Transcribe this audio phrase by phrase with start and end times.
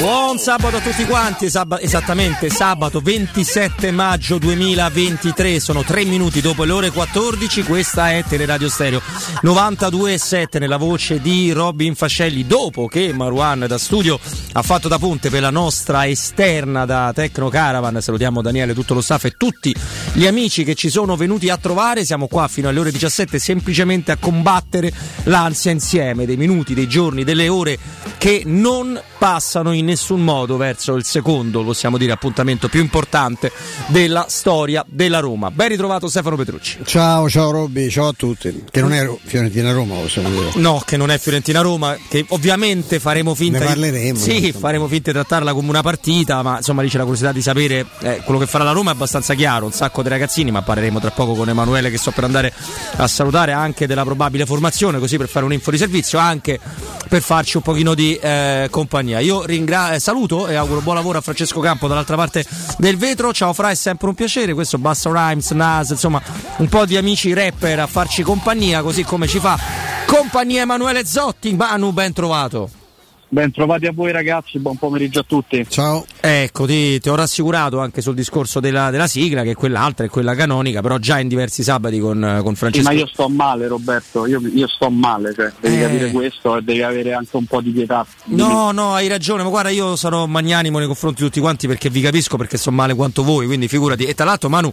[0.00, 6.64] Buon sabato a tutti quanti, Sab- esattamente sabato 27 maggio 2023, sono 3 minuti dopo
[6.64, 9.02] le ore 14, questa è Teleradio Stereo
[9.42, 14.18] 92.7 nella voce di Robin Fascelli, dopo che Marwan da studio
[14.52, 19.02] ha fatto da ponte per la nostra esterna da Tecno Caravan, salutiamo Daniele, tutto lo
[19.02, 19.76] staff e tutti
[20.14, 24.12] gli amici che ci sono venuti a trovare, siamo qua fino alle ore 17 semplicemente
[24.12, 24.90] a combattere
[25.24, 27.78] l'ansia insieme dei minuti, dei giorni, delle ore
[28.16, 33.52] che non passano in nessun modo verso il secondo, possiamo dire, appuntamento più importante
[33.86, 35.50] della storia della Roma.
[35.50, 36.78] Ben ritrovato Stefano Petrucci.
[36.84, 38.64] Ciao, ciao Robby, ciao a tutti.
[38.70, 40.52] Che non è Fiorentina Roma, possiamo dire.
[40.56, 44.18] No, che non è Fiorentina Roma, che ovviamente faremo finta ne parleremo.
[44.18, 47.32] Di, sì, faremo finta di trattarla come una partita, ma insomma lì c'è la curiosità
[47.32, 50.50] di sapere eh, quello che farà la Roma è abbastanza chiaro, un sacco di ragazzini,
[50.50, 52.52] ma parleremo tra poco con Emanuele che sto per andare
[52.96, 56.58] a salutare anche della probabile formazione, così per fare un'info di servizio, anche
[57.08, 59.18] per farci un pochino di eh, compagnia.
[59.18, 62.44] Io ringra- eh, saluto e auguro buon lavoro a Francesco Campo dall'altra parte
[62.78, 63.32] del vetro.
[63.32, 64.54] Ciao Fra, è sempre un piacere.
[64.54, 66.20] Questo Bassa Rhymes, Nas, insomma,
[66.58, 69.58] un po' di amici rapper a farci compagnia, così come ci fa
[70.06, 71.54] compagnia Emanuele Zotti.
[71.54, 72.79] Manu, ben trovato.
[73.32, 75.64] Ben trovati a voi ragazzi, buon pomeriggio a tutti.
[75.68, 76.04] Ciao.
[76.18, 80.34] Ecco, ti, ti ho rassicurato anche sul discorso della, della, sigla, che quell'altra è quella
[80.34, 82.88] canonica, però già in diversi sabati con, con Francesco.
[82.88, 85.80] Sì, ma io sto male Roberto, io, io sto male, cioè, devi eh.
[85.80, 88.04] capire questo e devi avere anche un po' di pietà.
[88.24, 91.88] No, no, hai ragione, ma guarda, io sarò magnanimo nei confronti di tutti quanti perché
[91.88, 94.06] vi capisco perché sto male quanto voi, quindi figurati.
[94.06, 94.72] E tra l'altro Manu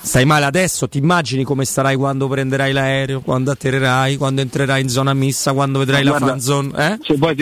[0.00, 4.88] Stai male adesso, ti immagini come starai quando prenderai l'aereo, quando atterrerai, quando entrerai in
[4.88, 6.70] zona missa, quando vedrai no, la fan zone?
[6.76, 6.98] Eh?
[7.02, 7.36] Se poi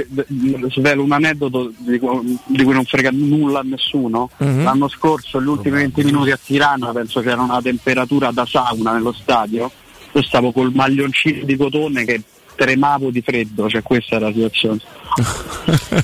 [0.71, 2.01] svelo un aneddoto di,
[2.47, 4.63] di, cui non frega nulla a nessuno, uh-huh.
[4.63, 8.93] l'anno scorso, gli ultimi 20 minuti a Tirana, penso che era una temperatura da sauna
[8.93, 9.71] nello stadio,
[10.13, 12.23] io stavo col maglioncino di cotone che
[12.57, 14.81] tremavo di freddo, cioè questa è la situazione.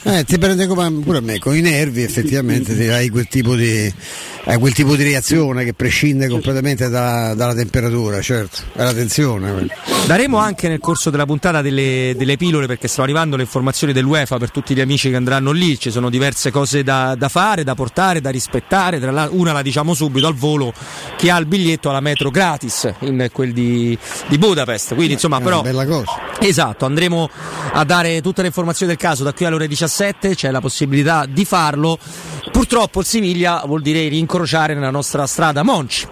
[0.05, 3.93] eh, ti prende come pure a me, con i nervi effettivamente hai quel tipo di,
[4.45, 9.69] hai quel tipo di reazione che prescinde completamente da, dalla temperatura, certo, è la tensione.
[10.07, 14.39] Daremo anche nel corso della puntata delle, delle, pillole perché stanno arrivando le informazioni dell'UEFA
[14.39, 17.75] per tutti gli amici che andranno lì, ci sono diverse cose da, da fare, da
[17.75, 18.97] portare, da rispettare,
[19.31, 20.73] una la diciamo subito al volo,
[21.17, 23.97] chi ha il biglietto alla metro gratis in quel di,
[24.29, 25.61] di Budapest, quindi insomma però...
[25.63, 26.11] Bella cosa.
[26.45, 27.31] Esatto, andremo
[27.73, 31.25] a dare tutte le informazioni del caso da qui alle ore 17, c'è la possibilità
[31.25, 31.97] di farlo.
[32.51, 36.07] Purtroppo il Siviglia vuol dire rincrociare nella nostra strada Monci,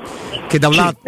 [0.48, 0.98] che da un lato...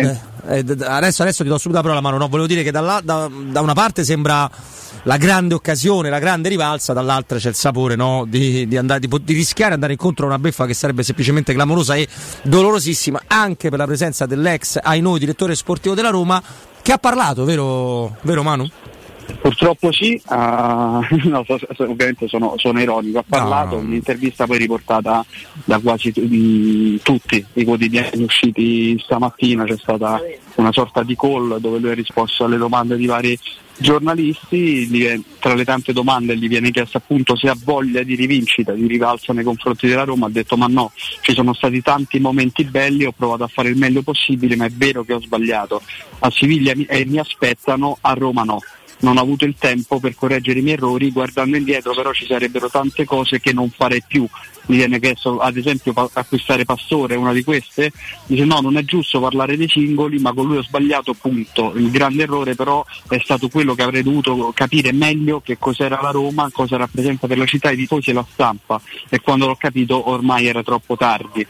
[0.45, 3.31] Eh, adesso, adesso, ti do subito la parola, ma no, volevo dire che da, da,
[3.31, 4.51] da, una parte sembra
[5.05, 8.25] la grande occasione, la grande rivalsa, dall'altra c'è il sapore no?
[8.27, 11.55] di, di, andare, di, di, rischiare di andare incontro a una beffa che sarebbe semplicemente
[11.55, 12.09] clamorosa e
[12.43, 16.43] dolorosissima, anche per la presenza dell'ex, ai noi, direttore sportivo della Roma,
[16.83, 18.69] che ha parlato, vero, vero Manu?
[19.41, 20.35] Purtroppo sì, uh,
[21.29, 23.83] no, so, so, ovviamente sono, sono, ironico, ha parlato, no.
[23.83, 25.25] un'intervista poi riportata
[25.65, 30.21] da quasi t- tutti i quotidiani usciti stamattina, c'è stata
[30.57, 33.39] una sorta di call dove lui ha risposto alle domande di vari
[33.77, 38.87] giornalisti, tra le tante domande gli viene chiesto appunto se ha voglia di rivincita, di
[38.87, 43.05] rivalsa nei confronti della Roma, ha detto ma no, ci sono stati tanti momenti belli,
[43.05, 45.83] ho provato a fare il meglio possibile, ma è vero che ho sbagliato,
[46.21, 48.61] a Siviglia mi, eh, mi aspettano, a Roma no
[49.03, 52.69] non ho avuto il tempo per correggere i miei errori, guardando indietro però ci sarebbero
[52.69, 54.27] tante cose che non farei più.
[54.67, 57.93] Mi viene chiesto ad esempio acquistare Pastore, una di queste,
[58.27, 61.73] dice no, non è giusto parlare dei singoli, ma con lui ho sbagliato, punto.
[61.75, 66.11] Il grande errore però è stato quello che avrei dovuto capire meglio che cos'era la
[66.11, 70.11] Roma, cosa rappresenta per la città, i tifosi e la stampa e quando l'ho capito
[70.11, 71.47] ormai era troppo tardi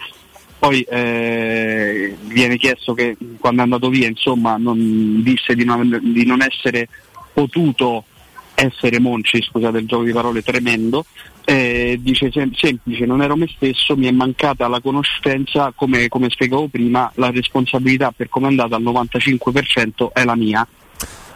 [0.63, 6.25] poi eh, viene chiesto che quando è andato via insomma non, disse di non, di
[6.25, 6.89] non essere
[7.47, 8.05] potuto
[8.55, 11.05] essere Monci, scusate il gioco di parole tremendo,
[11.45, 16.31] eh, dice sem- semplice, non ero me stesso, mi è mancata la conoscenza, come, come
[16.31, 20.67] spiegavo prima, la responsabilità per come è andata al 95% è la mia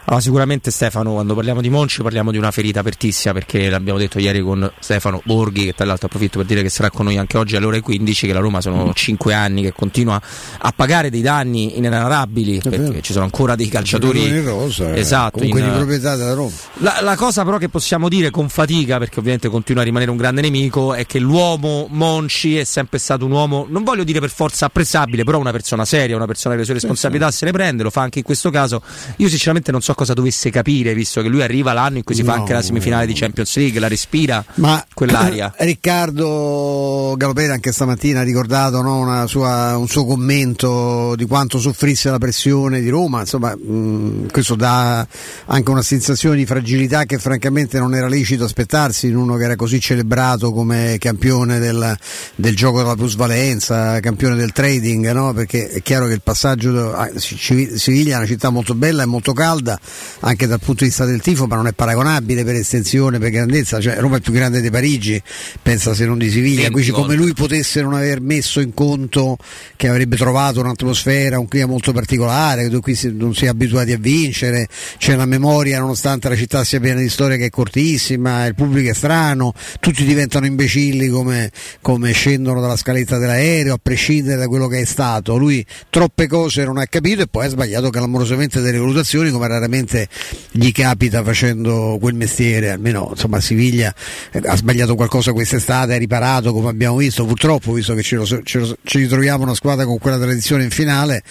[0.09, 4.19] allora, sicuramente Stefano, quando parliamo di Monci parliamo di una ferita apertissima perché l'abbiamo detto
[4.19, 7.37] ieri con Stefano Borghi, che tra l'altro approfitto per dire che sarà con noi anche
[7.37, 9.37] oggi alle ore 15, che la Roma sono 5 mm.
[9.37, 10.21] anni che continua
[10.59, 14.99] a pagare dei danni inenarrabili perché ci sono ancora dei calciatori in rosa, eh.
[14.99, 16.55] esatto, in, di proprietà della Roma.
[16.75, 20.15] La, la, cosa però che possiamo dire con fatica, perché ovviamente continua a rimanere un
[20.15, 24.29] grande nemico, è che l'uomo Monci è sempre stato un uomo, non voglio dire per
[24.29, 27.83] forza apprezzabile, però una persona seria, una persona che le sue responsabilità se le prende,
[27.83, 28.81] lo fa anche in questo caso.
[29.17, 32.21] Io sinceramente non so qualcosa dovesse capire, visto che lui arriva l'anno in cui si
[32.21, 35.51] no, fa anche la semifinale di Champions League, la respira Ma, quell'aria.
[35.57, 42.19] Riccardo Galopera anche stamattina ha ricordato no, sua, un suo commento di quanto soffrisse la
[42.19, 45.05] pressione di Roma, insomma mh, questo dà
[45.45, 49.55] anche una sensazione di fragilità che francamente non era licito aspettarsi in uno che era
[49.55, 51.97] così celebrato come campione del,
[52.35, 55.33] del gioco della plusvalenza, campione del trading, no?
[55.33, 59.33] perché è chiaro che il passaggio a Siviglia è una città molto bella e molto
[59.33, 59.79] calda
[60.21, 63.79] anche dal punto di vista del tifo, ma non è paragonabile per estensione, per grandezza,
[63.79, 65.21] cioè Roma è più grande di Parigi,
[65.61, 69.37] pensa se non di Siviglia, quindi come lui potesse non aver messo in conto
[69.75, 73.97] che avrebbe trovato un'atmosfera, un clima molto particolare, dove qui non si è abituati a
[73.97, 74.67] vincere,
[74.97, 78.89] c'è una memoria nonostante la città sia piena di storia che è cortissima, il pubblico
[78.89, 81.51] è strano, tutti diventano imbecilli come,
[81.81, 85.37] come scendono dalla scaletta dell'aereo, a prescindere da quello che è stato.
[85.37, 90.07] Lui troppe cose non ha capito e poi ha sbagliato clamorosamente delle valutazioni come raramente
[90.51, 93.93] gli capita facendo quel mestiere, almeno insomma Siviglia
[94.31, 98.25] eh, ha sbagliato qualcosa quest'estate, ha riparato come abbiamo visto, purtroppo visto che ce, lo,
[98.25, 101.21] ce lo, ci ritroviamo una squadra con quella tradizione in finale,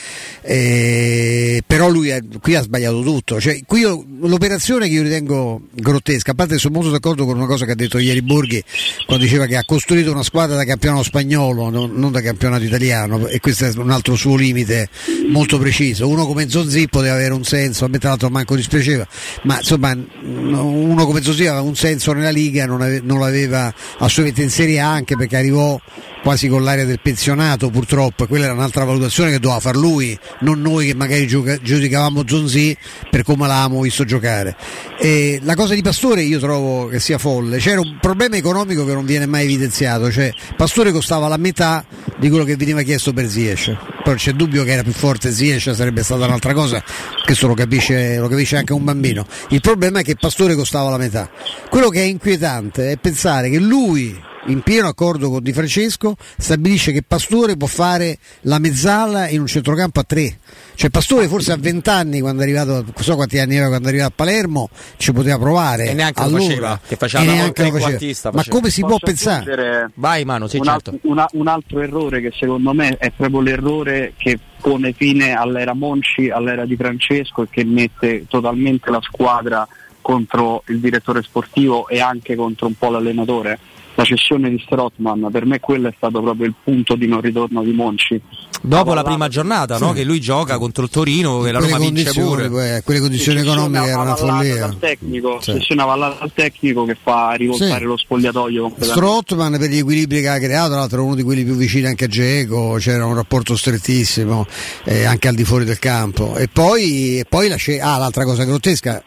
[0.42, 5.62] eh, però lui è, qui ha sbagliato tutto, cioè, qui io, l'operazione che io ritengo
[5.72, 8.62] grottesca, a parte sono molto d'accordo con una cosa che ha detto ieri Borghi
[9.06, 13.26] quando diceva che ha costruito una squadra da campionato spagnolo, non, non da campionato italiano
[13.26, 14.88] e questo è un altro suo limite
[15.28, 19.06] molto preciso, uno come Zonzippo deve avere un senso, a me l'altro manco dispiaceva,
[19.42, 24.42] ma insomma uno come Zonzippo aveva un senso nella Liga, non, ave, non l'aveva assolutamente
[24.42, 25.78] in Serie A anche perché arrivò
[26.26, 30.60] quasi con l'aria del pensionato purtroppo quella era un'altra valutazione che doveva far lui, non
[30.60, 32.76] noi che magari giudicavamo Zonzi
[33.08, 34.56] per come l'avevamo visto giocare.
[34.98, 38.92] E la cosa di Pastore io trovo che sia folle, c'era un problema economico che
[38.92, 41.86] non viene mai evidenziato, cioè Pastore costava la metà
[42.18, 45.76] di quello che veniva chiesto per Ziyech, poi c'è dubbio che era più forte Ziyech,
[45.76, 46.82] sarebbe stata un'altra cosa,
[47.24, 49.24] questo lo capisce, lo capisce anche un bambino.
[49.50, 51.30] Il problema è che Pastore costava la metà.
[51.70, 56.92] Quello che è inquietante è pensare che lui in pieno accordo con Di Francesco, stabilisce
[56.92, 60.38] che Pastore può fare la mezzala in un centrocampo a tre.
[60.74, 63.86] Cioè Pastore forse a 20 anni quando è arrivato, non so quanti anni aveva quando
[63.86, 65.90] è arrivato a Palermo, ci poteva provare.
[65.90, 68.30] E neanche allora, lo faceva, che faceva e neanche lo faceva.
[68.32, 69.90] Ma come si Posso può pensare?
[69.94, 70.90] Vai Manu, sì, un, certo.
[70.90, 75.74] altro, una, un altro errore che secondo me è proprio l'errore che pone fine all'era
[75.74, 79.66] Monci, all'era di Francesco e che mette totalmente la squadra
[80.00, 83.58] contro il direttore sportivo e anche contro un po' l'allenatore
[83.96, 87.62] la cessione di Strotman, per me quello è stato proprio il punto di non ritorno
[87.62, 88.20] di Monci.
[88.60, 89.84] Dopo la prima giornata, sì.
[89.84, 89.92] no?
[89.92, 92.50] che lui gioca contro il Torino, che la Roma vince pure.
[92.50, 94.76] Poi, quelle condizioni economiche erano una follia.
[94.78, 95.52] Tecnico, sì.
[95.52, 97.84] Sessione avallata dal tecnico che fa rivoltare sì.
[97.84, 101.54] lo spogliatoio Strotman per gli equilibri che ha creato, tra l'altro uno di quelli più
[101.54, 104.46] vicini anche a Geco, c'era un rapporto strettissimo
[104.84, 106.36] eh, anche al di fuori del campo.
[106.36, 109.02] E poi, e poi la sc- ah, l'altra cosa grottesca,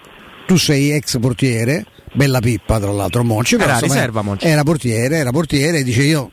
[0.47, 4.45] tu sei ex portiere bella pippa tra l'altro Monci era insomma, riserva Monci.
[4.45, 6.31] era portiere era portiere dice io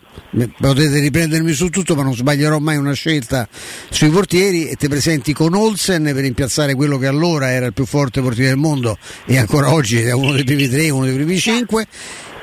[0.59, 3.49] potete riprendermi su tutto ma non sbaglierò mai una scelta
[3.91, 7.87] sui portieri e ti presenti con Olsen per rimpiazzare quello che allora era il più
[7.87, 11.39] forte portiere del mondo e ancora oggi è uno dei primi tre uno dei primi
[11.39, 11.87] cinque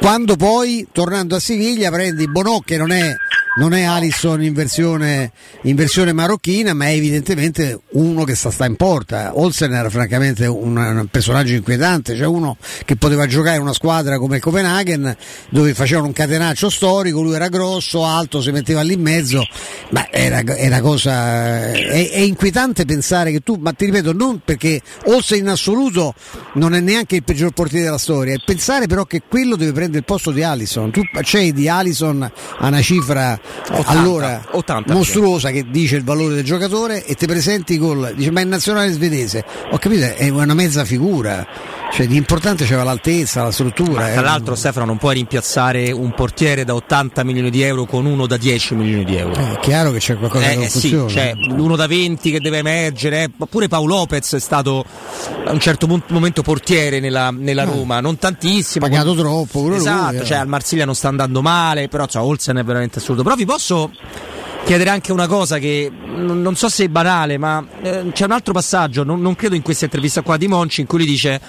[0.03, 3.15] quando poi tornando a Siviglia prendi Bonò che non è
[3.55, 5.31] non è Alisson in versione,
[5.63, 9.37] in versione, marocchina, ma è evidentemente uno che sta, sta in porta.
[9.37, 14.17] Olsen era francamente un, un, personaggio inquietante, cioè uno che poteva giocare in una squadra
[14.17, 15.15] come Copenaghen,
[15.49, 19.45] dove facevano un catenaccio storico, lui era grosso, alto, si metteva lì in mezzo,
[19.91, 21.71] ma era, era cosa.
[21.71, 26.15] È, è, inquietante pensare che tu, ma ti ripeto, non perché Olsen in assoluto
[26.53, 30.03] non è neanche il peggior portiere della storia, pensare però che quello deve prendere il
[30.03, 30.91] posto di Alisson.
[30.91, 32.23] Tu c'è di Alisson
[32.57, 33.39] a una cifra
[33.69, 38.31] 80, allora 80, mostruosa che dice il valore del giocatore e ti presenti gol dice
[38.31, 39.43] ma è nazionale svedese.
[39.71, 41.81] Ho capito è una mezza figura.
[41.93, 44.23] Cioè di importante c'era l'altezza la struttura ma tra eh.
[44.23, 48.37] l'altro Stefano non puoi rimpiazzare un portiere da 80 milioni di euro con uno da
[48.37, 49.35] 10 milioni di euro.
[49.35, 51.09] Eh, è chiaro che c'è qualcosa eh, che non eh, funziona.
[51.09, 54.83] sì, c'è uno da 20 che deve emergere oppure Paolo Lopez è stato
[55.45, 60.37] a un certo momento portiere nella, nella Roma non tantissimo pagato troppo esatto lui, cioè
[60.37, 63.91] al Marsiglia non sta andando male però cioè, Olsen è veramente assoluto però vi posso
[64.63, 68.53] chiedere anche una cosa che non so se è banale, ma eh, c'è un altro
[68.53, 71.41] passaggio, non, non, credo in questa intervista qua di Monci, in cui lui dice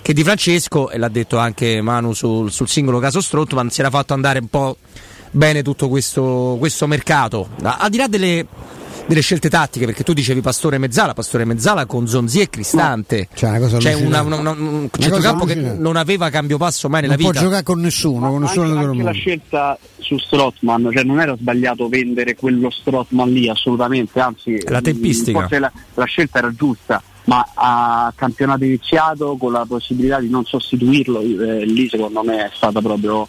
[0.00, 3.90] che Di Francesco, e l'ha detto anche Manu sul, sul singolo caso Strottman, si era
[3.90, 4.76] fatto andare un po'
[5.30, 7.50] bene tutto questo, questo mercato.
[7.62, 8.46] Al di là delle
[9.06, 13.28] delle scelte tattiche, perché tu dicevi Pastore Mezzala, Pastore Mezzala con Zonzi e Cristante.
[13.30, 16.88] No, cioè una cosa cioè una, una, una, un centrocampo che non aveva cambio passo
[16.88, 17.40] mai nella non vita.
[17.40, 21.20] Non può giocare con nessuno, con nessuno anche, anche la scelta su Strotman, cioè non
[21.20, 25.40] era sbagliato vendere quello Strotman lì assolutamente, anzi la tempistica.
[25.40, 30.44] Forse la, la scelta era giusta ma a campionato iniziato con la possibilità di non
[30.44, 33.28] sostituirlo, eh, lì secondo me è stata proprio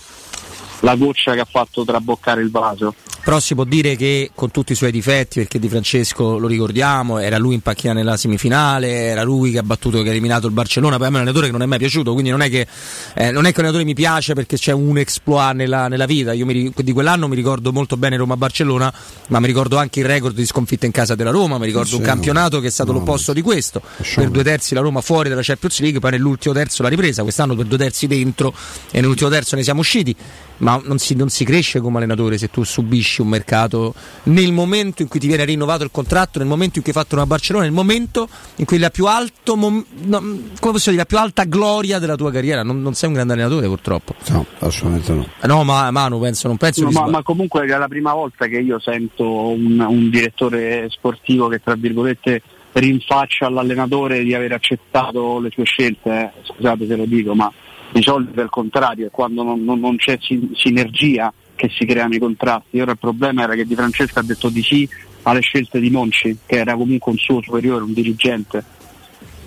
[0.83, 2.93] la goccia che ha fatto traboccare il vaso.
[3.23, 7.19] Però si può dire che con tutti i suoi difetti, perché Di Francesco lo ricordiamo,
[7.19, 10.51] era lui in panchina nella semifinale, era lui che ha battuto, che ha eliminato il
[10.51, 12.67] Barcellona, poi è un allenatore che non è mai piaciuto, quindi non è che,
[13.13, 16.33] eh, non è che un allenatore mi piace perché c'è un exploit nella, nella vita,
[16.33, 18.93] io mi, di quell'anno mi ricordo molto bene Roma-Barcellona,
[19.27, 21.95] ma mi ricordo anche il record di sconfitta in casa della Roma, mi ricordo sì,
[21.95, 23.81] un campionato che è stato no, l'opposto di questo,
[24.15, 27.55] per due terzi la Roma fuori dalla Champions League, poi nell'ultimo terzo la ripresa, quest'anno
[27.55, 28.53] per due terzi dentro
[28.91, 30.13] e nell'ultimo terzo ne siamo usciti.
[30.55, 35.01] Ma non si, non si, cresce come allenatore se tu subisci un mercato nel momento
[35.01, 37.65] in cui ti viene rinnovato il contratto, nel momento in cui hai fatto una Barcellona,
[37.65, 38.27] nel momento
[38.57, 42.63] in cui la più, alto, no, dire, la più alta gloria della tua carriera.
[42.63, 44.15] Non, non, sei un grande allenatore purtroppo.
[44.29, 45.27] No, assolutamente no.
[45.43, 48.59] No, ma Manu penso, non penso no, ma, ma, comunque è la prima volta che
[48.59, 52.41] io sento un, un direttore sportivo che tra virgolette
[52.73, 56.31] rinfaccia all'allenatore di aver accettato le sue scelte, eh.
[56.43, 57.51] scusate se lo dico, ma
[57.93, 60.17] di solito è il contrario, è quando non, non, non c'è
[60.55, 62.79] sinergia che si creano i contratti.
[62.79, 64.89] Ora il problema era che Di Francesco ha detto di sì
[65.21, 68.63] alle scelte di Monci, che era comunque un suo superiore, un dirigente.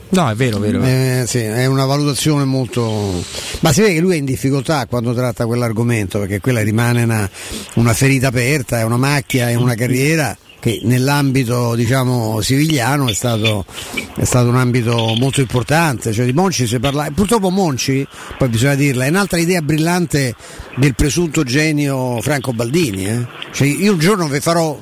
[0.08, 0.80] No, è vero, vero.
[0.82, 2.82] Eh, sì, è una valutazione molto.
[3.60, 7.28] Ma si vede che lui è in difficoltà quando tratta quell'argomento, perché quella rimane una,
[7.74, 10.36] una ferita aperta, è una macchia, è una carriera
[10.66, 13.64] che nell'ambito diciamo, sivigliano è stato,
[14.16, 18.04] è stato, un ambito molto importante, cioè di Monci si parla, purtroppo Monci,
[18.36, 20.34] poi bisogna dirla, è un'altra idea brillante
[20.74, 23.06] del presunto genio Franco Baldini.
[23.06, 23.26] Eh?
[23.52, 24.76] Cioè io un giorno vi farò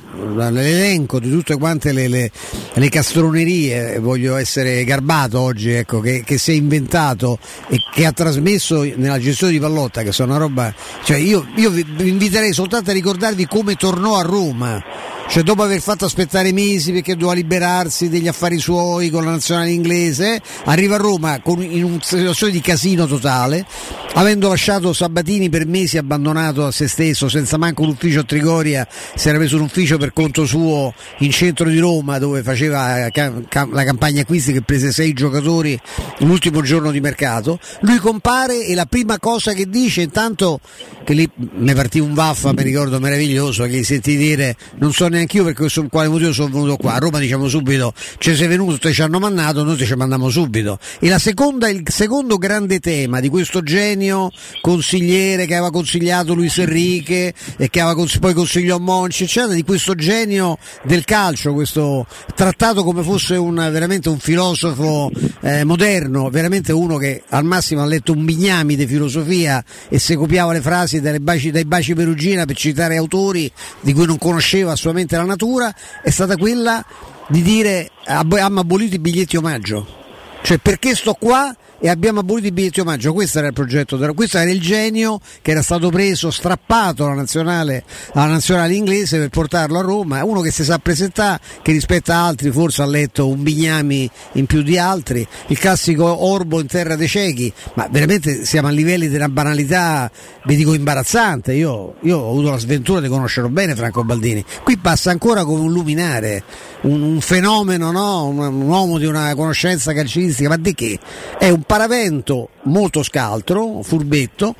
[0.49, 2.31] l'elenco di tutte quante le, le,
[2.73, 7.37] le castronerie, voglio essere garbato oggi, ecco, che, che, si è inventato
[7.67, 10.73] e che ha trasmesso nella gestione di Pallotta, che sono una roba.
[11.03, 15.81] Cioè io, io vi inviterei soltanto a ricordarvi come tornò a Roma cioè dopo aver
[15.81, 20.97] fatto aspettare mesi perché doveva liberarsi degli affari suoi con la nazionale inglese, arriva a
[20.97, 23.65] Roma con, in una situazione di casino totale,
[24.13, 29.27] avendo lasciato Sabatini per mesi abbandonato a se stesso, senza manco l'ufficio a Trigoria, si
[29.27, 34.21] era preso un ufficio per conto suo in centro di Roma dove faceva la campagna
[34.21, 35.77] acquisti che prese sei giocatori
[36.19, 40.59] l'ultimo giorno di mercato, lui compare e la prima cosa che dice intanto
[41.03, 45.37] che lì mi partì un vaffa, mi ricordo meraviglioso, che sentì dire non so neanche
[45.37, 46.93] io per questo, quale motivo sono venuto qua.
[46.93, 50.79] A Roma diciamo subito ci sei venuto, te ci hanno mandato, noi ci mandiamo subito.
[50.99, 54.31] E seconda, il secondo grande tema di questo genio
[54.61, 59.95] consigliere che aveva consigliato Luis Enrique e che aveva poi consigliò Monci, eccetera, di questo
[59.95, 62.05] genio del calcio, questo
[62.35, 67.85] trattato come fosse un, veramente un filosofo eh, moderno, veramente uno che al massimo ha
[67.85, 72.55] letto un bignami di filosofia e se copiava le frasi baci, dai baci perugina per
[72.55, 76.83] citare autori di cui non conosceva assolutamente la natura, è stata quella
[77.27, 80.03] di dire abbiamo abolito i biglietti omaggio.
[80.41, 83.13] Cioè perché sto qua e abbiamo abolito i biglietti omaggio.
[83.13, 87.83] Questo era il progetto, questo era il genio che era stato preso, strappato alla nazionale,
[88.13, 90.23] alla nazionale inglese per portarlo a Roma.
[90.23, 94.45] Uno che si sa presentare, che rispetto a altri forse ha letto un bignami in
[94.45, 99.09] più di altri, il classico Orbo in terra dei ciechi, ma veramente siamo a livelli
[99.09, 100.09] di una banalità,
[100.45, 101.53] vi dico imbarazzante.
[101.53, 104.43] Io, io ho avuto la sventura di conoscerlo bene Franco Baldini.
[104.63, 106.43] Qui passa ancora come un luminare,
[106.81, 108.25] un, un fenomeno, no?
[108.27, 110.99] un, un uomo di una conoscenza calcistica, ma di che?
[111.37, 114.55] È un paravento molto scaltro, furbetto,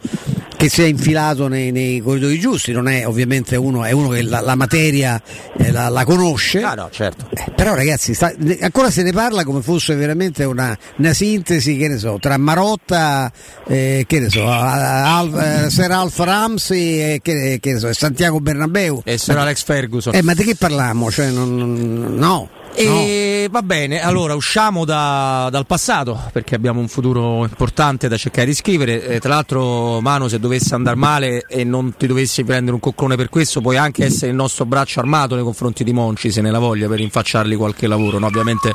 [0.55, 4.21] che si è infilato nei, nei corridoi giusti, non è ovviamente uno, è uno che
[4.21, 5.21] la, la materia
[5.57, 6.62] eh, la, la, conosce.
[6.63, 7.27] Ah, no, certo.
[7.31, 11.88] eh, però ragazzi, sta, ancora se ne parla come fosse veramente una, una sintesi, che
[11.88, 13.31] ne so, tra Marotta,
[13.67, 18.39] eh, che ne so, Al, eh, Sir Alf Ramsey e che, che ne so, Santiago
[18.39, 19.01] Bernabeu.
[19.03, 20.15] E Sir Alex Ferguson.
[20.15, 21.12] Eh, ma di che parliamo?
[21.12, 22.50] Cioè, non, non, no.
[22.77, 23.50] E no.
[23.51, 28.53] va bene, allora usciamo da, dal passato perché abbiamo un futuro importante da cercare di
[28.53, 29.05] scrivere.
[29.08, 33.15] Eh, tra l'altro, Mano, se dovesse andare male e non ti dovessi prendere un coccone
[33.15, 36.51] per questo, puoi anche essere il nostro braccio armato nei confronti di Monci se ne
[36.51, 38.20] la voglia per rinfacciargli qualche lavoro.
[38.20, 38.25] No?
[38.25, 38.74] Ovviamente,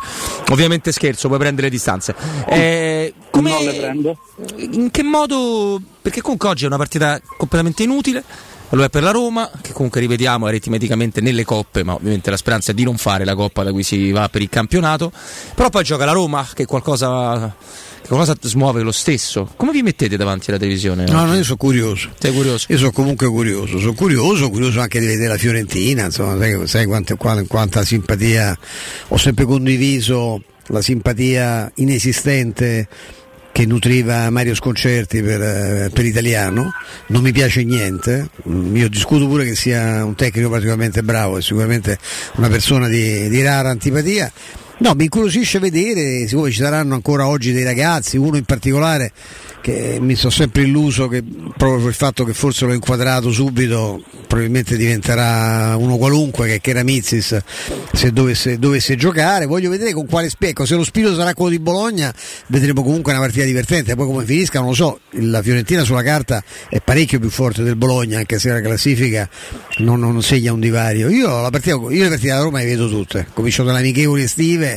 [0.50, 2.14] ovviamente, scherzo, puoi prendere le distanze.
[2.48, 4.18] Eh, come, non le prendo.
[4.56, 5.80] In che modo?
[6.00, 8.24] Perché comunque oggi è una partita completamente inutile
[8.70, 12.72] lo è per la Roma, che comunque rivediamo aritmeticamente nelle coppe, ma ovviamente la speranza
[12.72, 15.12] è di non fare la coppa da cui si va per il campionato.
[15.54, 17.54] Però poi gioca la Roma, che qualcosa,
[18.00, 19.50] che qualcosa smuove lo stesso.
[19.56, 21.06] Come vi mettete davanti alla televisione?
[21.06, 22.10] No, no, io sono curioso.
[22.18, 22.66] Sei curioso?
[22.68, 26.86] Io sono comunque curioso, sono curioso, curioso anche di vedere la Fiorentina, insomma, sai, sai
[26.86, 28.56] quanta, quanta simpatia
[29.08, 32.86] ho sempre condiviso la simpatia inesistente
[33.60, 36.72] che nutriva Mario Sconcerti per, eh, per, italiano,
[37.08, 41.42] non mi piace niente, mm, io discuto pure che sia un tecnico particolarmente bravo e
[41.42, 41.98] sicuramente
[42.36, 44.32] una persona di, di rara antipatia,
[44.80, 49.12] No, mi incuriosisce vedere, siccome ci saranno ancora oggi dei ragazzi, uno in particolare
[49.60, 54.02] che mi sono sempre illuso che proprio per il fatto che forse l'ho inquadrato subito
[54.26, 56.82] probabilmente diventerà uno qualunque che, che era
[57.92, 59.46] se dovesse, dovesse, giocare.
[59.46, 60.64] Voglio vedere con quale specchio.
[60.64, 62.14] Se lo spirito sarà quello di Bologna
[62.46, 63.96] vedremo comunque una partita divertente.
[63.96, 65.00] Poi come finisca non lo so.
[65.14, 69.28] La Fiorentina sulla carta è parecchio più forte del Bologna anche se la classifica
[69.78, 71.08] non, non segna un divario.
[71.08, 73.26] Io, la partita, io le partite della Roma le vedo tutte.
[73.34, 74.69] Comincio dalle amichevoli estive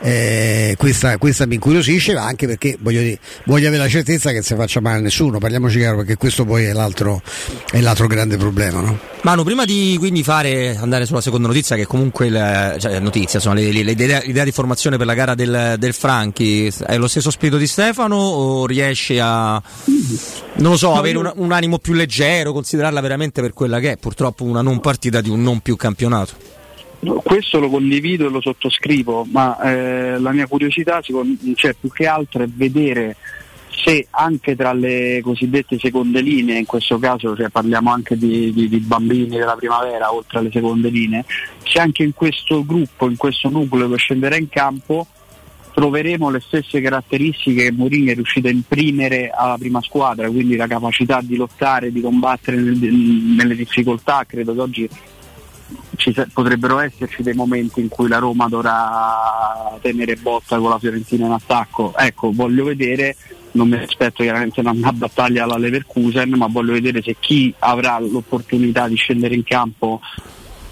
[0.00, 4.44] eh, questa, questa mi incuriosisce anche perché voglio, dire, voglio avere la certezza che non
[4.44, 7.22] si faccia male a nessuno, parliamoci chiaro perché questo poi è l'altro,
[7.70, 8.80] è l'altro grande problema.
[8.80, 8.98] No?
[9.22, 13.70] Manu, prima di quindi fare, andare sulla seconda notizia, che comunque la, cioè, notizia, le,
[13.70, 18.16] l'idea, di formazione per la gara del, del, Franchi, è lo stesso spirito di Stefano
[18.16, 19.62] o riesci a,
[20.54, 23.96] non lo so, avere un, un animo più leggero, considerarla veramente per quella che è,
[23.98, 26.59] purtroppo una non partita di un non più campionato?
[27.22, 32.42] Questo lo condivido e lo sottoscrivo, ma eh, la mia curiosità cioè, più che altro
[32.42, 33.16] è vedere
[33.70, 38.68] se anche tra le cosiddette seconde linee, in questo caso cioè, parliamo anche di, di,
[38.68, 41.24] di, bambini della primavera oltre alle seconde linee,
[41.64, 45.06] se anche in questo gruppo, in questo nucleo che scenderà in campo
[45.72, 50.66] troveremo le stesse caratteristiche che Mourinho è riuscito a imprimere alla prima squadra, quindi la
[50.66, 54.88] capacità di lottare, di combattere nelle difficoltà, credo che oggi
[56.00, 61.26] ci potrebbero esserci dei momenti in cui la Roma dovrà tenere botta con la Fiorentina
[61.26, 61.92] in attacco.
[61.94, 63.14] Ecco, voglio vedere
[63.52, 68.88] non mi aspetto chiaramente una, battaglia alla Leverkusen, ma voglio vedere se chi avrà l'opportunità
[68.88, 70.00] di scendere in campo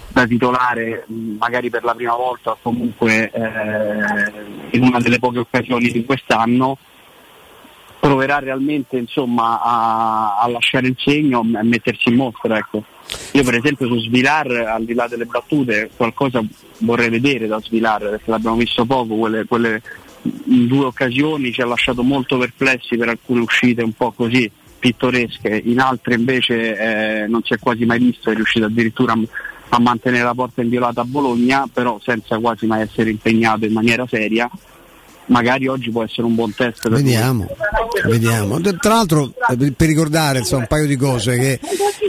[0.07, 5.91] da titolare magari per la prima volta o comunque eh, in una delle poche occasioni
[5.91, 6.77] di quest'anno
[7.99, 12.57] proverà realmente insomma, a, a, lasciare il segno e mettersi in mostra.
[12.57, 12.83] Ecco.
[13.33, 16.41] Io per esempio su Svilar, al di là delle battute, qualcosa
[16.79, 19.81] vorrei vedere da Svilar, perché l'abbiamo visto poco, quelle, quelle
[20.45, 25.61] in due occasioni ci ha lasciato molto perplessi per alcune uscite un po' così pittoresche,
[25.65, 26.77] in altre invece
[27.23, 29.13] eh, non si è quasi mai visto, è riuscito addirittura
[29.71, 34.07] a mantenere la porta inviolata a Bologna, però senza quasi mai essere impegnato in maniera
[34.07, 34.49] seria
[35.29, 36.89] magari oggi può essere un buon test.
[36.89, 37.47] vediamo,
[38.05, 38.59] vediamo.
[38.59, 41.59] Tra l'altro, eh, per ricordare insomma, un paio di cose, che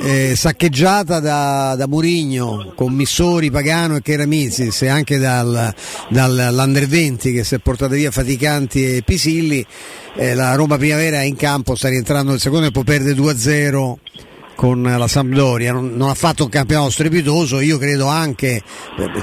[0.02, 5.72] eh, saccheggiata da, da Murigno con Missori, Pagano e Cheramizis e anche dal,
[6.08, 9.64] dall'Under 20 che si è portata via Faticanti e Pisilli,
[10.16, 13.96] eh, la Roma Primavera è in campo, sta rientrando nel secondo e può perdere 2-0
[14.60, 18.62] con la Sampdoria, non, non, ha fatto un campionato strepitoso, io credo anche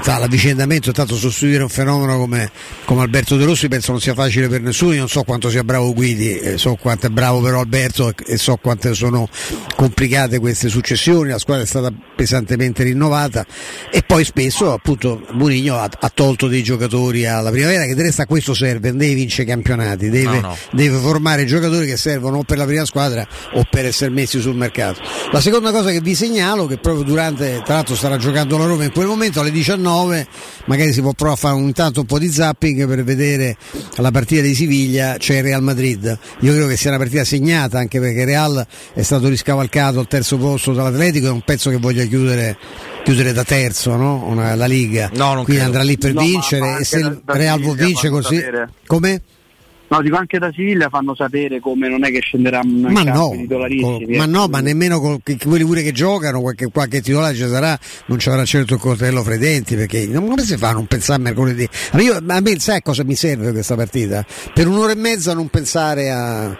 [0.02, 2.50] tra l'avvicendamento, tanto sostituire un fenomeno come,
[2.84, 5.62] come, Alberto De Rossi penso non sia facile per nessuno, io non so quanto sia
[5.62, 9.28] bravo Guidi, eh, so quanto è bravo però Alberto e, e so quante sono
[9.76, 13.46] complicate queste successioni, la squadra è stata pesantemente rinnovata
[13.92, 18.22] e poi spesso appunto Murigno ha, ha, tolto dei giocatori alla primavera che del resto
[18.22, 20.56] a questo serve, non deve vincere campionati, deve, no, no.
[20.72, 24.56] deve formare giocatori che servono o per la prima squadra o per essere messi sul
[24.56, 25.27] mercato.
[25.30, 28.84] La seconda cosa che vi segnalo, che proprio durante, tra l'altro starà giocando la Roma
[28.84, 30.26] in quel momento alle 19,
[30.64, 33.56] magari si può provare a fare ogni tanto un po' di zapping per vedere
[33.96, 36.18] la partita di Siviglia, c'è il Real Madrid.
[36.40, 40.38] Io credo che sia una partita segnata anche perché Real è stato riscavalcato al terzo
[40.38, 42.56] posto dall'Atletico, è un pezzo che voglia chiudere
[43.04, 44.24] chiudere da terzo no?
[44.26, 45.10] Una, la Liga.
[45.14, 45.64] No, Quindi credo.
[45.64, 48.42] andrà lì per no, vincere e se il Real vuol vincere così.
[48.86, 49.22] Come?
[49.88, 54.04] No, dico anche da Siviglia fanno sapere come non è che scenderanno ma no, col,
[54.08, 58.18] ma no, ma nemmeno con quelli pure che giocano, qualche, qualche titolare ci sarà, non
[58.18, 60.86] ci avrà certo il coltello fra i denti, perché non, come si fa a non
[60.86, 61.66] pensare a mercoledì?
[61.92, 64.24] Ma io, a me sai cosa mi serve questa partita?
[64.52, 66.56] Per un'ora e mezza non pensare a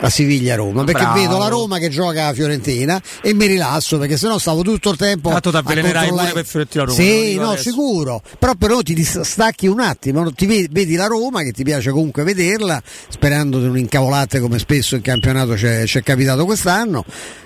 [0.00, 1.20] a Siviglia-Roma perché Bravo.
[1.20, 4.96] vedo la Roma che gioca a Fiorentina e mi rilasso perché sennò stavo tutto il
[4.96, 7.70] tempo Tanto ti avvelenerai pure per Fiorentina-Roma sì, no, adesso.
[7.70, 11.90] sicuro però però ti distacchi un attimo ti vedi, vedi, la Roma che ti piace
[11.90, 17.04] comunque vederla sperando di non incavolate come spesso in campionato c'è, c'è capitato quest'anno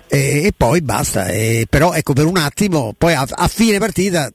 [0.09, 4.31] e, e poi basta e, però ecco per un attimo poi a, a fine partita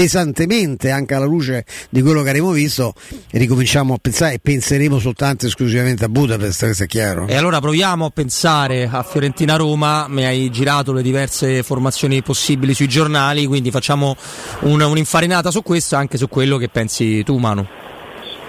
[0.00, 2.94] pesantemente anche alla luce di quello che avremo visto
[3.32, 7.26] ricominciamo a pensare e penseremo soltanto esclusivamente a Budapest, questo è chiaro.
[7.26, 12.88] E allora proviamo a pensare a Fiorentina-Roma, mi hai girato le diverse formazioni possibili sui
[12.88, 14.16] giornali, quindi facciamo
[14.60, 17.79] un, un'infarinata su questo e anche su quello che pensi tu Manu.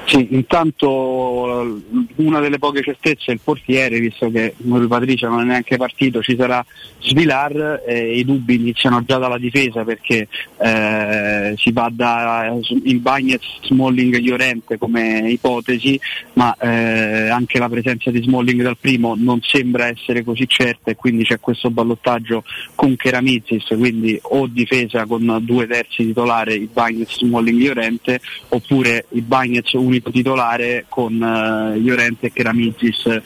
[0.06, 1.80] Sì, intanto
[2.16, 6.22] una delle poche certezze è il portiere, visto che Mori Patricia non è neanche partito,
[6.22, 6.66] ci sarà
[7.00, 13.60] Svilar e i dubbi iniziano già dalla difesa perché eh, si va da il Bagnets,
[13.64, 15.98] Smalling, Llorente come ipotesi,
[16.34, 20.96] ma eh, anche la presenza di Smalling dal primo non sembra essere così certa e
[20.96, 22.44] quindi c'è questo ballottaggio
[22.76, 29.22] con Keramizis, quindi o difesa con due terzi titolare, il Bagnets, Smalling, Llorente, oppure il
[29.22, 33.22] Bagnets unico titolare con eh, e Keramizis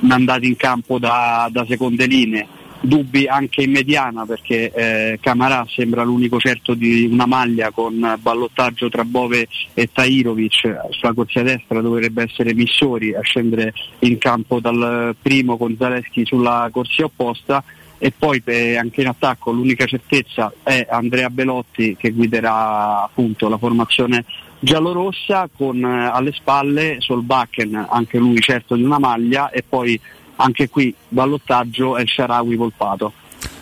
[0.00, 2.46] mandati in campo da, da seconde linee.
[2.82, 8.88] Dubbi anche in mediana perché eh, Camarà sembra l'unico certo di una maglia con ballottaggio
[8.88, 10.86] tra Bove e Tairovic.
[10.88, 16.70] Sulla corsia destra dovrebbe essere Missori a scendere in campo dal primo con Zaleschi sulla
[16.72, 17.62] corsia opposta.
[18.02, 23.58] E poi eh, anche in attacco l'unica certezza è Andrea Belotti che guiderà appunto la
[23.58, 24.24] formazione
[24.60, 29.98] giallorossa con eh, alle spalle Solbakken, anche lui certo di una maglia e poi
[30.36, 33.12] anche qui ballottaggio è il Sharawi Volpato.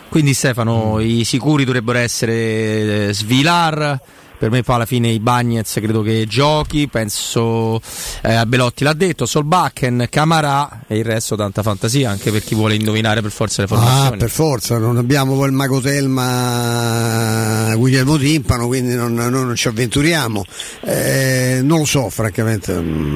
[0.09, 3.99] Quindi Stefano, i sicuri dovrebbero essere eh, Svilar,
[4.39, 7.81] per me poi alla fine i Bagnets credo che giochi, penso
[8.21, 12.55] eh, a Belotti l'ha detto, Solbakken, Camarà e il resto tanta fantasia anche per chi
[12.55, 14.15] vuole indovinare per forza le formazioni.
[14.15, 19.55] Ah, per forza, non abbiamo poi il Mago Telma Guglielmo Timpano, quindi non, non, non
[19.55, 20.45] ci avventuriamo.
[20.81, 22.71] Eh, non lo so francamente,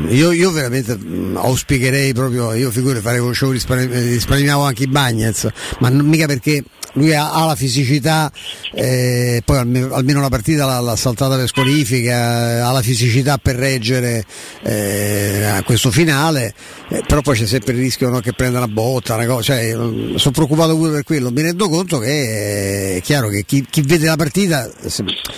[0.09, 0.99] io, io, veramente
[1.36, 5.47] auspicherei proprio, io figure farei show risparmiavo anche i Bagnets,
[5.79, 8.31] ma non, mica perché lui ha, ha la fisicità,
[8.73, 13.56] eh, poi almeno, almeno la partita l'ha, l'ha saltata per squalifica, ha la fisicità per
[13.56, 14.26] reggere
[14.63, 16.54] eh, a questo finale,
[16.89, 19.71] eh, però poi c'è sempre il rischio no, che prenda una botta, una cosa, cioè,
[19.71, 24.08] sono preoccupato pure per quello, mi rendo conto che è chiaro che chi, chi vede
[24.08, 24.69] la partita,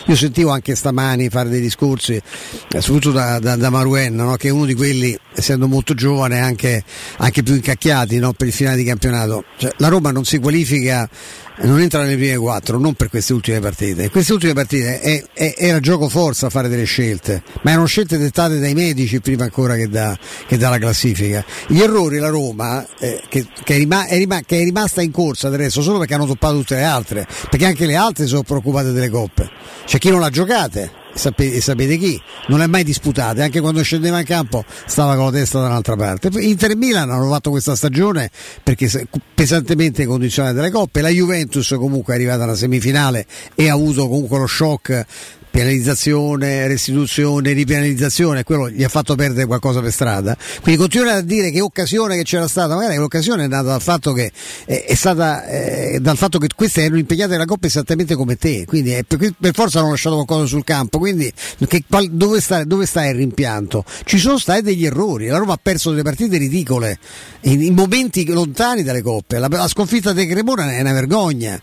[0.06, 4.48] io sentivo anche stamani fare dei discorsi, eh, soprattutto da, da, da Maruen, no, che
[4.48, 6.84] è uno di quelli, essendo molto giovane, anche,
[7.18, 9.44] anche più incacchiati no, per il finale di campionato.
[9.58, 11.10] Cioè, la Roma non si qualifica
[11.58, 14.10] non entra nelle prime quattro, non per queste ultime partite.
[14.10, 18.60] Queste ultime partite è, è, era gioco forza fare delle scelte, ma erano scelte dettate
[18.60, 20.18] dai medici prima ancora che, da,
[20.48, 21.46] che dalla classifica.
[21.68, 25.12] Gli errori la Roma, eh, che, che, è rima, è rima, che, è rimasta in
[25.12, 28.92] corsa adesso solo perché hanno toppato tutte le altre, perché anche le altre sono preoccupate
[28.92, 29.50] delle coppe.
[29.86, 34.20] C'è chi non l'ha giocate sapete, sapete chi, non è mai disputate, anche quando scendeva
[34.20, 36.30] in campo stava con la testa da un'altra parte.
[36.40, 38.30] Inter e Milan hanno fatto questa stagione
[38.62, 43.26] perché pesantemente condizionate dalle coppe, la Juventus comunque è arrivata alla semifinale
[43.56, 45.06] e ha avuto comunque lo shock
[45.56, 50.36] penalizzazione, restituzione, ripenalizzazione, quello gli ha fatto perdere qualcosa per strada.
[50.62, 54.12] Quindi continuare a dire che occasione che c'era stata, magari l'occasione è nata dal fatto
[54.12, 54.34] che
[54.66, 58.66] eh, è stata eh, dal fatto che queste erano impegnate nella Coppa esattamente come te,
[58.66, 61.32] quindi eh, per, per, forza hanno lasciato qualcosa sul campo, quindi
[61.70, 63.86] che, dove, sta, dove, sta, il rimpianto?
[64.04, 67.00] Ci sono stati degli errori, la Roma ha perso delle partite ridicole
[67.44, 71.58] in, in momenti lontani dalle coppe, la, la sconfitta di Cremona è una vergogna,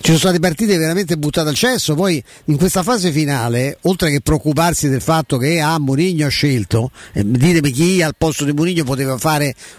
[0.00, 4.10] ci sono state partite veramente buttate al cesso, poi in questa fase finale finale, oltre
[4.10, 8.52] che preoccuparsi del fatto che ah, Mourinho ha scelto, eh, ditemi chi al posto di
[8.52, 9.18] Mourinho poteva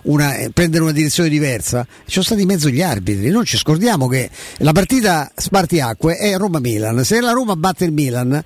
[0.03, 3.29] una, eh, prendere una direzione diversa, ci sono stati in mezzo gli arbitri.
[3.29, 7.03] Non ci scordiamo che la partita Spartiacque è Roma-Milan.
[7.03, 8.43] Se la Roma batte il Milan,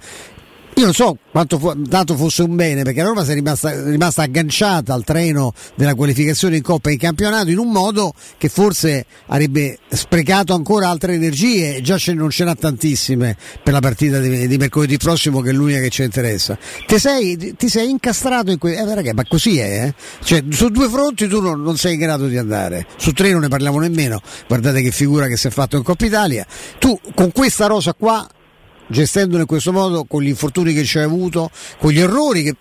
[0.75, 4.23] io non so quanto fu, tanto fosse un bene perché la Roma è rimasta, rimasta,
[4.23, 9.05] agganciata al treno della qualificazione in Coppa e in campionato in un modo che forse
[9.27, 14.47] avrebbe sprecato ancora altre energie, già ce, non ce n'ha tantissime per la partita di,
[14.47, 16.57] di, mercoledì prossimo che è l'unica che ci interessa.
[16.87, 19.93] Ti sei, ti sei incastrato in questo, eh, ma così è, eh?
[20.23, 23.41] cioè, su due fronti tu non, non, sei in grado di andare, su tre non
[23.41, 26.45] ne parliamo nemmeno, guardate che figura che si è fatto in Coppa Italia,
[26.79, 28.27] tu con questa rosa qua
[28.87, 32.55] gestendolo in questo modo con gli infortuni che ci hai avuto, con gli errori che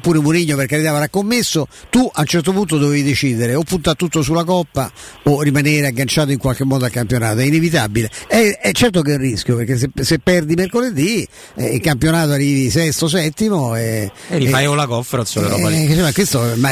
[0.00, 3.96] pure Murigno per carità avrà commesso, tu a un certo punto dovevi decidere o puntare
[3.96, 4.90] tutto sulla Coppa
[5.24, 8.10] o rimanere agganciato in qualche modo al campionato, è inevitabile.
[8.26, 12.32] È, è certo che è un rischio perché se, se perdi mercoledì eh, il campionato
[12.32, 15.86] arrivi sesto, settimo e, e rifai o la conference eh, roba lì.
[15.86, 16.70] Eh, questo, ma,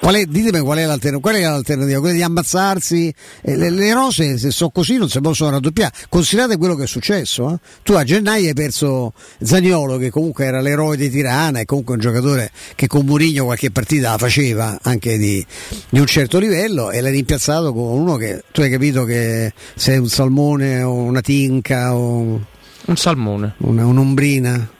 [0.00, 2.00] qual è, ditemi qual è l'alternativa, qual è l'alternativa?
[2.00, 5.92] Quella di ammazzarsi, eh, le, le, rose se sono così non si possono raddoppiare.
[6.08, 7.58] Considerate quello che è successo, eh?
[7.82, 12.00] tu a gennaio hai perso Zagnolo che comunque era l'eroe di Tirana e comunque un
[12.00, 15.44] giocatore giocatore che con Murigno qualche partita la faceva anche di,
[15.88, 19.98] di, un certo livello e l'hai rimpiazzato con uno che tu hai capito che sei
[19.98, 22.40] un salmone o una tinca o
[22.88, 23.54] Un salmone.
[23.58, 24.74] Una, un'ombrina.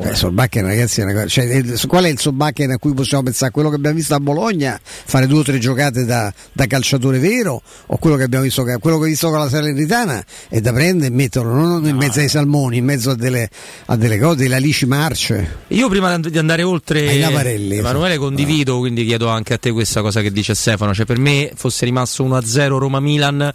[0.00, 3.50] Beh, Solbakken ragazzi è una cosa, cioè, qual è il Solbakken a cui possiamo pensare?
[3.50, 7.60] Quello che abbiamo visto a Bologna fare due o tre giocate da, da calciatore vero
[7.86, 11.14] o quello che abbiamo visto quello che visto con la Salernitana è da prendere e
[11.14, 13.48] metterlo non in mezzo ai salmoni, in mezzo a delle,
[13.86, 15.58] a delle cose, delle alici marce.
[15.68, 20.00] Io prima di andare oltre ai Navarelli, Emanuele condivido, quindi chiedo anche a te questa
[20.00, 23.52] cosa che dice Stefano, cioè per me fosse rimasto 1-0 Roma-Milan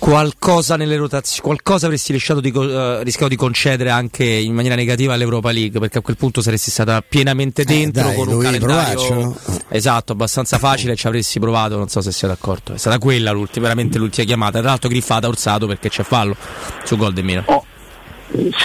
[0.00, 5.12] qualcosa nelle rotazioni, qualcosa avresti rischiato di, uh, rischiato di, concedere anche in maniera negativa
[5.12, 8.66] all'Europa League, perché a quel punto saresti stata pienamente dentro eh, dai, con un calendario
[8.66, 9.36] provarci, no?
[9.68, 12.72] esatto, abbastanza facile, ci avresti provato, non so se siete d'accordo.
[12.72, 14.58] È stata quella l'ultima, veramente l'ultima chiamata.
[14.60, 16.34] Tra l'altro griffata Orsato perché c'è fallo
[16.82, 17.44] su gol del Milan.
[17.46, 17.64] Oh.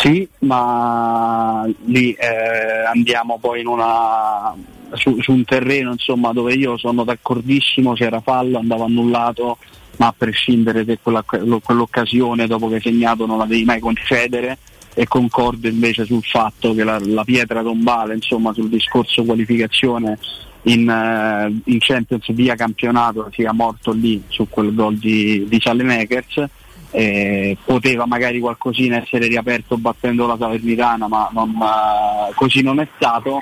[0.02, 4.56] Sì, ma lì eh, andiamo poi in una,
[4.94, 9.58] su, su, un terreno insomma, dove io sono d'accordissimo, c'era fallo, andava annullato,
[9.98, 14.58] ma a prescindere che quella, quell'occasione dopo che hai segnato non la devi mai concedere
[14.94, 20.18] e concordo invece sul fatto che la, la pietra tombale insomma, sul discorso qualificazione
[20.64, 26.46] in, uh, in, Champions via campionato sia morto lì su quel gol di, di Sallemakers
[26.92, 32.88] eh, poteva magari qualcosina essere riaperto battendo la Salernitana ma non, uh, così non è
[32.96, 33.42] stato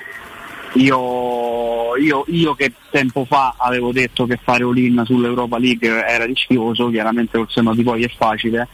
[0.73, 6.89] io, io, io, che tempo fa avevo detto che fare all-in sull'Europa League era rischioso,
[6.89, 8.67] chiaramente col seno di poi è facile,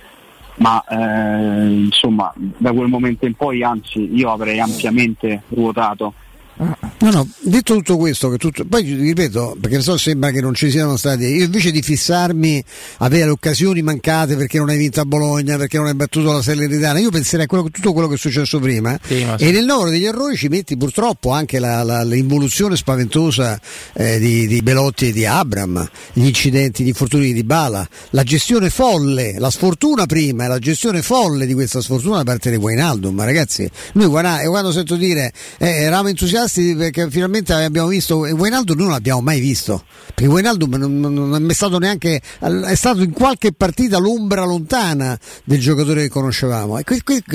[0.55, 6.13] ma eh, insomma da quel momento in poi anzi io avrei ampiamente ruotato
[6.61, 10.97] No, no, detto tutto questo, tutto, poi ripeto, perché so sembra che non ci siano
[10.97, 12.61] stati, io invece di fissarmi,
[12.97, 16.99] avere occasioni mancate perché non hai vinto a Bologna, perché non hai battuto la Salernitana,
[16.99, 19.45] io penserei a quello, tutto quello che è successo prima sì, sì.
[19.45, 23.57] e nel numero degli errori ci metti purtroppo anche la, la, l'involuzione spaventosa
[23.93, 28.69] eh, di, di, Belotti e di Abram, gli incidenti, gli infortuni di Bala, la gestione
[28.69, 33.13] folle, la sfortuna prima e la gestione folle di questa sfortuna da parte di Guainaldo,
[33.13, 38.17] ma ragazzi, noi guarda, quando sento dire eh, eravamo entusiasti entusiasti perché finalmente abbiamo visto
[38.17, 39.83] Wijnaldum non l'abbiamo mai visto
[40.13, 45.59] perché Wijnaldum non, non è stato neanche è stato in qualche partita l'ombra lontana del
[45.59, 46.79] giocatore che conoscevamo.
[46.79, 46.83] E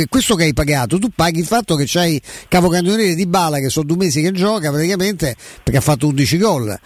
[0.09, 3.87] questo che hai pagato tu paghi il fatto che c'hai capocannoniere di Bala che sono
[3.87, 6.79] due mesi che gioca praticamente perché ha fatto 11 gol.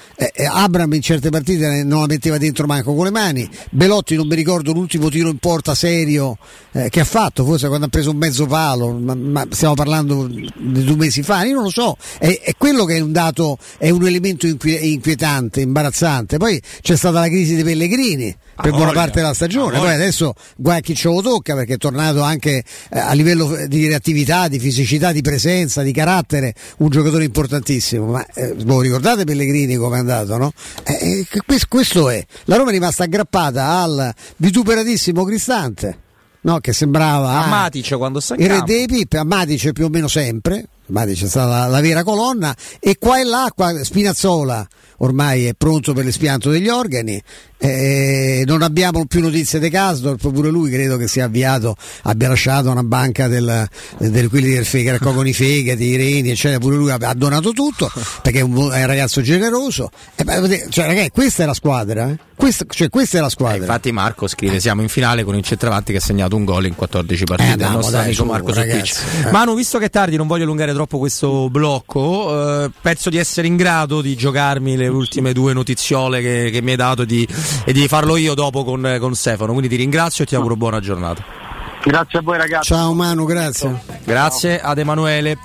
[0.50, 3.48] Abram in certe partite non la metteva dentro manco con le mani.
[3.70, 6.36] Belotti non mi ricordo l'ultimo tiro in porta serio
[6.72, 10.84] eh, che ha fatto forse quando ha preso un mezzo palo ma stiamo parlando di
[10.84, 13.90] due mesi fa io non lo so è, è, quello che è un dato, è
[13.90, 16.36] un elemento inquietante, imbarazzante.
[16.36, 20.80] Poi c'è stata la crisi dei Pellegrini per buona parte della stagione, poi adesso guarda
[20.80, 25.12] chi ce lo tocca perché è tornato anche eh, a livello di reattività, di fisicità,
[25.12, 28.06] di presenza, di carattere, un giocatore importantissimo.
[28.06, 30.52] Ma eh, voi ricordate Pellegrini come è andato, no?
[30.84, 32.24] Eh, eh questo è.
[32.44, 35.98] La Roma è rimasta aggrappata al vituperatissimo Cristante.
[36.40, 39.86] No, che sembrava a Matic quando sta in il re dei Pip, a Matic più
[39.86, 43.72] o meno sempre, Matic è stata la, la, vera colonna e qua e là qua,
[43.82, 44.66] Spinazzola
[44.98, 47.22] ormai è pronto per l'espianto degli organi
[47.58, 52.70] eh, non abbiamo più notizie di Casdorp, pure lui credo che sia avviato, abbia lasciato
[52.70, 56.90] una banca del, del, quelli del che raccolgono i fegati, i reni, eccetera, pure lui
[56.90, 57.90] ha donato tutto
[58.22, 59.90] perché è un, è un ragazzo generoso.
[60.14, 62.18] Eh, cioè, ragazzi, questa è la squadra, eh?
[62.36, 63.56] questa, cioè, questa, è la squadra.
[63.56, 66.66] Eh, infatti Marco scrive, siamo in finale con il centravanti che ha segnato un gol
[66.66, 69.30] in 14 partite, andiamo, il nostro dai, amico Marco ragazzi, eh.
[69.32, 73.48] Manu, visto che è tardi, non voglio allungare troppo questo blocco, eh, penso di essere
[73.48, 77.26] in grado di giocarmi le ultime due notiziole che, che mi hai dato di
[77.64, 79.50] e di farlo io dopo con, con Stefano.
[79.50, 81.47] Quindi ti ringrazio e ti auguro buona giornata.
[81.84, 82.72] Grazie a voi ragazzi.
[82.72, 83.80] Ciao Manu, grazie.
[84.04, 85.38] Grazie ad Emanuele.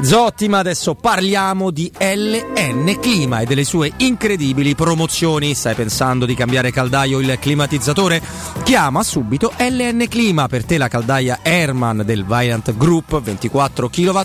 [0.00, 5.54] Zotti, ma adesso parliamo di LN Clima e delle sue incredibili promozioni.
[5.54, 8.20] Stai pensando di cambiare caldaio o il climatizzatore?
[8.62, 14.20] Chiama subito LN Clima per te la caldaia Airman del Viant Group 24 kW,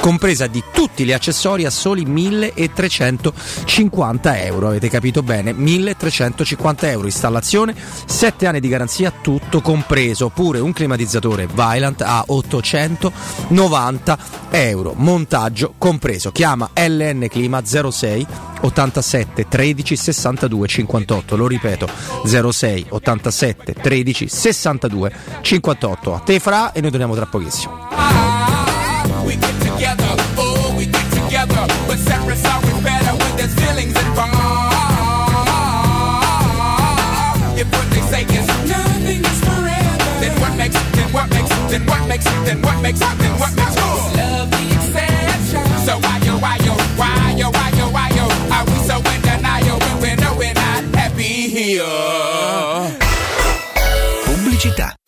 [0.00, 4.68] compresa di tutti gli accessori a soli 1350 euro.
[4.68, 5.52] Avete capito bene?
[5.52, 7.06] 1350 euro.
[7.06, 10.28] Installazione, 7 anni di garanzia, tutto compreso.
[10.28, 14.18] Pure un climatizzatore climatizzatore Vylant a 890
[14.50, 16.32] euro, montaggio compreso.
[16.32, 18.26] Chiama LN Clima 06
[18.62, 21.36] 87 13 62 58.
[21.36, 21.88] Lo ripeto
[22.24, 26.14] 06 87 13 62 58.
[26.14, 27.86] A te fra e noi torniamo tra pochissimo.
[41.78, 44.16] Then what makes then what makes then what makes cool?
[44.16, 45.64] Love the exception.
[45.86, 49.20] So why yo why yo why yo why yo why yo are we so in
[49.22, 51.84] denial when we know we're not happy here?
[54.24, 55.07] Pubblicità.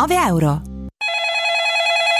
[0.09, 0.70] euro.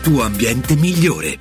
[0.00, 1.38] tuo ambiente migliore.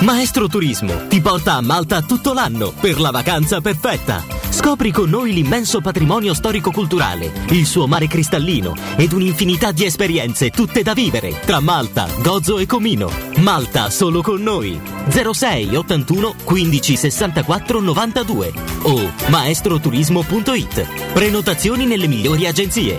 [0.00, 4.22] Maestro Turismo ti porta a Malta tutto l'anno per la vacanza perfetta.
[4.50, 10.82] Scopri con noi l'immenso patrimonio storico-culturale, il suo mare cristallino ed un'infinità di esperienze tutte
[10.82, 13.10] da vivere tra Malta, Gozo e Comino.
[13.38, 14.78] Malta solo con noi.
[15.08, 21.12] 06 81 15 64 92 o maestroturismo.it.
[21.12, 22.98] Prenotazioni nelle migliori agenzie.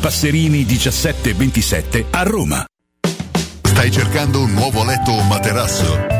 [0.00, 2.64] Passerini 1727 a Roma.
[3.62, 6.19] Stai cercando un nuovo letto o materasso?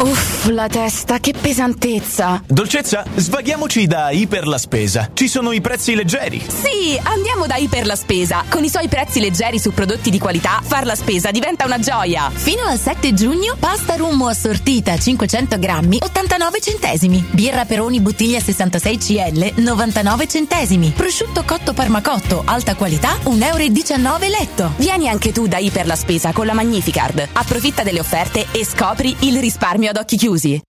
[0.00, 2.40] Uff, la testa, che pesantezza!
[2.46, 5.10] Dolcezza, svaghiamoci da Iper la Spesa.
[5.12, 6.40] Ci sono i prezzi leggeri.
[6.46, 8.44] Sì, andiamo da Iper la Spesa.
[8.48, 12.30] Con i suoi prezzi leggeri su prodotti di qualità, far la spesa diventa una gioia.
[12.32, 17.26] Fino al 7 giugno, pasta rummo assortita 500 grammi, 89 centesimi.
[17.32, 20.92] Birra Peroni bottiglia 66 CL, 99 centesimi.
[20.94, 24.72] Prosciutto cotto parmacotto, alta qualità, 1,19 euro letto.
[24.76, 27.30] Vieni anche tu da Iper la Spesa con la Magnificard.
[27.32, 30.60] Approfitta delle offerte e scopri il risparmio ad occhi chiusi.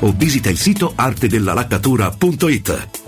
[0.00, 3.07] o visita il sito artedellalaccatura.it.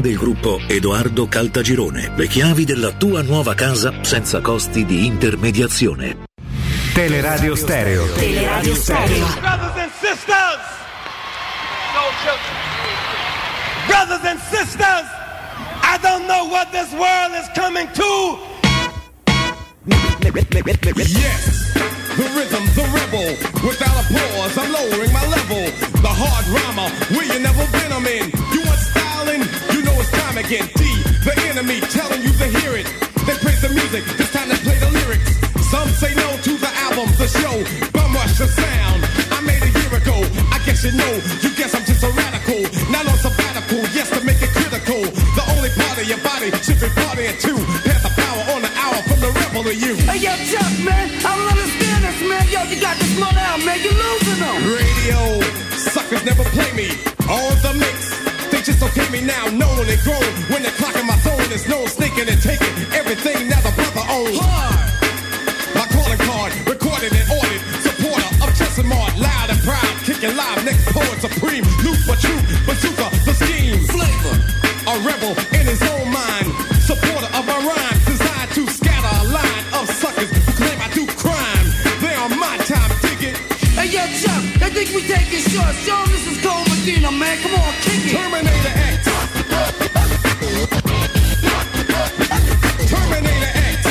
[0.00, 2.12] del gruppo Edoardo Caltagirone.
[2.16, 6.24] Le chiavi della tua nuova casa senza costi di intermediazione.
[6.92, 8.06] Teleradio Stereo.
[8.12, 9.26] Teleradio Stereo.
[9.40, 10.60] Brothers and sisters.
[11.94, 12.56] No children.
[13.86, 15.06] Brothers and sisters.
[15.82, 18.54] I don't know what this world is coming to.
[20.96, 21.72] Yes,
[22.16, 23.36] the rhythm, the rebel.
[23.62, 25.70] Without a pause, I'm lowering my level.
[26.02, 28.32] The hard rhymer, where you never been, I'm in.
[28.50, 28.65] You
[30.36, 30.68] time again.
[30.76, 30.84] D,
[31.24, 32.86] the enemy, telling you to hear it.
[33.24, 35.32] They praise the music, it's time to play the lyrics.
[35.70, 37.56] Some say no to the album, the show.
[37.92, 39.00] Bum rush the sound.
[39.32, 40.16] I made a year ago.
[40.52, 41.12] I guess you know.
[41.42, 42.62] You guess I'm just a radical.
[42.90, 43.82] Not on sabbatical.
[43.90, 45.02] Yes, to make it critical.
[45.34, 47.58] The only part of your body should be partying too.
[47.82, 49.96] Pass the power on the hour from the rebel to you.
[50.06, 52.44] Hey, yo, Chuck, man, I don't understand this, man.
[52.52, 53.78] Yo, you got to slow down, man.
[53.82, 54.56] You're losing them.
[54.70, 55.20] Radio
[55.74, 56.88] suckers never play me.
[57.26, 58.25] On the mix.
[58.50, 60.30] They just okay me now, known and grown.
[60.50, 64.04] When the clock in my zone is known, sneaking and taking everything now the brother
[64.10, 64.38] owns.
[65.74, 67.62] My calling card, recorded and ordered.
[67.82, 69.92] Supporter of Chester Mart, loud and proud.
[70.06, 71.64] Kicking live, next poet supreme.
[71.84, 73.82] Loop but true, bazooka, the scheme.
[73.90, 74.36] Flavor,
[74.88, 76.46] a rebel in his own mind.
[76.86, 81.04] Supporter of my rhyme, designed to scatter a line of suckers who claim I do
[81.18, 81.66] crime.
[82.00, 82.90] They on my time,
[83.26, 83.36] it.
[83.74, 85.74] Hey, yo, Chuck, I think we taking short.
[85.84, 87.36] Show 'em this is Cole Medina, man.
[87.42, 88.14] Come on, kick it.
[88.14, 89.10] Terminator X.
[92.86, 93.82] Terminator X.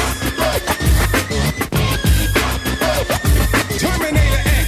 [3.83, 4.67] Terminator X.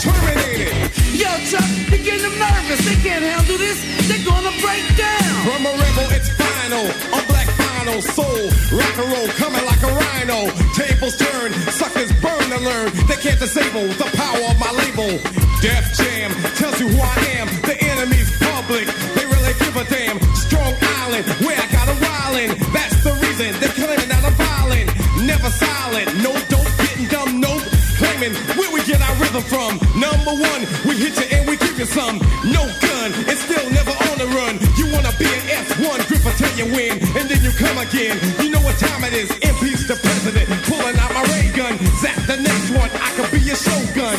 [0.00, 0.72] Terminator.
[1.12, 2.80] Yo, Chuck, they getting them nervous.
[2.86, 3.76] They can't handle this.
[4.08, 5.44] They're gonna break down.
[5.44, 6.88] From a rebel, it's final.
[7.12, 8.48] A black final soul.
[8.72, 10.48] Rock and roll coming like a rhino.
[10.72, 12.15] Tables turn, suckers
[12.50, 12.90] to learn.
[13.06, 15.18] They can't disable the power of my label.
[15.60, 17.46] Def Jam tells you who I am.
[17.62, 18.86] The enemy's public.
[19.14, 20.20] They really give a damn.
[20.34, 22.54] Strong Island, where I got a wildin'.
[22.72, 24.90] That's the reason they're claiming that I'm violent.
[25.26, 26.06] Never silent.
[26.22, 27.62] No dope, getting dumb, nope.
[27.98, 29.80] Claiming where we get our rhythm from.
[29.96, 32.20] Number one, we hit you and we give you some.
[32.44, 34.60] No gun, and still never on the run.
[34.76, 38.20] You wanna be an S1 gripper till you win, and then you come again.
[38.38, 39.30] You know what time it is.
[39.40, 40.46] Impeach the president,
[40.86, 41.78] pulling out my ray gun.
[41.98, 44.18] Zap the next one, I could be your shogun.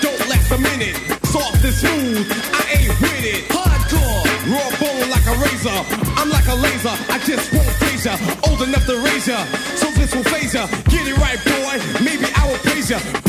[0.00, 2.26] Don't last a minute, soft and smooth.
[2.52, 3.48] I ain't with it.
[3.48, 5.80] Hardcore, raw bone like a razor.
[6.16, 8.16] I'm like a laser, I just won't phase ya.
[8.48, 9.44] Old enough to raise ya,
[9.76, 10.66] so this will phase ya.
[10.88, 12.04] Get it right, boy.
[12.04, 13.23] Maybe I will praise ya.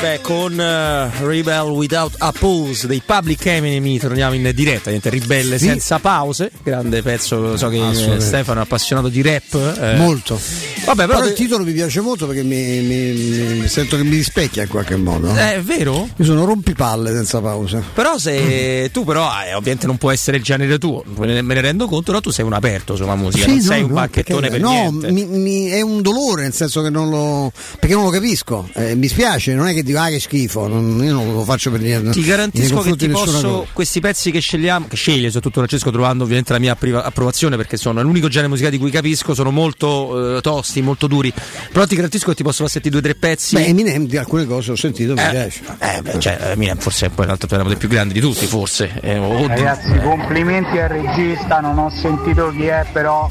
[0.00, 5.58] Beh, con eh, Rebel Without a Pause dei Public Enemy torniamo in diretta, niente, ribelle
[5.58, 5.66] Sì.
[5.66, 8.20] senza pause, grande pezzo, so che eh.
[8.20, 9.54] Stefano è appassionato di rap.
[9.80, 9.96] eh.
[9.96, 10.38] Molto.
[10.84, 13.12] Vabbè, però, Però il titolo mi piace molto perché mi, mi-
[13.60, 15.34] mi- sento che mi rispecchia in qualche modo.
[15.36, 16.08] Eh, è vero?
[16.16, 17.82] Io sono rompipalle senza pausa.
[17.92, 21.86] Però se tu però eh, ovviamente non può essere il genere tuo, me ne, rendo
[21.86, 24.40] conto, però tu sei un aperto sulla musica, Sì, non no, sei un no, bacchettone
[24.48, 25.10] perché- per no, niente.
[25.10, 28.68] mi- mi- è un dolore nel senso che non lo perché non lo capisco.
[28.74, 31.70] Eh, mi spiace, non è che dico ah che schifo, non- io non lo faccio
[31.70, 32.10] per niente.
[32.10, 33.70] Ti garantisco che ti posso, cosa.
[33.72, 37.76] questi pezzi che scegliamo, che sceglie soprattutto Francesco trovando ovviamente la mia appriva- approvazione perché
[37.76, 41.32] sono l'unico genere musicale di cui capisco, sono molto eh, tosti, molto duri,
[41.72, 43.54] però ti garantisco che ti posso far sentire due o tre pezzi.
[43.56, 45.60] Beh, Eminem di alcune cose ho sentito, mi Eh, piace.
[45.78, 48.90] eh, beh, cioè, Eminem forse è poi l'altro dei più grandi di tutti, forse.
[49.00, 53.30] Eh, o- Ragazzi, complimenti al regista, non ho sentito chi è, però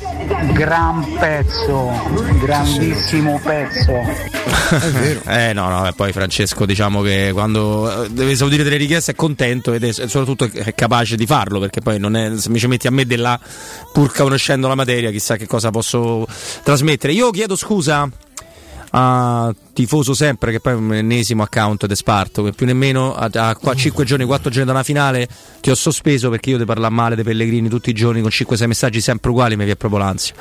[0.53, 1.91] gran pezzo,
[2.41, 4.35] grandissimo pezzo.
[5.27, 9.15] Eh no, no, e poi Francesco diciamo che quando eh, deve esaudire delle richieste è
[9.15, 12.67] contento ed è soprattutto è capace di farlo perché poi non è, se mi ci
[12.67, 13.39] metti a me della
[13.91, 16.25] pur conoscendo la materia chissà che cosa posso
[16.63, 17.13] trasmettere.
[17.13, 18.09] Io chiedo scusa
[18.91, 23.29] a tifoso sempre, che poi è un ennesimo account di Sparto, che più nemmeno a,
[23.31, 25.27] a qua 5 giorni, 4 giorni da una finale
[25.61, 28.65] ti ho sospeso perché io ti parlo male dei Pellegrini tutti i giorni con 5-6
[28.65, 30.33] messaggi sempre uguali, mi viene proprio l'ansia.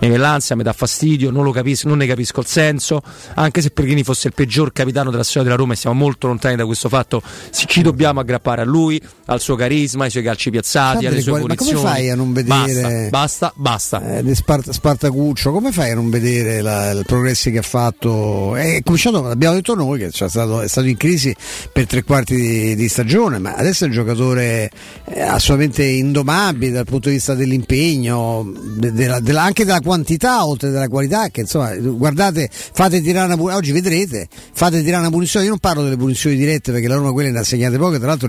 [0.00, 3.02] Mi viene l'ansia, mi dà fastidio, non, lo capisco, non ne capisco il senso,
[3.34, 6.56] anche se Pellegrini fosse il peggior capitano della storia della Roma e siamo molto lontani
[6.56, 11.06] da questo fatto, ci dobbiamo aggrappare a lui, al suo carisma, ai suoi calci piazzati,
[11.06, 14.18] alle sue quali, ma come fai a non vedere Basta, basta, basta.
[14.18, 17.93] eh, Spart- Spartacuccio, come fai a non vedere la, il progressi che ha fatto?
[17.98, 21.34] È cominciato, l'abbiamo detto noi, che stato, è stato in crisi
[21.72, 24.70] per tre quarti di, di stagione, ma adesso è un giocatore
[25.06, 30.70] eh, assolutamente indomabile dal punto di vista dell'impegno, de- della- della- anche della quantità oltre
[30.70, 35.44] della qualità, che insomma, guardate, fate tirare una punizione, oggi vedrete, fate tirare una punizione,
[35.44, 38.08] io non parlo delle punizioni dirette perché la Roma quelle ne ha segnate poche, tra
[38.08, 38.28] l'altro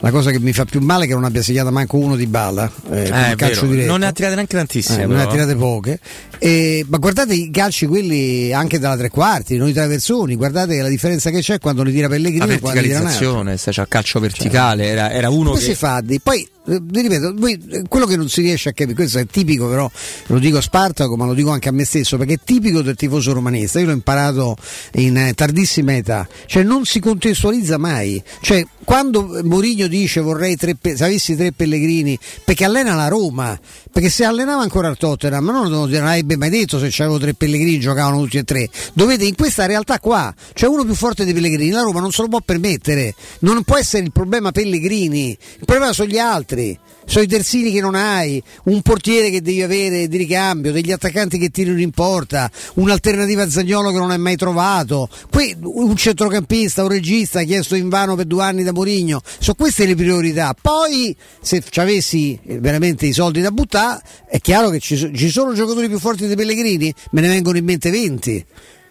[0.00, 2.26] la cosa che mi fa più male è che non abbia segnato manco uno di
[2.26, 3.90] balla, eh, Eh, calcio diretto.
[3.90, 5.02] Non ne ha tirate neanche tantissime.
[5.02, 5.98] Eh, non ne ha tirate poche.
[6.38, 10.88] Eh, ma guardate i calci quelli anche dalla tre quarti, non i traversoni, guardate la
[10.88, 15.10] differenza che c'è quando li tira Pellegrini La verticalizzazione, se c'è il calcio verticale, era,
[15.10, 16.00] era uno Come che si fa?
[16.02, 19.26] di- Poi vi ripeto, voi, eh, quello che non si riesce a capire, questo è
[19.26, 19.90] tipico però,
[20.26, 22.96] lo dico a Spartaco, ma lo dico anche a me stesso, perché è tipico del
[22.96, 24.56] tifoso romanista, io l'ho imparato
[24.94, 30.76] in eh, tardissima età, cioè non si contestualizza mai, cioè quando Mourinho dice vorrei tre,
[30.80, 33.58] se avessi tre Pellegrini, perché allena la Roma,
[33.92, 37.78] perché se allenava ancora il Tottenham, non, non avrebbe mai detto se c'avevo tre Pellegrini
[37.78, 41.70] giocavano tutti e tre, dovete in questa realtà qua, c'è uno più forte dei Pellegrini,
[41.70, 45.92] la Roma non se lo può permettere, non può essere il problema Pellegrini, il problema
[45.92, 46.55] sono gli altri.
[47.04, 51.38] Sono i terzini che non hai, un portiere che devi avere di ricambio, degli attaccanti
[51.38, 56.82] che tirano in porta, un'alternativa a Zagnolo che non hai mai trovato, que- un centrocampista,
[56.82, 59.20] un regista chiesto in vano per due anni da Mourinho.
[59.38, 60.54] Sono queste le priorità.
[60.60, 65.52] Poi, se ci avessi eh, veramente i soldi da buttare, è chiaro che ci sono
[65.52, 68.44] giocatori più forti dei Pellegrini, me ne vengono in mente 20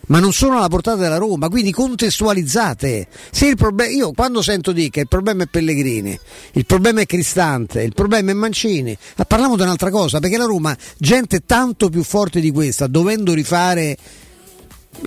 [0.08, 3.08] ma non sono alla portata della Roma, quindi contestualizzate.
[3.32, 6.18] Se il proble- io quando sento dire che il problema è Pellegrini,
[6.54, 10.46] il problema è Cristante, il problema è Mancini, ma parliamo di un'altra cosa, perché la
[10.46, 13.98] Roma, gente tanto più forte di questa, dovendo rifare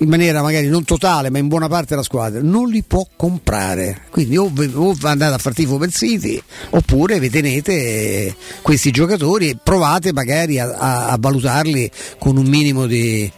[0.01, 4.03] in maniera magari non totale, ma in buona parte la squadra, non li può comprare.
[4.11, 6.41] Quindi o, o andate a far tifo per City,
[6.71, 11.89] oppure vi tenete questi giocatori e provate magari a, a- a valutarli
[12.19, 13.29] con un minimo di,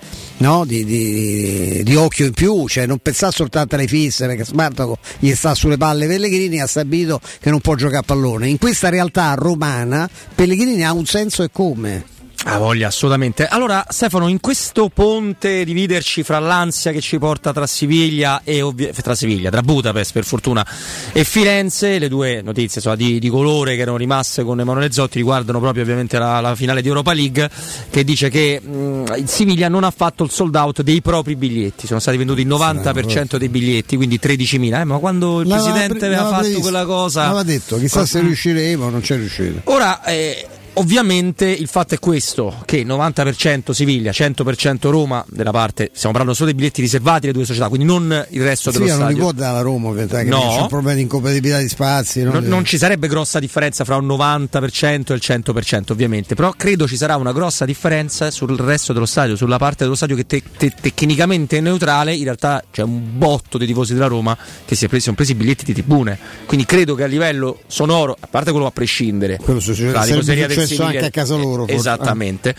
[0.42, 4.98] no, di, di- di occhio in più, cioè non pensare soltanto alle fisse, perché Smartaco
[5.20, 8.50] gli sta sulle palle Pellegrini ha stabilito che non può giocare a pallone.
[8.50, 12.20] In questa realtà romana Pellegrini ha un senso e come.
[12.44, 13.46] Ha voglia, assolutamente.
[13.46, 18.90] Allora, Stefano, in questo ponte dividerci fra l'ansia che ci porta tra Siviglia e ovvi-
[19.02, 20.66] tra Siviglia, tra Budapest per fortuna
[21.14, 25.20] e Firenze, le due notizie insomma, di, di colore che erano rimaste con Emanuele Zotti
[25.20, 27.48] riguardano proprio ovviamente la, la finale di Europa League
[27.92, 31.86] che dice che mh, il Siviglia non ha fatto il sold out dei propri biglietti,
[31.86, 35.98] sono stati venduti il 90% dei biglietti, quindi 13.000, eh, ma quando il L'aveva Presidente
[36.00, 36.62] pre- aveva fatto previsto.
[36.62, 37.26] quella cosa...
[37.26, 38.26] Aveva detto, chissà se Mm.
[38.26, 39.62] riusciremo, non c'è riuscito.
[39.66, 46.12] Ora, eh, ovviamente il fatto è questo, che 90% Siviglia, 100% Roma, della parte, stiamo
[46.14, 49.00] parlando solo dei biglietti riservati alle due società, quindi non il resto dello Sì, non
[49.00, 49.22] li stadio.
[49.24, 50.40] può dare la Roma, ovviamente, No.
[50.40, 52.24] perché c'è un problema di incompatibilità di spazi.
[52.24, 52.32] no?
[52.34, 56.88] Non, non ci sarebbe grossa differenza fra un 90% e il 100% ovviamente, però credo
[56.88, 60.44] ci sarà una grossa differenza sul resto dello stadio, sulla parte dello stadio che te-
[60.58, 64.86] te- tecnicamente è neutrale, in realtà c'è un botto di tifosi della Roma che si
[64.86, 68.28] è presi, sono presi i biglietti di tribune, quindi credo che a livello sonoro, a
[68.28, 71.76] parte quello a prescindere, Quello succede- la tifoseria del successo anche a casa loro, forse.
[71.76, 72.56] Esattamente.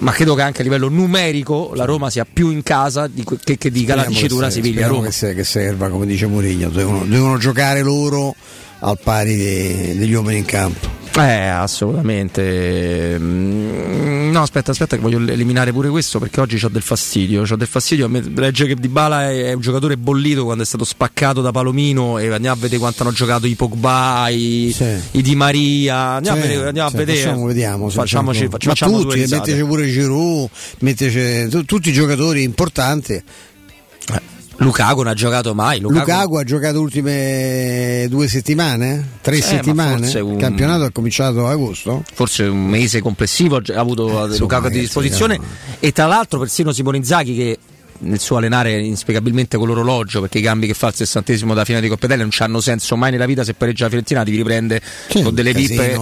[0.00, 3.58] Ma credo che anche a livello numerico la Roma sia più in casa di che,
[3.58, 5.08] che dica la dicitura Siviglia-Roma.
[5.08, 8.34] Che, che serva, come dice Mourinho, devono, devono giocare loro
[8.80, 10.88] al pari de- degli uomini in campo.
[11.18, 13.16] Eh, assolutamente.
[13.18, 17.42] Mm, No, aspetta, aspetta, che voglio eliminare pure questo perché oggi ho del fastidio.
[17.50, 18.04] Ho del fastidio.
[18.04, 21.50] A me legge che Dybala è, è un giocatore bollito quando è stato spaccato da
[21.50, 24.74] Palomino e andiamo a vedere quanto hanno giocato i Pogba, i,
[25.12, 25.96] i Di Maria.
[26.16, 26.66] Andiamo Sì, a vedere.
[26.68, 27.18] Andiamo sì, a vedere.
[27.20, 30.48] facciamo, vediamo, Facciamoci, c'è- facci- ma facciamo tutti, metteci pure Giroud,
[30.80, 33.22] metteci tu- tutti i giocatori importanti.
[34.60, 35.78] Lukaku non ha giocato mai.
[35.80, 40.20] Lukaku, Lukaku ha giocato le ultime due settimane, tre Eh, ma settimane.
[40.20, 42.02] un- Il campionato è cominciato ad agosto.
[42.12, 45.38] forse un mese complessivo ha avuto insomma, Lukaku a ragazzi, disposizione
[45.78, 47.58] e tra l'altro persino Simone Inzaghi che
[48.00, 51.80] nel suo allenare inspiegabilmente con l'orologio perché i cambi che fa al sessantesimo da fine
[51.80, 54.82] di Coppa Italia non hanno senso mai nella vita se pareggia la Fiorentina devi riprendere
[55.22, 55.94] con delle pippe.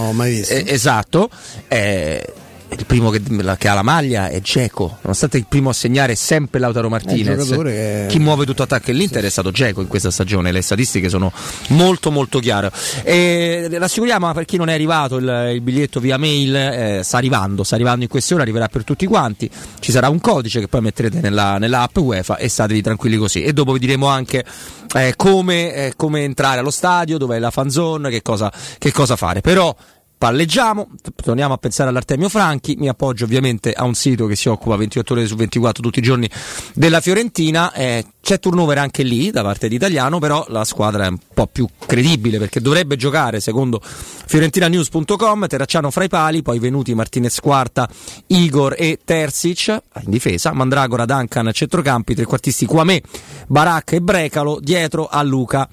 [0.47, 1.29] Eh, esatto
[1.67, 2.33] eh,
[2.69, 3.21] il primo che,
[3.57, 7.43] che ha la maglia è Geco, nonostante il primo a segnare è sempre Lautaro Martinez.
[7.43, 11.09] giocatore che- Chi muove tutto attacco dell'Inter è stato Geco in questa stagione, le statistiche
[11.09, 11.31] sono
[11.69, 12.71] molto molto chiare.
[13.03, 17.63] E rassicuriamo per chi non è arrivato il, il biglietto via mail, eh, sta arrivando,
[17.63, 19.49] sta arrivando in questione, arriverà per tutti quanti,
[19.79, 23.43] ci sarà un codice che poi metterete nella, nell'app UEFA e statevi tranquilli così.
[23.43, 24.43] E dopo vi diremo anche
[24.93, 29.15] eh, come, eh, come entrare allo stadio, dov'è la fan zone, che cosa, che cosa
[29.15, 29.41] fare.
[29.41, 29.73] Però
[30.17, 34.75] palleggiamo, torniamo a pensare all'Artemio Franchi, mi appoggio ovviamente a un sito che si occupa
[34.75, 36.29] 28 ore su 24 tutti i giorni
[36.73, 41.09] della Fiorentina, eh, c'è turnover anche lì da parte di Italiano, però la squadra è
[41.09, 46.95] un po' più credibile perché dovrebbe giocare secondo fiorentinanews.com, Terracciano fra i pali, poi venuti
[46.95, 47.87] Martinez Quarta,
[48.27, 53.01] Igor e Terzic in difesa, Mandragora, Duncan, centrocampi, trequartisti Quamè,
[53.47, 55.69] Baracca e Brecalo, dietro a Luca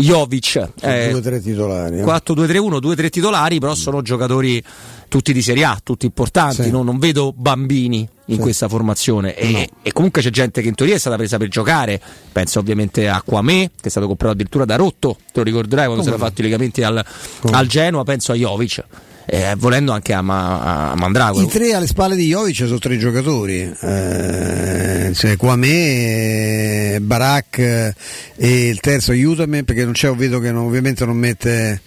[0.00, 0.68] Jovic.
[0.80, 1.98] Eh, due o tre titolari.
[1.98, 2.04] eh.
[2.04, 4.62] 4-2-3-1, due o tre titolari, però sono giocatori
[5.08, 6.70] tutti di Serie A, tutti importanti, Sì.
[6.70, 6.82] no?
[6.82, 8.40] non vedo bambini in Sì.
[8.42, 9.64] questa formazione e, No.
[9.82, 13.22] e comunque c'è gente che in teoria è stata presa per giocare, penso ovviamente a
[13.24, 16.40] Quamè che è stato comprato addirittura da Rotto, te lo ricorderai quando si era fatto
[16.42, 17.02] i legamenti al,
[17.50, 18.84] al Genoa, penso a Jovic,
[19.30, 21.44] eh, volendo anche a, Ma- a Mandragora.
[21.44, 27.94] I tre alle spalle di Jovic sono tre giocatori, eh, cioè Quamè, Barak eh,
[28.36, 31.80] e il terzo aiutami perché non c'è, vedo che non- ovviamente non mette,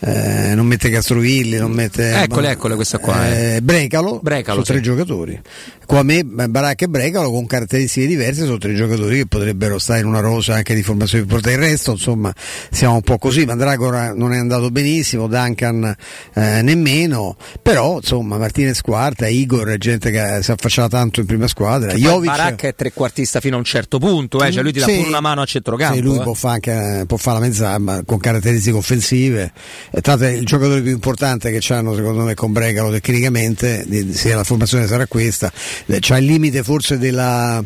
[0.00, 3.28] eh, non mette Castrovilli, non mette Eccole, eccole questa qua.
[3.28, 3.56] eh.
[3.56, 4.82] eh, Brecalo, Brecalo, sono tre sì.
[4.82, 5.40] giocatori.
[5.88, 10.20] Quamè, Barak e Brecalo con caratteristiche diverse sono tre giocatori che potrebbero stare in una
[10.20, 11.64] rosa anche di formazione più importante.
[11.64, 12.30] Il resto, insomma,
[12.70, 13.46] siamo un po' così.
[13.46, 15.96] Mandragora non è andato benissimo, Duncan
[16.34, 21.46] eh, nemmeno, però insomma Martinez quarta, Igor è gente che si affacciava tanto in prima
[21.46, 21.94] squadra.
[21.94, 24.96] Jovic Baracca è trequartista fino a un certo punto, eh, cioè lui ti dà Sì.
[24.96, 25.94] pure una mano a centrocampo.
[25.94, 26.22] Sì, lui eh.
[26.22, 29.52] può fare anche può fare la mezz'arma con caratteristiche offensive.
[29.90, 34.36] E l'altro è il giocatore più importante che hanno secondo me con Bregalo tecnicamente, sia
[34.36, 35.50] la formazione sarà questa.
[35.86, 37.62] Eh, C'ha il limite forse della.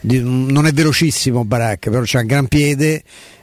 [0.00, 3.02] di- non è velocissimo Baracca, però c'ha un gran piede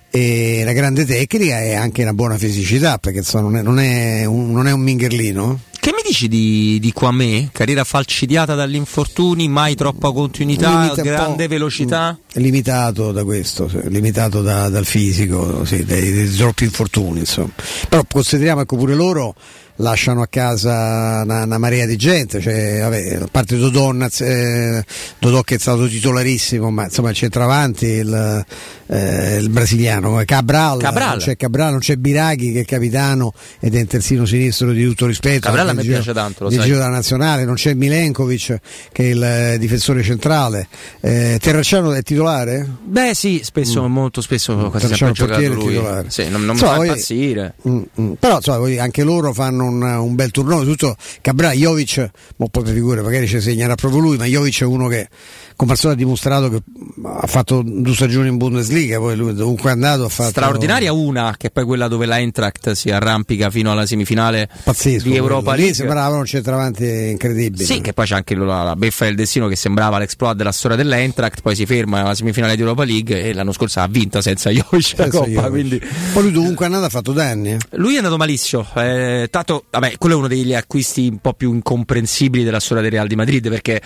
[0.10, 4.26] e una grande tecnica e anche una buona fisicità, perché insomma, non, è, non, è
[4.26, 5.60] un, non è un mingherlino.
[5.82, 7.48] Che mi dici di, di Quamè?
[7.52, 12.12] Carriera falcidiata dagli infortuni, mai troppa continuità, Limita grande velocità?
[12.20, 17.50] mm, limitato da questo, limitato da- dal fisico, sì, dai, dai troppi infortuni, insomma.
[17.90, 19.34] Però consideriamo che pure loro
[19.82, 24.84] lasciano a casa una, una marea di gente, cioè, vabbè, a parte Dodò, eh,
[25.20, 28.46] Dodò che è stato titolarissimo, ma insomma centravanti, il,
[28.88, 31.10] eh, il brasiliano, Cabral, Cabral.
[31.10, 34.86] non c'è Cabral, non c'è Biraghi che è capitano ed è in terzino sinistro di
[34.86, 35.42] tutto rispetto.
[35.42, 36.66] Cabral a me di piace giro- tanto, lo di sai.
[36.66, 38.60] giro della nazionale, non c'è Milenkovic
[38.92, 40.68] che è il eh, difensore centrale.
[41.00, 42.68] Eh, Terracciano è titolare?
[42.84, 45.74] Beh sì, spesso, molto spesso quasi Terracciano sempre giocato lui.
[45.74, 46.10] titolare.
[46.10, 47.54] Sì, non, non mi Insomma, fa impazzire.
[47.68, 48.12] Mm, mm.
[48.20, 52.74] Però poi anche loro fanno un, un bel turno, tutto Cabral, Jovic, mo poi per
[52.74, 55.08] figure, magari ci segnerà proprio lui, ma Jovic è uno che
[55.56, 56.62] con Barcellona ha dimostrato che
[57.04, 61.36] ha fatto due stagioni in Bundesliga, poi lui dovunque è andato ha fatto Straordinaria una,
[61.38, 65.08] che è poi quella dove la Eintracht si arrampica fino alla semifinale pazzesco.
[65.08, 65.56] di Europa quello.
[65.58, 65.76] Lì League.
[65.76, 67.64] sembrava un centravanti incredibile.
[67.64, 70.78] Sì, che poi c'è anche la, la beffa del destino che sembrava l'exploit della storia
[70.78, 74.50] dell'Eintracht, poi si ferma alla semifinale di Europa League e l'anno scorso ha vinto senza
[74.50, 75.80] Jovic la Coppa, quindi
[76.14, 77.52] Poi lui dovunque è andato ha fatto danni.
[77.52, 77.58] eh.
[77.72, 81.54] Lui è andato malissimo, eh, tanto vabbè, quello è uno degli acquisti un po' più
[81.54, 83.82] incomprensibili della storia del Real di Madrid perché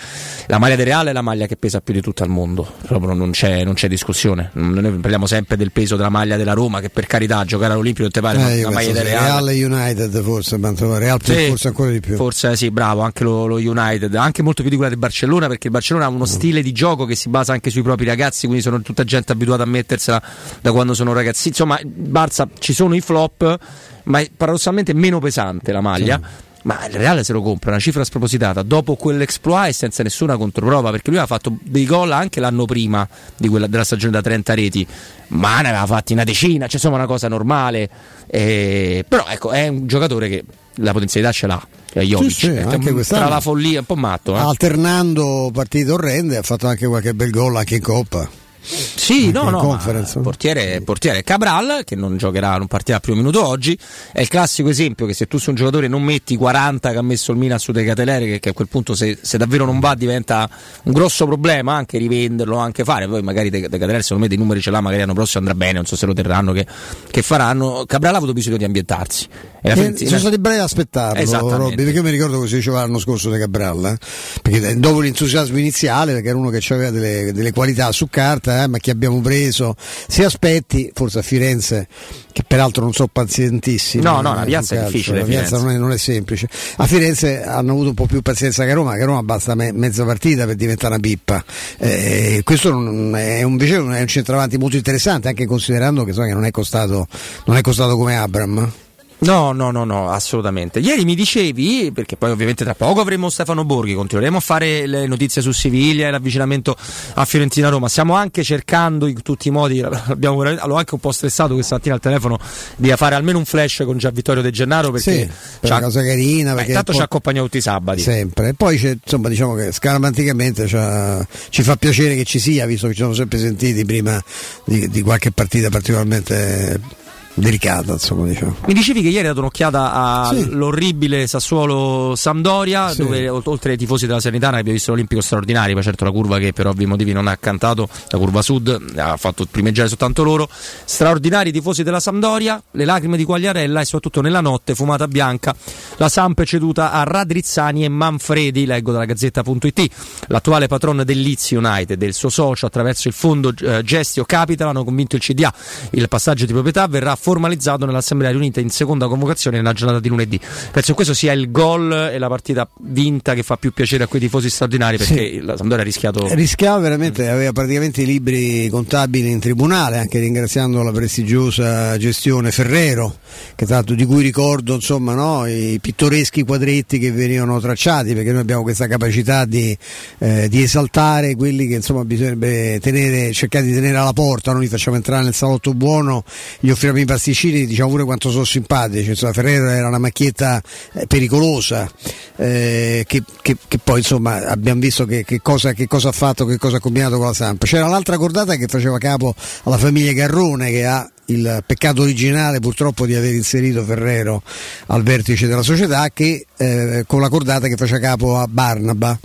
[0.46, 3.12] la maglia del Real è la maglia che pesa più di tutto al mondo, proprio
[3.14, 4.50] non c'è, non c'è discussione.
[4.54, 8.20] Noi parliamo sempre del peso della maglia della Roma, che per carità giocare all'Olimpico te
[8.20, 9.44] pare, Eh, la maglia del Real.
[9.44, 12.16] Real United forse, Real Sì, forse ancora di più.
[12.16, 15.66] Forse sì, bravo, anche lo, lo United, anche molto più di quella del Barcellona, perché
[15.66, 18.62] il Barcellona ha uno stile di gioco che si basa anche sui propri ragazzi, quindi
[18.62, 20.22] sono tutta gente abituata a mettersela
[20.60, 21.48] da quando sono ragazzi.
[21.48, 23.58] Insomma, Barça ci sono i flop,
[24.06, 26.20] ma è paradossalmente meno pesante la maglia.
[26.62, 30.90] Ma il Reale se lo compra, una cifra spropositata, dopo quell'exploit e senza nessuna controprova,
[30.90, 34.54] perché lui aveva fatto dei gol anche l'anno prima di quella, della stagione da 30
[34.54, 34.84] reti,
[35.28, 37.88] ma ne aveva fatti una decina, cioè insomma una cosa normale.
[38.26, 40.44] Eh, però ecco, è un giocatore che
[40.76, 41.68] la potenzialità ce l'ha.
[41.92, 44.34] Cioè Jovic, Sì, sì, È anche tra la follia, un po' matto.
[44.34, 44.38] Eh?
[44.40, 48.28] Alternando partite orrende ha fatto anche qualche bel gol anche in Coppa.
[48.66, 49.78] Sì, no, no,
[50.22, 53.78] portiere, portiere Cabral che non giocherà, non partirà più un minuto oggi.
[54.12, 56.98] È il classico esempio che se tu sei un giocatore non metti i 40 che
[56.98, 59.78] ha messo il Milan su De Catelere, che, a quel punto se, se davvero non
[59.78, 60.50] va diventa
[60.82, 63.06] un grosso problema anche rivenderlo, anche fare.
[63.06, 65.54] Poi magari De, De Catelere secondo me dei numeri ce l'ha, magari l'anno prossimo andrà
[65.54, 66.66] bene, non so se lo terranno, che,
[67.08, 67.84] che faranno.
[67.86, 69.28] Cabral ha avuto bisogno di ambientarsi.
[69.62, 71.20] E Eh, sono stati bravi ad aspettarlo.
[71.56, 73.98] Robby, perché io mi ricordo si diceva l'anno scorso di Cabral, eh?
[74.42, 78.55] perché dopo l'entusiasmo iniziale, perché era uno che aveva delle, delle qualità su carta, cosa,
[78.62, 81.88] eh, ma chi abbiamo preso, se aspetti, forse a Firenze,
[82.32, 84.02] che peraltro non sono pazientissimi.
[84.02, 86.48] No, no, la eh, piazza è calcio, difficile, La piazza non è, non è semplice.
[86.76, 89.54] A Firenze hanno avuto un po' più pazienza che a Roma, che a Roma basta
[89.54, 91.44] me- mezza partita per diventare una pippa.
[91.78, 96.34] Eh, questo è un, invece è un centravanti molto interessante, anche considerando che, insomma, che
[96.34, 97.06] non, è costato,
[97.46, 98.72] non è costato come Abram.
[99.18, 100.78] No, no, no, no, assolutamente.
[100.78, 105.06] Ieri mi dicevi, perché poi ovviamente tra poco avremo Stefano Borghi, continueremo a fare le
[105.06, 106.76] notizie su Siviglia e l'avvicinamento
[107.14, 107.88] a Fiorentina-Roma.
[107.88, 111.94] Stiamo anche cercando in tutti i modi, abbiamo l'ho anche un po' stressato questa mattina
[111.94, 112.38] al telefono,
[112.76, 116.02] di fare almeno un flash con Gian Vittorio De Gennaro perché Sì, per una cosa
[116.02, 116.54] carina.
[116.54, 118.02] Perché intanto ci accompagna tutti i sabati.
[118.02, 118.50] Sempre.
[118.50, 122.92] E poi c'è, insomma, diciamo che scaramanticamente ci fa piacere che ci sia, visto che
[122.92, 124.22] ci siamo sempre sentiti prima
[124.64, 127.04] di, di qualche partita particolarmente
[127.36, 128.56] delicata, insomma, diciamo.
[128.66, 130.42] Mi dicevi che ieri hai dato un'occhiata Sì.
[130.50, 133.02] all'orribile Sassuolo-Sampdoria, Sì.
[133.02, 136.38] dove ol- oltre ai tifosi della Sanitana abbiamo visto l'Olimpico straordinario, poi certo la curva
[136.38, 140.48] che per ovvi motivi non ha cantato, la curva sud, ha fatto primeggiare soltanto loro.
[140.84, 145.54] Straordinari i tifosi della Sampdoria, le lacrime di Quagliarella e soprattutto nella notte, fumata bianca,
[145.96, 149.88] la Samp è ceduta a Radrizzani e Manfredi, leggo dalla Gazzetta.it,
[150.28, 154.68] l'attuale patron del Leeds United e il suo socio attraverso il fondo eh, Gestio Capital
[154.68, 155.52] hanno convinto il CDA.
[155.90, 160.38] Il passaggio di proprietà verrà formalizzato nell'Assemblea riunita in seconda convocazione nella giornata di lunedì.
[160.38, 164.06] Penso che questo sia il gol e la partita vinta che fa più piacere a
[164.06, 169.28] quei tifosi straordinari perché la Sampdoria ha rischiato Rischiava veramente, aveva praticamente i libri contabili
[169.28, 173.16] in tribunale, anche ringraziando la prestigiosa gestione Ferrero,
[173.56, 178.42] che tanto di cui ricordo insomma, no, i pittoreschi quadretti che venivano tracciati, perché noi
[178.42, 179.76] abbiamo questa capacità di,
[180.18, 184.68] eh, di esaltare quelli che insomma bisognerebbe tenere, cercare di tenere alla porta, noi li
[184.68, 186.22] facciamo entrare nel salotto buono,
[186.60, 190.62] gli offriamo i pasticcini, diciamo pure quanto sono simpatici, insomma, Ferrero era una macchietta
[190.92, 191.90] eh, pericolosa,
[192.36, 196.58] eh, che, che- che poi insomma abbiamo visto che, cosa, che cosa ha fatto, che
[196.58, 197.64] cosa ha combinato con la Samp.
[197.64, 203.04] C'era l'altra cordata che faceva capo alla famiglia Garrone che ha il peccato originale purtroppo
[203.04, 204.42] di aver inserito Ferrero
[204.86, 209.18] al vertice della società che eh, con la cordata che faceva capo a Barnaba.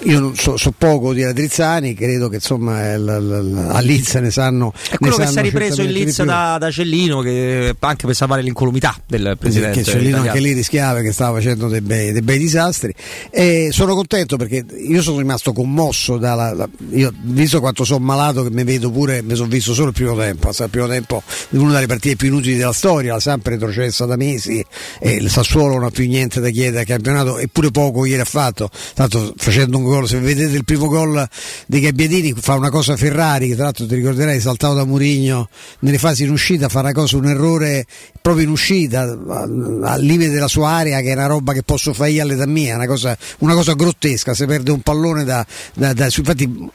[0.00, 4.14] Eh, io non so, so poco di Radrizzani, credo che insomma il- il- a Leeds
[4.16, 4.72] ne sanno.
[4.90, 6.24] È quello che si è ripreso in più.
[6.24, 9.78] da, da Cellino, che anche per salvare l'incolumità del presidente.
[9.78, 10.28] che Cellino italiano.
[10.30, 12.92] anche lì rischiava che stava facendo dei bei, dei bei disastri
[13.30, 18.42] e sono contento perché io sono rimasto commosso dalla, la- io, visto quanto sono malato
[18.42, 21.56] che mi vedo pure mi sono visto solo il primo tempo il primo tempo è
[21.56, 24.64] una delle partite più inutili della storia la Samp retrocessa da mesi
[25.00, 28.24] e il Sassuolo non ha più niente da chiedere al campionato eppure poco ieri ha
[28.24, 30.06] fatto tanto facendo un gol.
[30.06, 31.26] Se vedete il primo gol
[31.66, 35.48] dei Gabbiadini fa una cosa Ferrari che tra l'altro ti ricorderai saltato da Murigno
[35.80, 37.86] nelle fasi in uscita fa una cosa un errore
[38.20, 42.10] proprio in uscita al limite della sua area che è una roba che posso fare
[42.10, 44.34] io all'età mia una cosa, una cosa grottesca.
[44.34, 46.70] Se perde un pallone da, da, da- infatti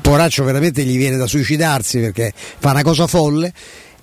[0.00, 3.52] poraccio veramente gli viene da suicidarsi perché fa una cosa folle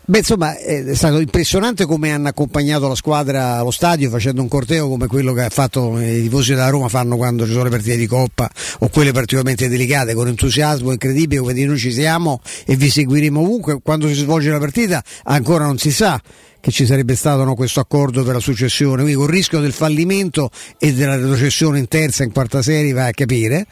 [0.10, 4.90] Beh, insomma, è stato impressionante come hanno accompagnato la squadra allo stadio facendo un corteo
[4.90, 7.96] come quello che ha fatto i tifosi della Roma fanno quando ci sono le partite
[7.96, 8.50] di Coppa
[8.80, 13.40] o quelle particolarmente delicate, con entusiasmo incredibile, come dire noi ci siamo e vi seguiremo
[13.40, 13.82] ovunque.
[13.84, 16.20] Quando si svolge la partita ancora non si sa
[16.60, 19.74] che ci sarebbe stato no, questo accordo per la successione, quindi con il rischio del
[19.74, 20.50] fallimento
[20.80, 23.68] e della retrocessione in terza e in quarta serie vai a capire.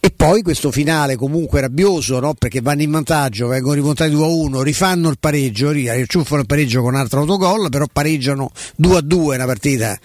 [0.00, 2.34] E poi questo finale comunque rabbioso, no?
[2.34, 7.00] perché vanno in vantaggio, vengono rimontati 2-1, rifanno il pareggio, riacciuffano il pareggio con un
[7.00, 9.98] altro autogol, però pareggiano 2-2 una partita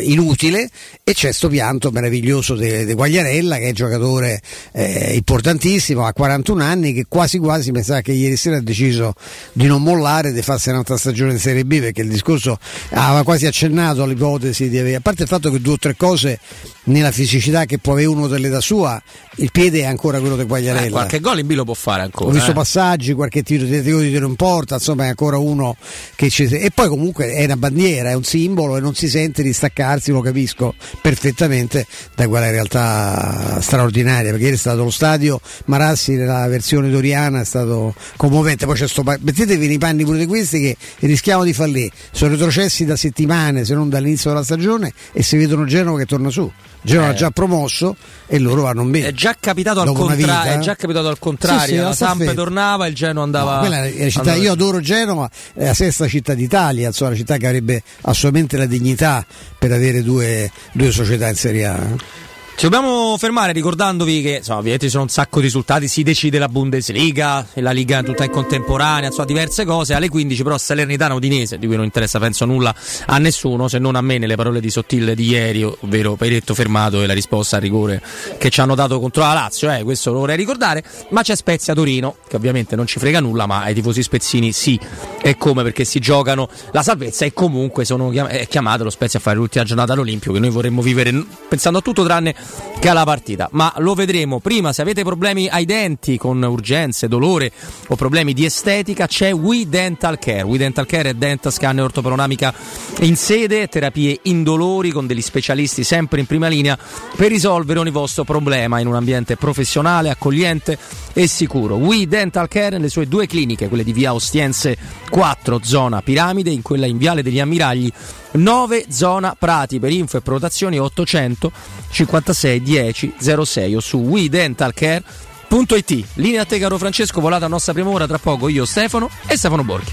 [0.00, 0.68] inutile
[1.02, 4.42] e c'è sto pianto meraviglioso di Guagliarella che è giocatore
[4.72, 9.14] eh, importantissimo, ha 41 anni, che quasi quasi mi sa che ieri sera ha deciso
[9.54, 12.58] di non mollare, di farsi un'altra stagione in Serie B, perché il discorso
[12.90, 16.38] aveva quasi accennato all'ipotesi di avere, a parte il fatto che due o tre cose
[16.84, 19.00] nella fisicità che può avere uno delle da sua,
[19.40, 20.86] il piede è ancora quello di Quagliarella.
[20.86, 22.30] Eh, qualche gol in B lo può fare ancora.
[22.30, 22.54] Ho visto eh.
[22.54, 25.76] passaggi, qualche tiro di tiro di in porta, insomma è ancora uno
[26.14, 29.42] che ci E poi comunque è una bandiera, è un simbolo e non si sente
[29.42, 35.40] di staccarsi, lo capisco perfettamente, da quella realtà straordinaria, perché ieri è stato lo stadio
[35.66, 38.66] Marassi nella versione doriana, è stato commovente.
[38.66, 41.90] Poi c'è sto mettetevi nei panni pure di questi che rischiamo di fallire.
[42.10, 46.30] Sono retrocessi da settimane, se non dall'inizio della stagione, e si vedono Genova che torna
[46.30, 46.50] su.
[46.80, 47.10] Genova Eh.
[47.10, 49.08] ha già promosso e loro vanno bene.
[49.08, 51.60] È già capitato al, contra- è già capitato al contrario.
[51.60, 53.62] Sì, sì, la la Samp tornava, il Genoa andava.
[53.62, 57.46] No, la città, io adoro Genova, è la sesta città d'Italia, insomma, una città che
[57.46, 59.24] avrebbe assolutamente la dignità
[59.58, 62.26] per avere due, due società in Serie A.
[62.58, 66.40] Ci dobbiamo fermare ricordandovi che insomma, ovviamente ci sono un sacco di risultati, si decide
[66.40, 71.56] la Bundesliga, la Liga tutta in contemporanea, insomma diverse cose, alle 15 però Salernitana Udinese,
[71.60, 72.74] di cui non interessa penso nulla
[73.06, 77.00] a nessuno, se non a me nelle parole di Sottile di ieri, ovvero Peretto fermato
[77.00, 78.02] e la risposta al rigore
[78.38, 81.74] che ci hanno dato contro la Lazio, eh, questo lo vorrei ricordare, ma c'è Spezia
[81.74, 84.76] Torino, che ovviamente non ci frega nulla, ma ai tifosi spezzini sì,
[85.22, 85.62] e come?
[85.62, 86.48] Perché si giocano.
[86.72, 90.32] La salvezza e comunque sono chiam- è chiamato lo Spezia a fare l'ultima giornata all'Olimpio
[90.32, 92.34] che noi vorremmo vivere pensando a tutto tranne
[92.78, 94.38] che alla partita, ma lo vedremo.
[94.38, 97.50] Prima, se avete problemi ai denti con urgenze, dolore
[97.88, 100.42] o problemi di estetica, c'è We Dental Care.
[100.42, 102.54] We Dental Care è denta scan e ortoparonamica
[103.00, 106.78] in sede, terapie indolori con degli specialisti sempre in prima linea
[107.16, 110.78] per risolvere ogni vostro problema in un ambiente professionale, accogliente
[111.12, 111.76] e sicuro.
[111.76, 114.76] We Dental Care nelle sue due cliniche, quelle di via Ostiense
[115.10, 117.90] 4, zona Piramide, in quella in Viale degli Ammiragli
[118.38, 119.78] 9 zona Prati.
[119.78, 121.52] Per info e prenotazioni 800
[121.90, 123.14] 56 10
[123.44, 128.06] 06 o su WeDentalCare.it Linea a te caro Francesco, volata a nostra prima ora.
[128.06, 129.92] Tra poco io Stefano e Stefano Borghi.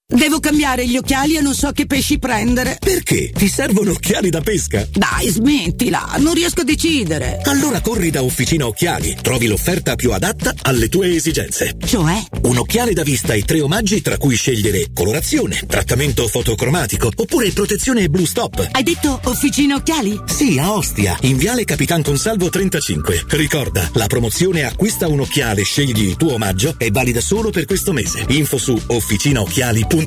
[0.11, 2.77] Devo cambiare gli occhiali e non so che pesci prendere.
[2.81, 3.31] Perché?
[3.31, 4.85] Ti servono occhiali da pesca?
[4.91, 7.39] Dai, smettila, non riesco a decidere.
[7.45, 9.17] Allora corri da Officina Occhiali.
[9.21, 11.77] Trovi l'offerta più adatta alle tue esigenze.
[11.85, 12.21] Cioè?
[12.41, 18.09] Un occhiale da vista e tre omaggi tra cui scegliere colorazione, trattamento fotocromatico oppure protezione
[18.09, 18.67] Blue Stop.
[18.69, 20.19] Hai detto Officina Occhiali?
[20.25, 23.27] Sì, a Ostia, in Viale Capitan Consalvo 35.
[23.29, 27.93] Ricorda, la promozione acquista un occhiale, scegli il tuo omaggio è valida solo per questo
[27.93, 28.25] mese.
[28.27, 30.00] Info su officinaocchiali.it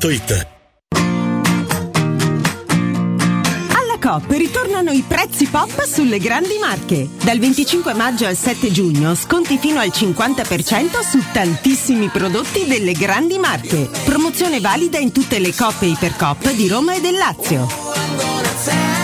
[3.69, 7.09] Alla Coop ritornano i prezzi pop sulle grandi marche.
[7.23, 13.39] Dal 25 maggio al 7 giugno sconti fino al 50% su tantissimi prodotti delle grandi
[13.39, 13.89] marche.
[14.05, 19.04] Promozione valida in tutte le Coop e Ipercoop di Roma e del Lazio.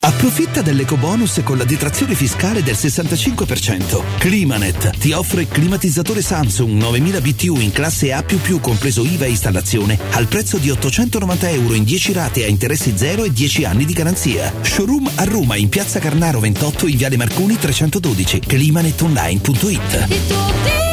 [0.00, 4.00] Approfitta dell'ecobonus con la detrazione fiscale del 65%.
[4.18, 8.24] Climanet ti offre climatizzatore Samsung 9000 BTU in classe A++
[8.60, 13.24] compreso IVA e installazione al prezzo di 890 euro in 10 rate a interessi zero
[13.24, 14.54] e 10 anni di garanzia.
[14.62, 18.38] Showroom a Roma in piazza Carnaro 28 in viale Marconi 312.
[18.38, 20.87] climanetonline.it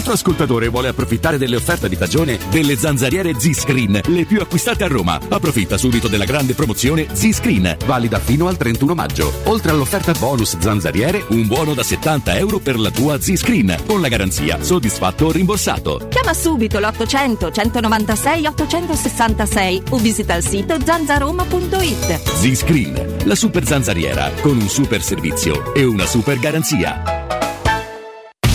[0.00, 4.86] altro ascoltatore vuole approfittare delle offerte di stagione delle zanzariere Z-Screen, le più acquistate a
[4.86, 5.20] Roma?
[5.28, 9.30] Approfitta subito della grande promozione Z-Screen, valida fino al 31 maggio.
[9.44, 14.08] Oltre all'offerta bonus zanzariere, un buono da 70 euro per la tua Z-Screen, con la
[14.08, 16.08] garanzia soddisfatto o rimborsato.
[16.08, 22.22] Chiama subito l'800 196 866 o visita il sito zanzaroma.it.
[22.38, 27.19] Z-Screen, la super zanzariera, con un super servizio e una super garanzia.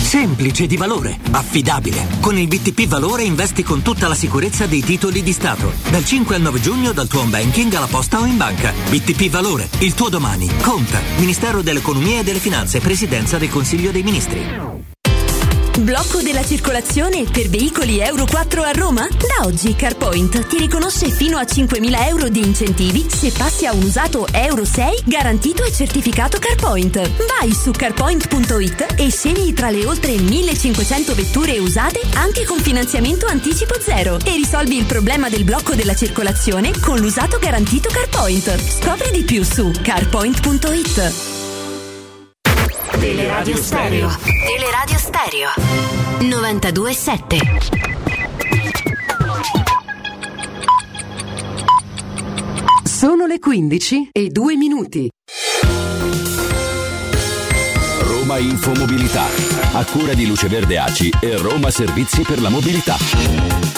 [0.06, 2.06] Semplice di valore, affidabile.
[2.20, 5.72] Con il BTP Valore investi con tutta la sicurezza dei titoli di Stato.
[5.90, 8.72] Dal 5 al 9 giugno dal tuo home banking alla posta o in banca.
[8.88, 10.48] BTP Valore, il tuo domani.
[10.62, 11.00] Conta.
[11.16, 14.85] Ministero dell'Economia e delle Finanze, Presidenza del Consiglio dei Ministri.
[15.80, 19.06] Blocco della circolazione per veicoli Euro 4 a Roma?
[19.06, 23.82] Da oggi CarPoint ti riconosce fino a 5.000 euro di incentivi se passi a un
[23.82, 26.96] usato Euro 6 garantito e certificato CarPoint.
[27.38, 33.74] Vai su carpoint.it e scegli tra le oltre 1.500 vetture usate anche con finanziamento anticipo
[33.78, 38.80] zero e risolvi il problema del blocco della circolazione con l'usato garantito CarPoint.
[38.80, 41.35] Scopri di più su carpoint.it.
[43.06, 44.10] Teleradio Stereo.
[44.44, 45.50] Teleradio Stereo.
[46.18, 47.38] 92.7.
[52.82, 55.08] Sono le 15 e 2 minuti.
[58.00, 59.26] Roma Infomobilità,
[59.74, 63.75] a cura di Luce Verde Aci e Roma Servizi per la Mobilità.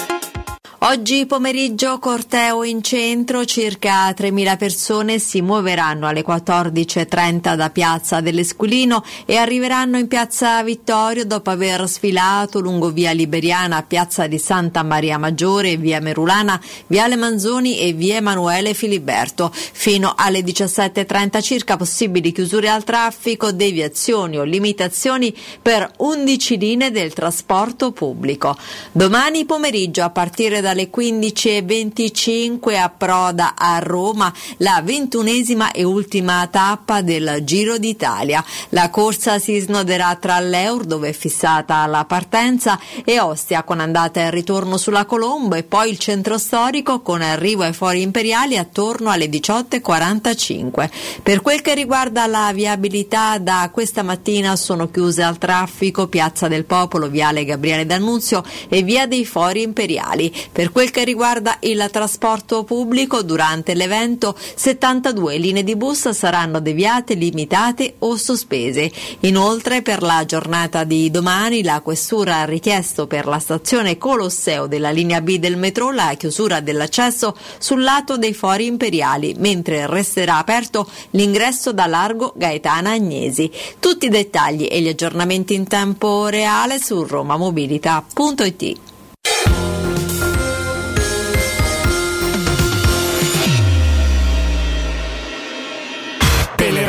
[0.81, 9.03] Oggi pomeriggio corteo in centro, circa 3.000 persone si muoveranno alle 14.30 da Piazza dell'Esquilino
[9.27, 15.19] e arriveranno in Piazza Vittorio dopo aver sfilato lungo via Liberiana, Piazza di Santa Maria
[15.19, 19.51] Maggiore, via Merulana, viale Manzoni e via Emanuele Filiberto.
[19.53, 27.13] Fino alle 17.30 circa possibili chiusure al traffico, deviazioni o limitazioni per 11 linee del
[27.13, 28.57] trasporto pubblico.
[28.93, 37.39] Domani pomeriggio a partire dalle 15.25 approda a Roma la ventunesima e ultima tappa del
[37.43, 38.45] Giro d'Italia.
[38.71, 44.21] La corsa si snoderà tra l'Eur dove è fissata la partenza e Ostia con andata
[44.21, 49.09] e ritorno sulla Colombo e poi il centro storico con arrivo ai fori imperiali attorno
[49.09, 50.91] alle 18.45.
[51.23, 56.67] Per quel che riguarda la viabilità da questa mattina sono chiuse al traffico Piazza del
[56.67, 60.31] Popolo, Viale Gabriele D'Annunzio e Via dei Fori Imperiali.
[60.59, 67.15] Per quel che riguarda il trasporto pubblico, durante l'evento 72 linee di bus saranno deviate,
[67.15, 68.91] limitate o sospese.
[69.21, 74.91] Inoltre, per la giornata di domani, la Questura ha richiesto per la stazione Colosseo della
[74.91, 80.91] linea B del metro la chiusura dell'accesso sul lato dei fori imperiali, mentre resterà aperto
[81.11, 83.49] l'ingresso da largo Gaetana Agnesi.
[83.79, 88.97] Tutti i dettagli e gli aggiornamenti in tempo reale su romamobilità.it.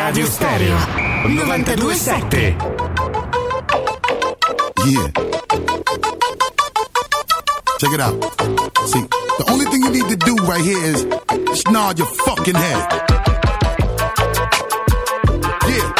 [0.09, 0.75] Teleradio Stereo
[1.27, 2.57] 927.
[4.87, 5.11] Yeah.
[7.77, 8.13] Check it out.
[8.87, 9.05] See,
[9.37, 11.05] the only thing you need to do right here is
[11.69, 12.87] nod your fucking head.
[15.69, 15.93] Yeah.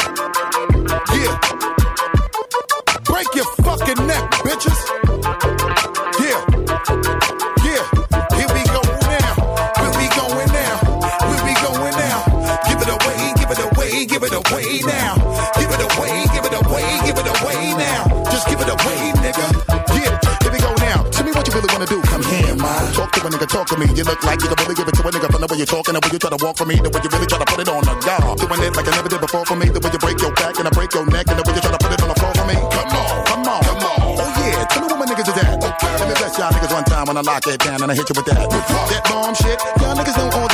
[1.14, 1.38] Yeah.
[3.04, 5.49] Break your fucking neck, bitches.
[23.20, 23.86] To a nigga, talk to me.
[23.92, 25.68] You look like you can really give it to a nigga from the way you're
[25.68, 27.44] talking, the way you try to walk for me, the way you really try to
[27.44, 28.16] put it on the guy.
[28.16, 30.56] Doing it like I never did before for me, the way you break your back
[30.56, 32.16] and I break your neck, and the way you try to put it on the
[32.16, 32.56] floor for me.
[32.56, 34.00] Come on, come on, come on.
[34.24, 35.52] Oh yeah, tell me what my niggas is at.
[35.60, 35.92] Okay.
[36.00, 38.08] Let me bless y'all niggas one time when I lock it down and I hit
[38.08, 38.40] you with that.
[38.40, 39.58] That bomb shit.
[39.80, 40.49] Y'all niggas know all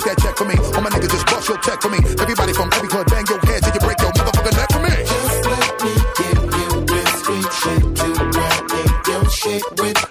[0.00, 0.56] cash that check for me.
[0.74, 1.98] All my niggas just bust your check for me.
[1.98, 4.94] Everybody from every club bang your head till you break your motherfucking neck for me.
[5.04, 10.09] Just let me give you real street shit to grab your shit with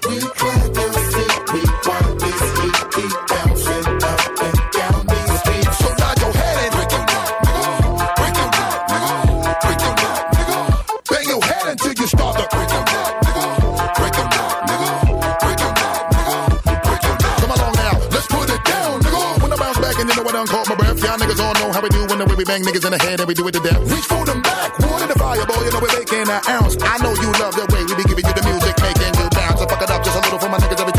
[21.69, 23.33] know how we do when the way we bang niggas in the head and we
[23.33, 23.79] do it to death.
[23.91, 26.75] Reach for them back, one in the fire, boy, you know we're making an ounce.
[26.81, 29.59] I know you love the way we be giving you the music, making you bounce.
[29.59, 30.98] So fuck it up just a little for my niggas every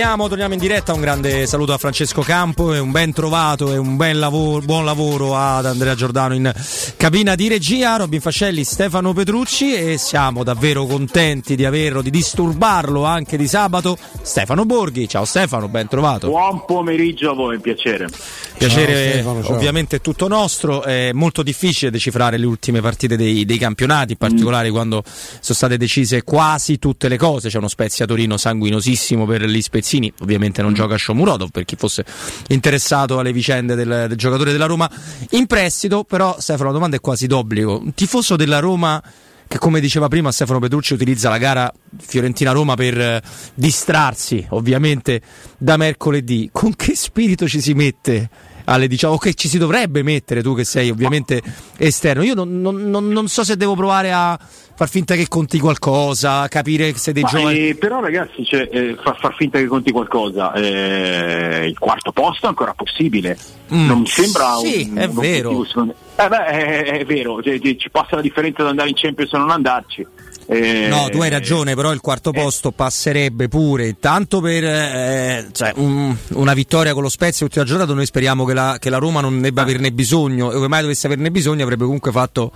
[0.00, 0.94] Torniamo, torniamo in diretta.
[0.94, 4.86] Un grande saluto a Francesco Campo e un ben trovato e un bel lavoro, buon
[4.86, 6.50] lavoro ad Andrea Giordano in
[6.96, 13.04] cabina di regia, Robin Fascelli, Stefano Petrucci e siamo davvero contenti di averlo, di disturbarlo
[13.04, 13.98] anche di sabato.
[14.22, 16.28] Stefano Borghi, ciao Stefano, ben trovato.
[16.28, 18.08] Buon pomeriggio a voi, piacere.
[18.56, 19.54] Piacere Ciao, Stefano, ciao.
[19.54, 24.18] ovviamente è tutto nostro, è molto difficile decifrare le ultime partite dei, dei campionati, in
[24.18, 24.72] particolare Mm.
[24.72, 29.60] quando sono state decise quasi tutte le cose, c'è uno Spezia Torino sanguinosissimo per gli
[29.90, 30.64] Spezzini, ovviamente Mm.
[30.64, 32.04] non gioca Shomurodov per chi fosse
[32.48, 34.88] interessato alle vicende del, del giocatore della Roma
[35.30, 39.02] in prestito, però Stefano la domanda è quasi d'obbligo, un tifoso della Roma
[39.48, 43.22] che come diceva prima Stefano Petrucci utilizza la gara Fiorentina-Roma per eh,
[43.54, 45.20] distrarsi ovviamente
[45.58, 48.30] da mercoledì, con che spirito ci si mette?
[48.62, 51.42] alle diciamo che ci si dovrebbe mettere tu che sei ovviamente
[51.76, 54.38] esterno io non- non- non so se devo provare a
[54.80, 58.96] far finta che conti qualcosa capire se dei Ma, giovani eh, però ragazzi, cioè, eh,
[58.98, 63.36] fa- far finta che conti qualcosa, eh, il quarto posto è ancora possibile.
[63.74, 63.86] Mm.
[63.86, 65.50] Non mi sembra Sì, un, è un vero.
[65.50, 65.94] obiettivo.
[66.16, 69.36] Eh beh, è, è vero, cioè, ci passa la differenza da andare in Champions e
[69.36, 70.06] non andarci.
[70.46, 73.98] Eh, No, tu hai ragione, però il quarto posto passerebbe pure.
[74.00, 78.54] Tanto per eh, cioè, un- una vittoria con lo Spezia l'ultima giornata, noi speriamo che
[78.54, 81.84] la, che la Roma non debba averne bisogno, e ove mai dovesse averne bisogno avrebbe
[81.84, 82.50] comunque fatto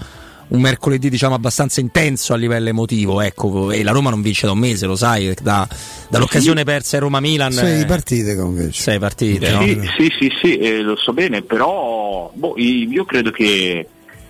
[0.48, 4.52] un mercoledì diciamo abbastanza intenso a livello emotivo, ecco, e la Roma non vince da
[4.52, 5.66] un mese, lo sai, da-
[6.08, 7.52] dall'occasione persa in Roma-Milan.
[7.52, 8.72] Sei eh, partite comunque.
[8.72, 9.62] Sei partite, no?
[9.62, 13.88] Sì, sì, sì, sì, eh, lo so bene, però boh, io credo che,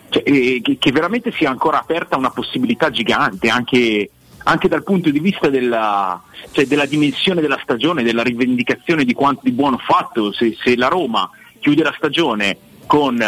[0.09, 4.11] cioè, eh, che, che veramente sia ancora aperta una possibilità gigante, anche,
[4.45, 9.41] anche dal punto di vista della, cioè, della dimensione della stagione, della rivendicazione di quanto
[9.45, 10.33] di buono fatto.
[10.33, 11.29] Se, se la Roma
[11.61, 12.57] chiude la stagione
[12.87, 13.19] con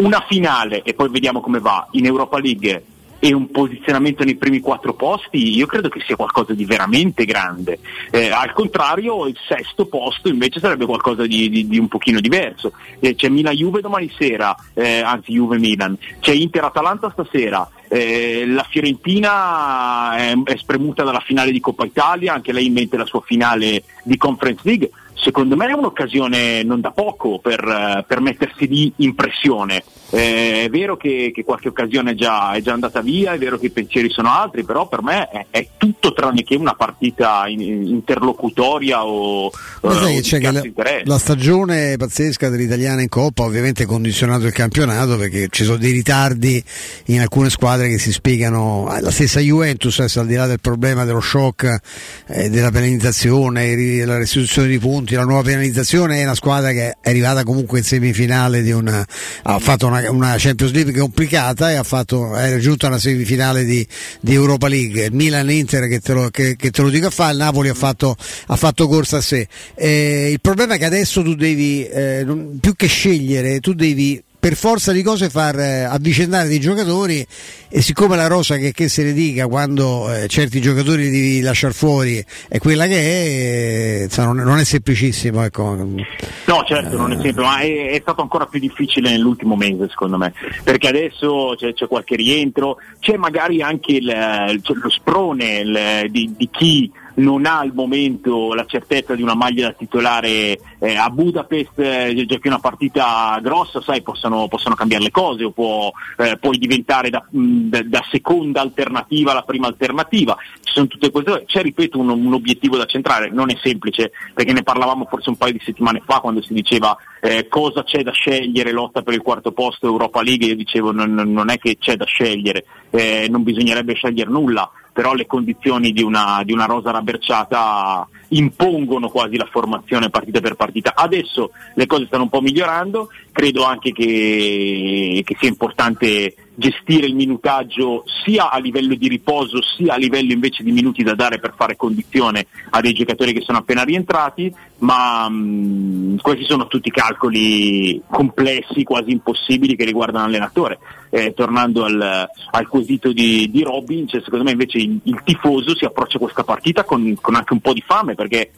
[0.00, 2.84] una finale e poi vediamo come va in Europa League
[3.22, 7.78] e un posizionamento nei primi quattro posti, io credo che sia qualcosa di veramente grande.
[8.10, 12.72] Eh, al contrario, il sesto posto invece sarebbe qualcosa di, di- di un pochino diverso.
[12.98, 17.68] Eh, c'è Milan-Juve domani sera, eh, anzi Juve-Milan, c'è Inter-Atalanta stasera.
[17.88, 22.96] eh, la Fiorentina è, è spremuta dalla finale di Coppa Italia, anche lei in mente
[22.96, 24.90] la sua finale di Conference League.
[25.22, 29.82] Secondo me è un'occasione non da poco per, eh, per mettersi lì in pressione.
[30.10, 33.58] Eh, è vero che, che qualche occasione è già, è già andata via, è vero
[33.58, 37.44] che i pensieri sono altri, però per me è, è tutto tranne che una partita
[37.46, 39.50] in- interlocutoria o,
[39.82, 43.84] Ma eh, sai o c'è che scarso la, la stagione pazzesca dell'italiana in Coppa ovviamente
[43.84, 46.62] ha condizionato il campionato perché ci sono dei ritardi
[47.06, 50.60] in alcune squadre che si spiegano eh, la stessa Juventus adesso al di là del
[50.60, 51.78] problema dello shock
[52.26, 57.08] eh, della penalizzazione la restituzione di punti la nuova penalizzazione è una squadra che è
[57.08, 59.06] arrivata comunque in semifinale di una
[59.42, 63.86] ha fatto una, una Champions League complicata e ha fatto, è raggiunta una semifinale di,
[64.20, 65.04] di Europa League.
[65.04, 67.68] Il Milan Inter che te lo, che, che te lo dico a fare il Napoli
[67.68, 69.48] ha fatto, ha fatto corsa a sé.
[69.74, 72.26] Eh, il problema è che adesso tu devi eh,
[72.60, 77.24] più che scegliere tu devi per forza di cose far eh, avvicendare dei giocatori
[77.68, 81.40] e siccome la rosa che, che se ne dica quando eh, certi giocatori li devi
[81.42, 85.74] lasciare fuori è quella che è, eh, non, non è semplicissimo ecco.
[85.74, 90.16] No, certo, non è sempre, ma è, è stato ancora più difficile nell'ultimo mese, secondo
[90.16, 90.32] me,
[90.64, 96.34] perché adesso c'è, c'è qualche rientro, c'è magari anche il, c'è lo sprone il- di,
[96.36, 101.10] di chi non ha al momento la certezza di una maglia da titolare eh, a
[101.10, 106.36] Budapest, eh, giochi una partita grossa, sai, possono, possono cambiare le cose o può, eh,
[106.38, 110.36] puoi diventare da, mh, da seconda alternativa alla prima alternativa.
[110.62, 111.44] Ci sono tutte queste cose.
[111.46, 115.36] C'è, ripeto, un, un obiettivo da centrare, non è semplice, perché ne parlavamo forse un
[115.36, 119.22] paio di settimane fa quando si diceva eh, cosa c'è da scegliere, lotta per il
[119.22, 123.42] quarto posto Europa League, io dicevo non, non è che c'è da scegliere, eh, non
[123.42, 129.48] bisognerebbe scegliere nulla, però le condizioni di una, di una rosa rabberciata impongono quasi la
[129.50, 130.94] formazione partita per partita.
[130.94, 137.14] Adesso le cose stanno un po' migliorando, credo anche che, che sia importante gestire il
[137.14, 141.54] minutaggio sia a livello di riposo sia a livello invece di minuti da dare per
[141.56, 148.02] fare condizione a dei giocatori che sono appena rientrati, ma mh, questi sono tutti calcoli
[148.10, 150.78] complessi, quasi impossibili che riguardano l'allenatore.
[151.08, 155.74] Eh, tornando al, al quesito di, di Robin, cioè, secondo me invece il, il tifoso
[155.74, 158.52] si approccia a questa partita con, con anche un po' di fame perché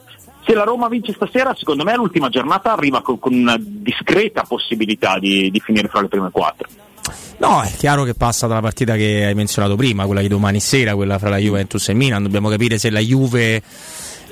[0.44, 5.18] se la Roma vince stasera, secondo me l'ultima giornata arriva con, con una discreta possibilità
[5.20, 6.68] di, di finire fra le prime quattro.
[7.38, 10.94] No, è chiaro che passa dalla partita che hai menzionato prima, quella di domani sera,
[10.94, 12.22] quella fra la Juventus e il Milan.
[12.22, 13.62] Dobbiamo capire se la Juve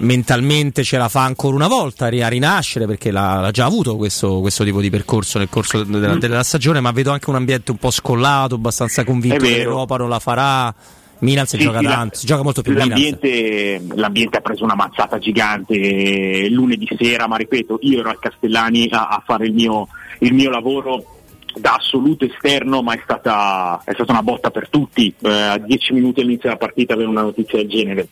[0.01, 4.41] mentalmente ce la fa ancora una volta a rinascere perché l'ha, l'ha già avuto questo,
[4.41, 7.79] questo, tipo di percorso nel corso della, della, stagione, ma vedo anche un ambiente un
[7.79, 10.75] po' scollato, abbastanza convinto che l'Europa non la farà.
[11.23, 14.75] Milan si sì, gioca sì, tanto, si gioca molto più l'ambiente, l'ambiente ha preso una
[14.75, 19.89] mazzata gigante lunedì sera, ma ripeto, io ero al Castellani a, a fare il mio,
[20.21, 21.20] il mio lavoro
[21.59, 25.12] da assoluto esterno, ma è stata, è stata una botta per tutti.
[25.20, 28.09] Eh, a dieci minuti all'inizio della partita avere una notizia del genere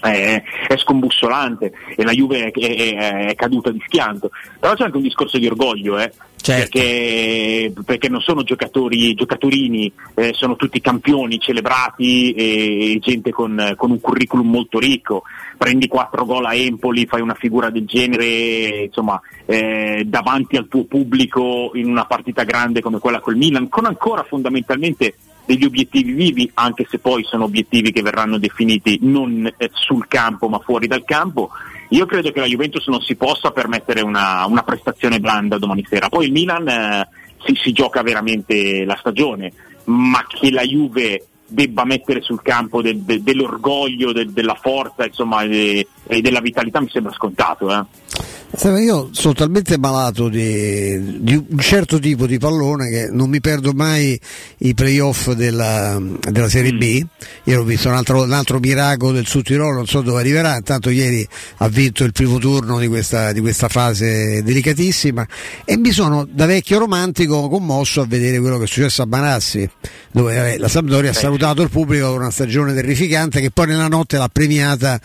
[0.00, 4.30] è, è, scombussolante e la Juve è, è, è, caduta di schianto.
[4.58, 6.12] Però c'è anche un discorso di orgoglio, eh?
[6.40, 6.78] certo.
[6.78, 13.90] perché, perché, non sono giocatori, giocatorini, eh, sono tutti campioni celebrati e, gente con, con,
[13.90, 15.22] un curriculum molto ricco.
[15.56, 20.84] Prendi quattro gol a Empoli, fai una figura del genere, insomma, eh, davanti al tuo
[20.84, 25.14] pubblico in una partita grande come quella col Milan, con ancora fondamentalmente
[25.48, 30.50] degli obiettivi vivi, anche se poi sono obiettivi che verranno definiti non eh, sul campo
[30.50, 31.48] ma fuori dal campo.
[31.90, 36.10] Io credo che la Juventus non si possa permettere una, una prestazione blanda domani sera.
[36.10, 37.08] Poi il Milan eh,
[37.46, 39.50] si, si gioca veramente la stagione,
[39.84, 45.44] ma che la Juve debba mettere sul campo de, de, dell'orgoglio, de, della forza insomma,
[45.44, 45.86] e
[46.20, 47.72] della vitalità mi sembra scontato.
[47.72, 48.27] Eh.
[48.50, 53.72] Io sono talmente malato di, di, un certo tipo di pallone che non mi perdo
[53.72, 54.18] mai
[54.58, 56.00] i playoff della,
[56.30, 57.04] della Serie B.
[57.44, 60.56] Io ho visto un altro, un altro, miracolo del Sud Tirolo, non so dove arriverà.
[60.56, 65.26] Intanto ieri ha vinto il primo turno di questa, di questa fase delicatissima
[65.66, 69.68] e mi sono da vecchio romantico commosso a vedere quello che è successo a Banassi,
[70.10, 74.16] dove la Sampdoria ha salutato il pubblico con una stagione terrificante che poi nella notte
[74.16, 74.98] l'ha premiata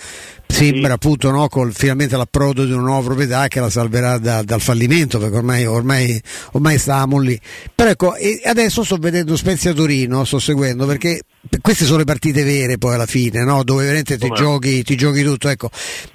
[0.53, 3.01] sembra appunto no, col, finalmente l'approdo di una nuova
[3.33, 7.39] proprietà che la salverà da, dal fallimento perché ormai, ormai, ormai stavamo lì
[7.73, 8.13] però ecco
[8.45, 11.21] adesso sto vedendo Spezia Torino sto seguendo perché
[11.61, 13.63] queste sono le partite vere poi alla fine no?
[13.63, 15.69] dove veramente ti giochi, ti giochi, tutto ecco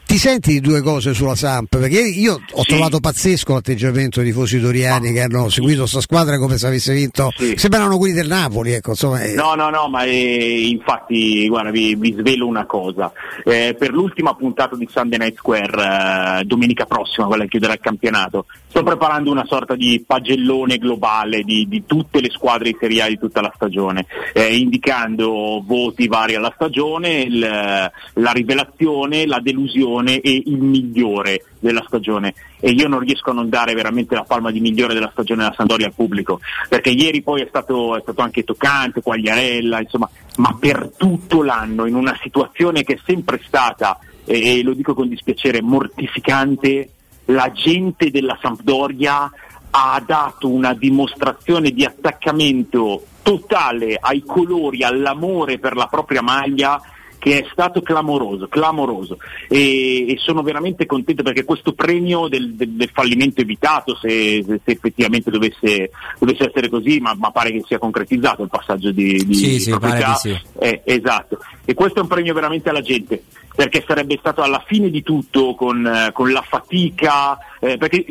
[0.08, 1.76] ti senti di due cose sulla Samp?
[1.76, 2.68] Perché io ho sì.
[2.68, 5.12] trovato pazzesco l'atteggiamento dei tifosi toriani no.
[5.12, 7.30] che hanno seguito questa squadra come se avesse vinto.
[7.36, 7.58] Sì.
[7.58, 8.92] Sembrano quelli del Napoli, ecco.
[8.92, 9.34] Insomma, eh.
[9.34, 13.12] No, no, no, ma eh, infatti, guarda, vi, vi, svelo una cosa.
[13.44, 17.80] Eh, per l'ultima puntata di Sunday Night Square, eh, domenica prossima, quella che chiuderà il
[17.80, 23.18] campionato, sto preparando una sorta di pagellone globale di, di tutte le squadre A di
[23.18, 30.42] tutta la stagione, eh, indicando voti vari alla stagione, il, la rivelazione, la delusione e
[30.44, 32.34] il migliore della stagione.
[32.60, 35.54] E io non riesco a non dare veramente la palma di migliore della stagione della
[35.56, 40.56] Sandoria al pubblico perché ieri poi è stato, è stato anche toccante, Quagliarella, insomma, ma
[40.58, 45.62] per tutto l'anno in una situazione che è sempre stata, e lo dico con dispiacere,
[45.62, 46.90] mortificante,
[47.30, 49.30] la gente della Sampdoria
[49.70, 56.80] ha dato una dimostrazione di attaccamento totale ai colori, all'amore per la propria maglia
[57.18, 59.18] che è stato clamoroso, clamoroso.
[59.48, 64.60] E, e sono veramente contento perché questo premio del, del, del fallimento evitato, se, se,
[64.64, 69.34] effettivamente dovesse, dovesse, essere così, ma, ma, pare che sia concretizzato il passaggio di, di,
[69.34, 70.38] sì, di sì, proprietà, sì.
[70.58, 73.22] eh, esatto, e questo è un premio veramente alla gente
[73.58, 78.06] perché sarebbe stato alla fine di tutto con, eh, con la fatica, eh, perché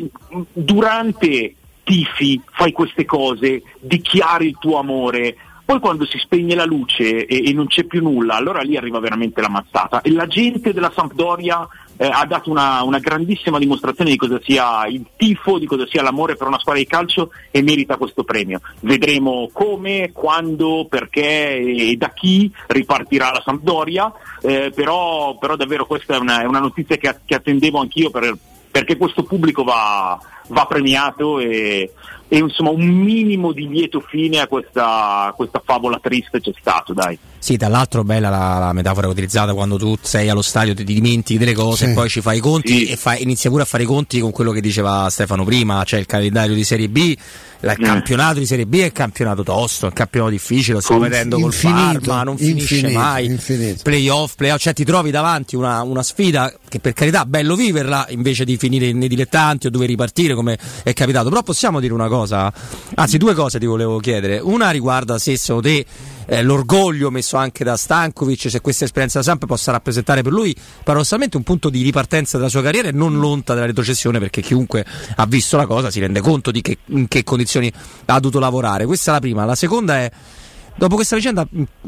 [0.52, 1.54] durante
[1.88, 5.36] tifi fai queste cose, dichiari il tuo amore,
[5.68, 9.00] poi quando si spegne la luce e, e, non c'è più nulla, allora lì arriva
[9.00, 10.00] veramente la mazzata.
[10.00, 11.68] E la gente della Sampdoria
[11.98, 16.00] eh, ha dato una, una, grandissima dimostrazione di cosa sia il tifo, di cosa sia
[16.00, 18.62] l'amore per una squadra di calcio e merita questo premio.
[18.80, 26.14] Vedremo come, quando, perché e da chi ripartirà la Sampdoria, eh, però, però, davvero questa
[26.14, 28.34] è una, è una notizia che, che attendevo anch'io per,
[28.70, 31.92] perché questo pubblico va, va premiato e,
[32.28, 37.18] e insomma un minimo di lieto fine a questa, questa favola triste c'è stato, dai.
[37.40, 41.54] Sì, dall'altro bella la, la, metafora utilizzata quando tu sei allo stadio, ti dimentichi delle
[41.54, 41.90] cose sì.
[41.90, 42.86] e poi ci fai i conti sì.
[42.86, 46.00] e fai, inizia pure a fare i conti con quello che diceva Stefano prima, cioè
[46.00, 46.96] il calendario di Serie B,
[47.60, 47.82] il mm.
[47.82, 51.38] campionato di Serie B è il campionato tosto, è un campionato difficile, lo stiamo vedendo
[51.38, 53.82] col Parma, non finisce infinito, mai, infinito.
[53.82, 58.06] playoff, playoff, cioè ti trovi davanti una, una sfida che per carità è bello viverla
[58.10, 62.08] invece di finire nei dilettanti o dove ripartire come è capitato, però possiamo dire una
[62.08, 62.52] cosa,
[62.96, 65.86] anzi due cose ti volevo chiedere, una riguarda se secondo te
[66.30, 70.54] eh, l'orgoglio messo anche da Stankovic, se questa esperienza da Samp possa rappresentare per lui
[70.84, 74.84] paradossalmente un punto di ripartenza della sua carriera e non l'onta della retrocessione, perché chiunque
[75.16, 77.72] ha visto la cosa si rende conto di che, in che condizioni
[78.06, 78.84] ha dovuto lavorare.
[78.84, 79.44] Questa è la prima.
[79.44, 80.10] La seconda è.
[80.78, 81.44] Dopo questa vicenda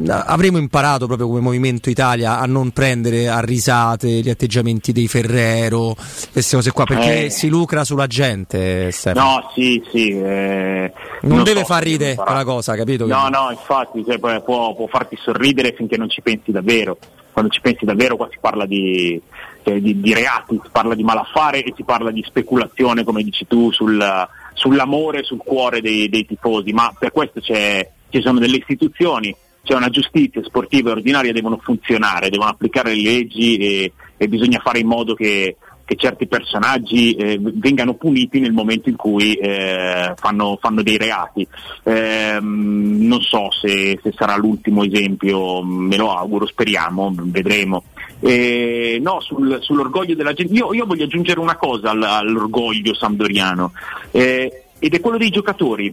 [0.08, 5.94] avremo imparato proprio come Movimento Italia a non prendere a risate gli atteggiamenti dei Ferrero,
[6.32, 7.30] queste cose qua, perché Eh.
[7.30, 9.30] si lucra sulla gente, Stefano.
[9.30, 10.08] No, sì, sì.
[10.08, 10.92] eh,
[11.22, 13.06] Non, deve so far ridere quella cosa, capito?
[13.06, 16.96] No, no, infatti cioè, può, può farti sorridere finché non ci pensi davvero.
[17.32, 19.20] Quando ci pensi davvero qua si parla di,
[19.62, 23.46] cioè, di- di reati, si parla di malaffare e si parla di speculazione, come dici
[23.46, 28.56] tu, sul- sull'amore, sul cuore dei, dei tifosi, ma per questo c'è- ci sono delle
[28.56, 34.28] istituzioni, c'è una giustizia sportiva e ordinaria, devono funzionare, devono applicare le leggi e, e
[34.28, 35.56] bisogna fare in modo che,
[35.90, 41.44] che certi personaggi eh, vengano puniti nel momento in cui eh, fanno, fanno dei reati.
[41.82, 47.82] Ehm, non so se, se sarà l'ultimo esempio, me lo auguro, speriamo, vedremo.
[48.20, 53.72] No, sul- sull'orgoglio della gente, io, io voglio aggiungere una cosa al- all'orgoglio sampdoriano,
[54.12, 55.92] eh, ed è quello dei giocatori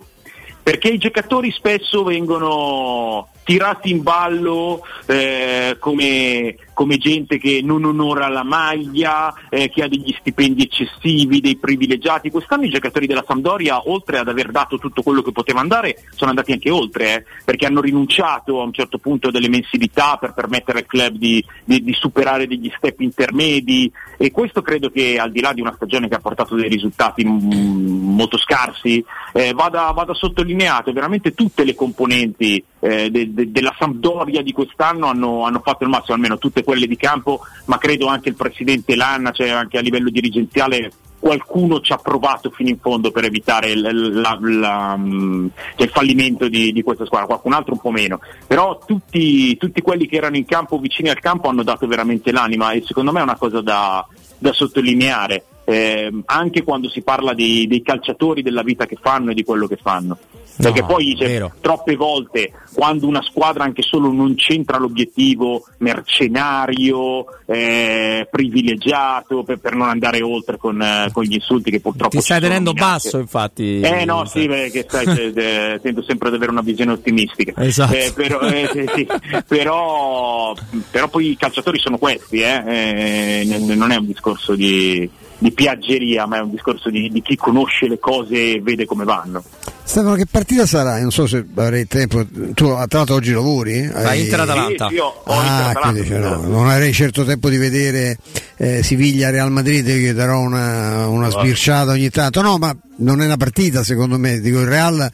[0.68, 8.28] perché i giocatori spesso vengono tirati in ballo eh, come, come gente che non onora
[8.28, 12.30] la maglia, eh, che ha degli stipendi eccessivi, dei privilegiati.
[12.30, 16.32] Quest'anno i giocatori della Sampdoria, oltre ad aver dato tutto quello che poteva andare, sono
[16.32, 20.80] andati anche oltre, eh, perché hanno rinunciato a un certo punto delle mensilità per permettere
[20.80, 25.40] al club di, di- di superare degli step intermedi e questo credo che al di
[25.40, 30.14] là di una stagione che ha portato dei risultati mm, molto scarsi, eh, vada, vada
[30.14, 30.56] sottolineato,
[30.94, 35.90] veramente tutte le componenti eh, de- de- della Sampdoria di quest'anno hanno, hanno fatto il
[35.90, 39.82] massimo, almeno tutte quelle di campo, ma credo anche il presidente Lanna, cioè anche a
[39.82, 43.82] livello dirigenziale qualcuno ci ha provato fino in fondo per evitare il,
[44.22, 45.48] la- la- mm,
[45.78, 50.08] il fallimento di, di questa squadra, qualcun altro un po' meno, però tutti, tutti quelli
[50.08, 53.24] che erano in campo, vicini al campo, hanno dato veramente l'anima e secondo me è
[53.24, 54.06] una cosa da,
[54.38, 59.34] da sottolineare, eh, anche quando si parla dei, dei calciatori, della vita che fanno e
[59.34, 60.18] di quello che fanno.
[60.60, 61.54] Perché No, poi vero.
[61.62, 69.76] troppe volte quando una squadra anche solo non c'entra l'obiettivo mercenario, eh, privilegiato per, per
[69.76, 72.92] non andare oltre con, eh, con gli insulti che purtroppo Ti stai tenendo minacce.
[73.10, 73.80] basso, infatti.
[73.82, 77.54] Eh no, sì, perché sai, eh, tento sempre ad avere una visione ottimistica.
[77.64, 77.94] Esatto.
[77.94, 79.08] Eh, però, eh, sì.
[79.48, 80.54] Però-
[80.92, 83.44] però poi i calciatori sono questi, eh,
[83.76, 87.88] non è un discorso di, di piaggeria, ma è un discorso di, di chi conosce
[87.88, 89.44] le cose e vede come vanno.
[89.88, 91.00] Stefano, che partita sarà?
[91.00, 92.26] Non so se avrei tempo.
[92.28, 93.86] Tu, tra l'altro, oggi lavori?
[93.86, 94.90] Hai- Inter-Atalanta.
[94.90, 98.18] Sì, io ho Ah, Inter-Atalanta, quindi, cioè, no, non avrei certo tempo di vedere
[98.58, 102.42] eh, Siviglia-Real Madrid, che darò una, una sbirciata ogni tanto.
[102.42, 104.42] No, ma non è una partita secondo me.
[104.42, 105.10] Dico il Real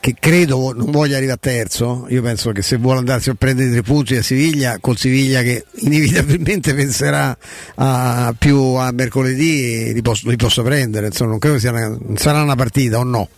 [0.00, 2.06] che credo non voglia arrivare a terzo.
[2.08, 5.66] Io penso che se vuole andarsi a prendere tre punti a Siviglia, col Siviglia che
[5.80, 7.36] inevitabilmente penserà
[7.74, 11.08] a, più a mercoledì, li posso, li posso prendere.
[11.08, 13.28] Insomma, non credo sia una, sarà una partita o no.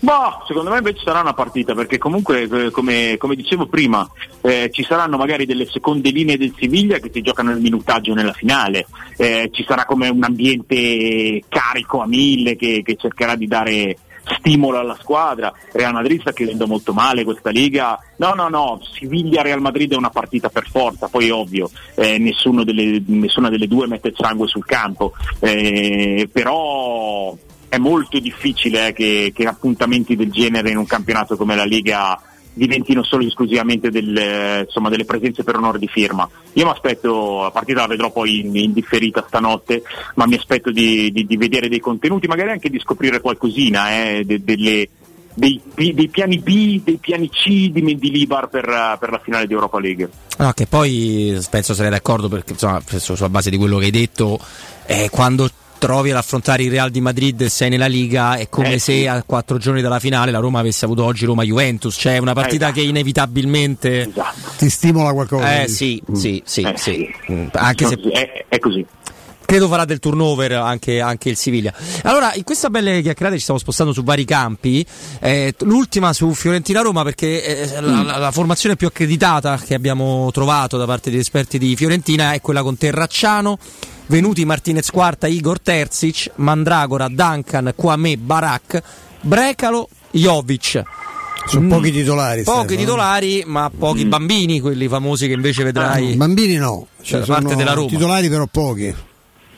[0.00, 4.08] Boh, secondo me invece sarà una partita perché comunque eh, come, come dicevo prima
[4.40, 8.32] eh, ci saranno magari delle seconde linee del Siviglia che si giocano il minutaggio nella
[8.32, 8.86] finale,
[9.16, 13.96] eh, ci sarà come un ambiente carico a mille che, che cercherà di dare
[14.38, 19.60] stimolo alla squadra, Real Madrid sta chiudendo molto male questa Liga, no no no, Siviglia-Real
[19.60, 24.46] Madrid è una partita per forza, poi ovvio, eh, delle- nessuna delle due mette sangue
[24.46, 27.34] sul campo, eh, però
[27.68, 32.20] è molto difficile eh, che, che appuntamenti del genere in un campionato come la Liga
[32.58, 36.28] diventino solo esclusivamente del, eh, insomma, delle presenze per onore di firma.
[36.54, 39.82] Io mi aspetto, la partita la vedrò poi in, in differita stanotte,
[40.16, 44.24] ma mi aspetto di, di- di vedere dei contenuti, magari anche di scoprire qualcosina, eh,
[44.24, 44.88] de- delle-
[45.34, 49.52] dei, dei piani B, dei piani C di Mendilibar per, eh, per la finale di
[49.52, 50.10] Europa League.
[50.38, 54.40] No, che poi penso sarei d'accordo perché insomma, sulla base di quello che hai detto,
[54.86, 58.74] eh, quando trovi ad affrontare il Real di Madrid e sei nella Liga è come
[58.74, 59.06] Eh, se sì.
[59.06, 62.66] a quattro giorni dalla finale la Roma avesse avuto oggi Roma-Juventus, cioè è una partita
[62.66, 62.80] esatto.
[62.80, 64.10] che inevitabilmente...
[64.58, 65.62] Ti stimola qualcosa?
[65.62, 67.08] Eh sì, sì, sì, Eh, sì.
[67.30, 68.84] Mm, Anche se È, è così.
[69.44, 71.72] credo farà del turnover anche, anche il Siviglia.
[72.02, 74.84] Allora, in questa belle chiacchierata ci stiamo spostando su vari campi.
[75.20, 77.44] Eh, l'ultima su Fiorentina-Roma perché
[77.76, 81.76] eh, la, la- la formazione più accreditata che abbiamo trovato da parte degli esperti di
[81.76, 83.58] Fiorentina è quella con Terracciano.
[84.08, 88.82] Venuti Martinez Quarta, Igor Terzic, Mandragora, Duncan, Kwame, Barak,
[89.20, 90.82] Brecalo, Jovic.
[91.46, 92.42] Sono Mm, pochi titolari.
[92.42, 92.78] Pochi Stefano.
[92.80, 96.14] titolari, ma pochi bambini, quelli famosi che invece vedrai.
[96.14, 97.88] Bambini no, cioè, da parte della Roma.
[97.88, 98.94] titolari però pochi.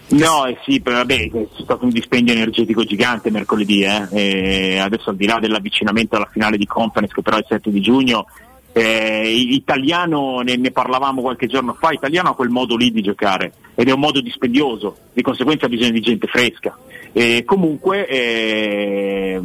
[0.09, 5.11] No, eh sì, però, vabbè, c'è stato un dispendio energetico gigante mercoledì, eh, e adesso
[5.11, 8.27] al di là dell'avvicinamento alla finale di conference che però è il 7 di giugno,
[8.73, 13.53] eh, italiano, ne, ne parlavamo qualche giorno fa, italiano ha quel modo lì di giocare
[13.75, 16.77] ed è un modo dispendioso, di conseguenza ha bisogno di gente fresca.
[17.13, 19.41] E comunque ehm,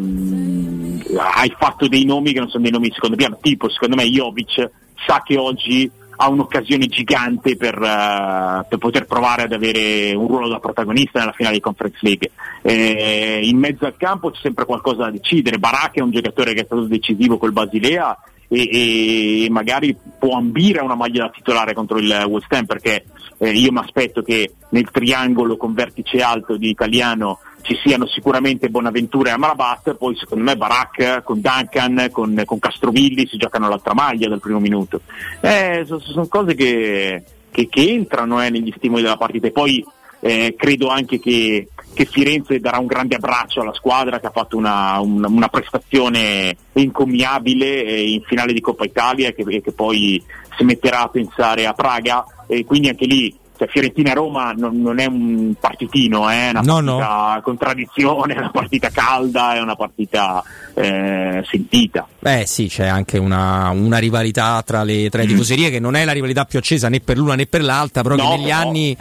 [1.18, 4.70] hai fatto dei nomi che non sono dei nomi secondo piano, tipo secondo me Jovic
[5.08, 10.48] sa che oggi ha un'occasione gigante per, uh, per, poter provare ad avere un ruolo
[10.48, 12.32] da protagonista nella finale di Conference League.
[12.62, 15.58] Eh, in mezzo al campo c'è sempre qualcosa da decidere.
[15.58, 20.80] Barak è un giocatore che è stato decisivo col Basilea e, e magari può ambire
[20.80, 23.06] a una maglia da titolare contro il West Ham perché
[23.38, 28.70] eh, io mi aspetto che nel triangolo con vertice alto di Italiano ci siano sicuramente
[28.70, 33.96] Bonaventura e Amrabat, poi secondo me Barak con Duncan, con, con Castrovilli si giocano l'altra
[33.96, 35.02] maglia dal primo minuto.
[35.42, 39.84] Eh, sono, sono cose che, che, che entrano eh, negli stimoli della partita e poi
[40.20, 44.58] eh, credo anche che, che, Firenze darà un grande abbraccio alla squadra che ha fatto
[44.58, 50.22] una, una, una prestazione incommiabile eh, in finale di Coppa Italia e che, che poi
[50.58, 52.26] si metterà a pensare a Praga.
[52.48, 57.34] E quindi anche lì cioè, Fiorentina-Roma non, non, è un partitino, è una no, partita
[57.36, 57.42] no.
[57.42, 62.08] con tradizione, è una partita calda, è una partita eh, sentita.
[62.20, 65.30] Beh sì, c'è anche una, una rivalità tra le, tra le mm.
[65.30, 68.16] tifoserie che non è la rivalità più accesa né per l'una né per l'altra, però
[68.16, 68.98] no, che negli, anni,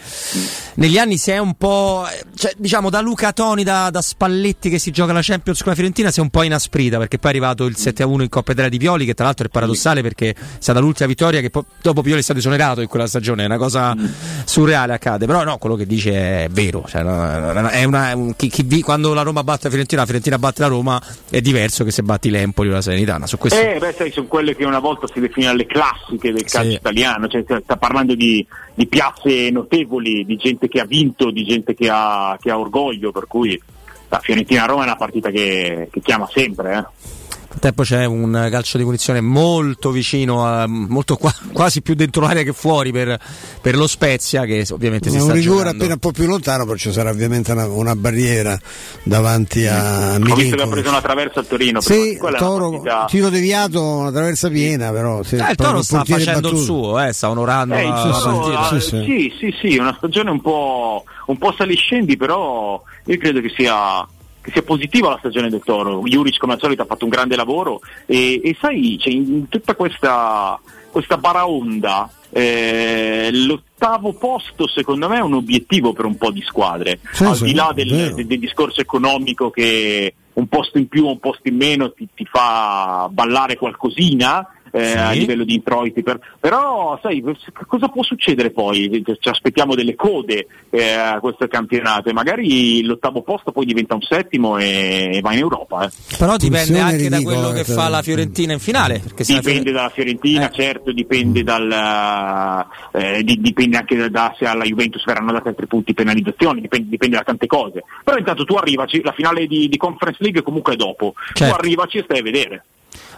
[0.74, 4.78] negli anni si è un po', cioè, diciamo da Luca Toni, da, da, Spalletti che
[4.78, 7.35] si gioca la Champions con la Fiorentina si è un po' inasprita perché poi è
[7.35, 10.35] arrivato il 7-1 in Coppa Italia di Pioli che tra l'altro è paradossale perché è
[10.59, 13.56] stata l'ultima vittoria che poi, dopo Pioli è stato esonerato in quella stagione, è una
[13.56, 14.05] cosa mm.
[14.44, 18.80] Surreale accade, però no, quello che dice è vero, cioè, è una, un, chi, chi,
[18.82, 21.90] quando la Roma batte la Fiorentina, la Fiorentina batte la Roma è diverso diverso che
[21.90, 23.26] se batti l'Empoli o la Serenitana.
[23.26, 23.58] Su questo...
[23.58, 26.76] Eh, beh, sai, sono quelle che una volta si definivano le classiche del calcio sì.
[26.76, 31.74] italiano, cioè, sta parlando di, di, piazze notevoli, di gente che ha vinto, di gente
[31.74, 33.60] che ha, che ha orgoglio, per cui
[34.08, 36.76] la Fiorentina-Roma è una partita che, che chiama sempre.
[36.76, 37.22] Eh
[37.59, 42.43] tempo c'è un calcio di punizione molto vicino, a, molto qua, quasi più dentro l'area
[42.43, 43.18] che fuori per,
[43.60, 45.76] per lo Spezia che ovviamente si un sta rigore giocando.
[45.76, 48.59] appena un po' più lontano però ci sarà ovviamente una, una barriera
[49.02, 50.32] davanti a Milinkovic.
[50.32, 51.81] Ho visto che ha preso una traversa a Torino.
[51.81, 55.22] Sì, Toro, tiro deviato, una traversa piena però.
[55.22, 56.60] Sì, eh, il Toro sta facendo battuto.
[56.60, 59.05] il suo, eh, sta onorando eh, la, toro, la sì, sì.
[59.05, 64.06] sì, sì, sì, una stagione un po', un po' saliscendi però io credo che sia
[64.44, 66.02] che sia positiva la stagione del Toro.
[66.02, 69.74] Juric come al solito ha fatto un grande lavoro e, e sai, cioè, in tutta
[69.74, 70.60] questa,
[70.90, 76.98] questa baraonda eh, l'ottavo posto secondo me è un obiettivo per un po' di squadre,
[77.12, 81.12] sì, al di là del, del, del, discorso economico che un posto in più o
[81.12, 84.96] un posto in meno ti, ti fa ballare qualcosina, eh, sì.
[84.96, 86.02] a livello di introiti.
[86.02, 87.22] Per, però, sai,
[87.66, 89.02] cosa può succedere poi?
[89.05, 94.02] Ci aspettiamo delle code eh, a questo campionato e magari l'ottavo posto poi diventa un
[94.02, 95.86] settimo e, e va in Europa.
[95.86, 95.90] Eh.
[96.18, 99.01] Però dipende anche da quello che fa la Fiorentina in finale.
[99.16, 100.55] Dipende dalla Fiorentina, eh.
[100.55, 105.94] certo, dipende, dal, eh, dipende anche da, da, se alla Juventus verranno dati altri punti
[105.94, 107.84] penalizzazioni, dipende, dipende, da tante cose.
[108.02, 111.55] Però intanto tu arrivaci, la finale di, di Conference League comunque è dopo, certo.
[111.55, 112.64] tu arrivaci e stai a vedere.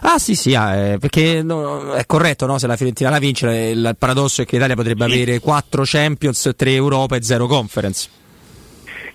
[0.01, 2.57] Ah sì sì, ah, eh, perché no, è corretto no?
[2.57, 5.13] se la Fiorentina la vince, il, il paradosso è che l'Italia potrebbe sì.
[5.13, 8.09] avere 4 Champions, 3 Europa e 0 Conference.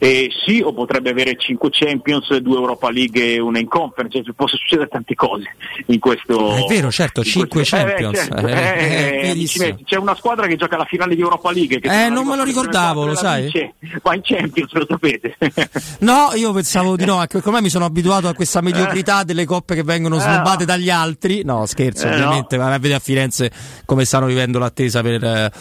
[0.02, 4.34] Eh, sì, o potrebbe avere 5 Champions, 2 Europa League e una in Conference, cioè,
[4.34, 5.54] possono succedere tante cose
[5.86, 6.56] in questo.
[6.56, 7.76] È vero, certo, 5 questo...
[7.76, 8.18] Champions.
[8.18, 8.46] Eh, certo.
[8.48, 11.78] eh, eh c'è una squadra che gioca la finale di Europa League.
[11.78, 13.48] eh, non me lo ricordavo, lo sai.
[14.02, 15.36] Ma in Champions lo sapete.
[16.00, 19.44] no, io pensavo di no, anche perché ormai mi sono abituato a questa mediocrità delle
[19.44, 21.44] coppe che vengono snobate dagli altri.
[21.44, 22.64] No, scherzo, ovviamente, no.
[22.64, 23.52] ma a vedere a Firenze
[23.84, 25.52] come stanno vivendo l'attesa per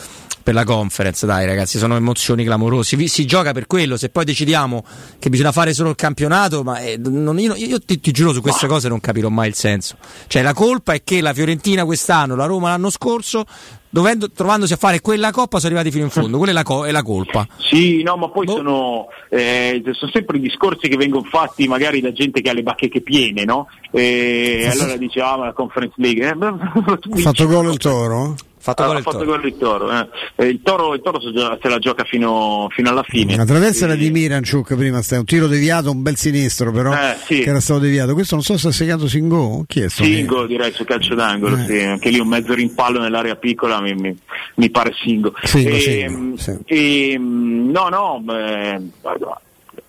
[0.44, 3.08] per la conference, dai ragazzi, sono emozioni clamorosi.
[3.08, 4.84] Si gioca per quello, se poi decidiamo
[5.20, 8.42] che bisogna fare solo il campionato, ma eh, non, io, io ti, ti, giuro su
[8.42, 9.98] queste cose non capirò mai il senso.
[10.28, 13.46] Cioè la colpa è che la Fiorentina quest'anno, la Roma l'anno scorso
[13.94, 16.86] Dovendo, trovandosi a fare quella coppa sono arrivati fino in fondo, quella è la, co-
[16.86, 17.46] è la colpa.
[17.58, 18.56] Sì, no, ma poi boh.
[18.56, 22.64] sono, eh, sono, sempre i discorsi che vengono fatti magari da gente che ha le
[22.64, 23.68] bacheche piene, no?
[23.92, 24.80] E sì.
[24.80, 26.26] allora dicevamo ah, la Conference League.
[26.26, 28.36] Eh, ha fatto gol il Toro?
[28.64, 29.90] Fatto, ah, fatto gol il Toro.
[29.92, 30.48] Eh.
[30.48, 33.36] Il Toro, il toro se la gioca fino, fino alla fine.
[33.36, 37.18] La traversa era di Miranchuk prima, stai un tiro deviato, un bel sinistro però, eh,
[37.26, 37.40] sì.
[37.40, 38.14] che era stato deviato.
[38.14, 39.64] Questo non so se ha segnato Singo.
[39.66, 41.66] Chi è Singo direi su calcio d'angolo, eh.
[41.66, 41.80] sì.
[41.80, 44.16] anche lì un mezzo rimpallo nell'area piccola mi, mi,
[44.56, 45.34] mi pare Singo.
[45.42, 46.60] Singo, e, Singo sì.
[46.66, 48.80] e, no, no, beh,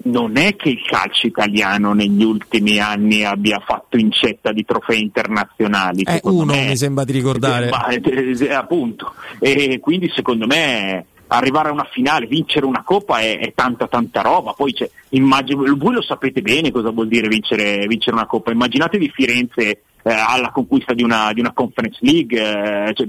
[0.05, 6.03] non è che il calcio italiano negli ultimi anni abbia fatto incetta di trofei internazionali.
[6.03, 7.71] È uno, me, mi sembra di ricordare.
[7.91, 9.15] Eh, eh, appunto.
[9.39, 14.21] E quindi secondo me arrivare a una finale, vincere una coppa è, è tanta tanta
[14.21, 14.53] roba.
[14.53, 14.75] Poi
[15.11, 18.51] immagino, voi lo sapete bene cosa vuol dire vincere, vincere una coppa.
[18.51, 22.89] Immaginatevi Firenze eh, alla conquista di una, di una Conference League.
[22.89, 23.07] Eh, cioè,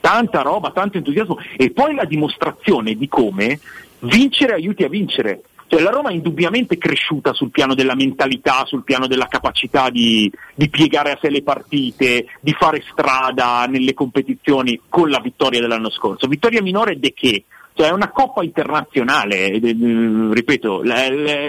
[0.00, 3.60] tanta roba, tanto entusiasmo e poi la dimostrazione di come
[4.00, 5.42] vincere aiuti a vincere
[5.72, 10.30] Cioè, la Roma è indubbiamente cresciuta sul piano della mentalità, sul piano della capacità di,
[10.54, 15.88] di piegare a sé le partite, di fare strada nelle competizioni con la vittoria dell'anno
[15.88, 16.28] scorso.
[16.28, 17.44] Vittoria minore de che?
[17.72, 20.82] Cioè è una coppa internazionale, eh, eh, ripeto,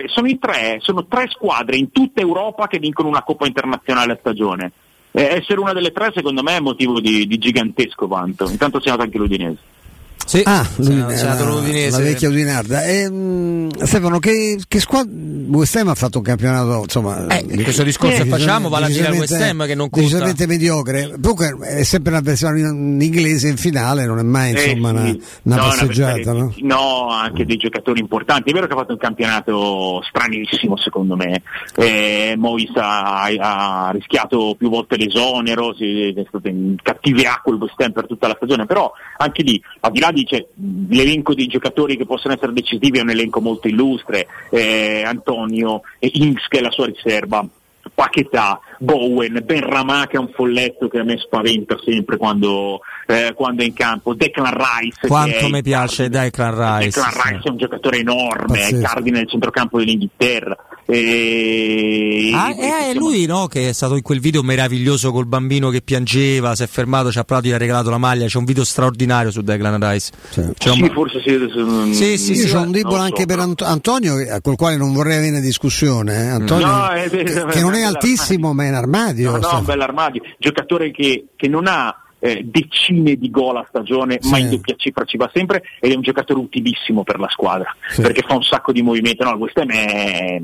[0.05, 4.71] sono, tre, sono tre squadre in tutta Europa che vincono una coppa internazionale a stagione.
[5.11, 8.49] Eh, essere una delle tre secondo me è motivo di, di gigantesco vanto.
[8.49, 9.82] Intanto c'è anche l'Udinese.
[10.25, 12.83] Sì, ah, c'è stato la, la vecchia Udinarda.
[12.85, 15.11] E, mm, Stefano, che, che squadra
[15.47, 19.07] West Ham ha fatto un campionato insomma, Eh, questo discorso che facciamo vale a dire
[19.07, 20.07] al West Ham che non conta.
[20.07, 21.13] decisamente mediocre.
[21.21, 25.05] Comunque è sempre una versione in inglese in finale, non è mai Eh, insomma una,
[25.05, 25.21] sì.
[25.43, 26.11] una No, passeggiata.
[26.11, 26.53] avversario- no?
[26.61, 28.49] no, anche dei giocatori importanti.
[28.49, 31.41] È vero che ha fatto un campionato stranissimo secondo me.
[31.75, 37.79] Eh, Mois ha, ha rischiato più volte l'esonero, si- è stato in cattiveria col West
[37.81, 40.45] Ham per tutta la stagione, però anche lì, al di là di cioè,
[40.89, 46.09] l'elenco dei giocatori che possono essere decisivi è un elenco molto illustre, eh, Antonio, e
[46.13, 47.45] Inks che è la sua riserva.
[47.93, 53.61] Paquetà, Bowen, Benramà che è un folletto che a me spaventa sempre quando, eh, quando
[53.61, 57.01] è in campo, Declan Rice Quanto è mi piace Declan Rice.
[57.01, 58.87] Declan Rice è un giocatore enorme, è Pazzesco.
[58.87, 60.57] cardine del centrocampo dell'Inghilterra.
[60.85, 62.31] E...
[62.33, 65.81] Ah, eh, è lui no, che è stato in quel video meraviglioso col bambino che
[65.81, 68.63] piangeva, si è fermato, ci ha parlato, gli ha regalato la maglia, c'è un video
[68.63, 70.11] straordinario su Declan Rice.
[70.57, 73.05] C'è un- Sì, forse sì, non- Sì, sì, Io sì, ho ma- un debole non
[73.07, 73.39] so, anche per.
[73.39, 76.25] Ant- Antonio, che- col quale non vorrei avere discussione.
[76.25, 76.27] eh.
[76.27, 79.31] Antonio, No, è- che, che non è altissimo, ma è in armadio.
[79.31, 80.21] No, no, sta- un bel armadio.
[80.37, 85.03] Giocatore che, che non ha eh, decine di gol a stagione, ma in doppia cifra
[85.03, 88.71] ci va sempre ed è un giocatore utilissimo per la squadra perché fa un sacco
[88.71, 89.25] di movimento.
[89.25, 90.41] No, il West Ham è,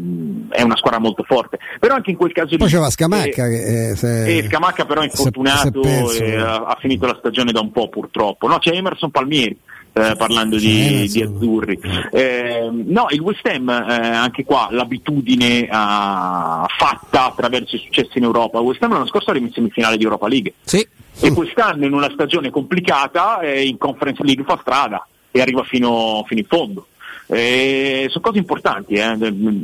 [0.50, 3.50] è una squadra molto forte, però anche in quel caso Poi lì, c'era Scamacca eh,
[3.50, 6.24] che eh, se- e Scamacca però è infortunato si è perso.
[6.24, 8.48] e ha, ha finito la stagione da un po' purtroppo.
[8.48, 9.58] No, c'è Emerson Palmieri.
[9.94, 11.80] eh, parlando Sì, di, di azzurri
[12.12, 18.24] Eh, no il West Ham eh, anche qua l'abitudine ah, fatta attraverso i successi in
[18.26, 20.54] Europa il West Ham l'anno scorso era in semifinale di Europa League
[21.22, 26.24] e quest'anno in una stagione complicata eh, in Conference League fa strada e arriva fino,
[26.28, 26.88] fino in fondo
[27.28, 29.16] Eh, sono cose importanti eh.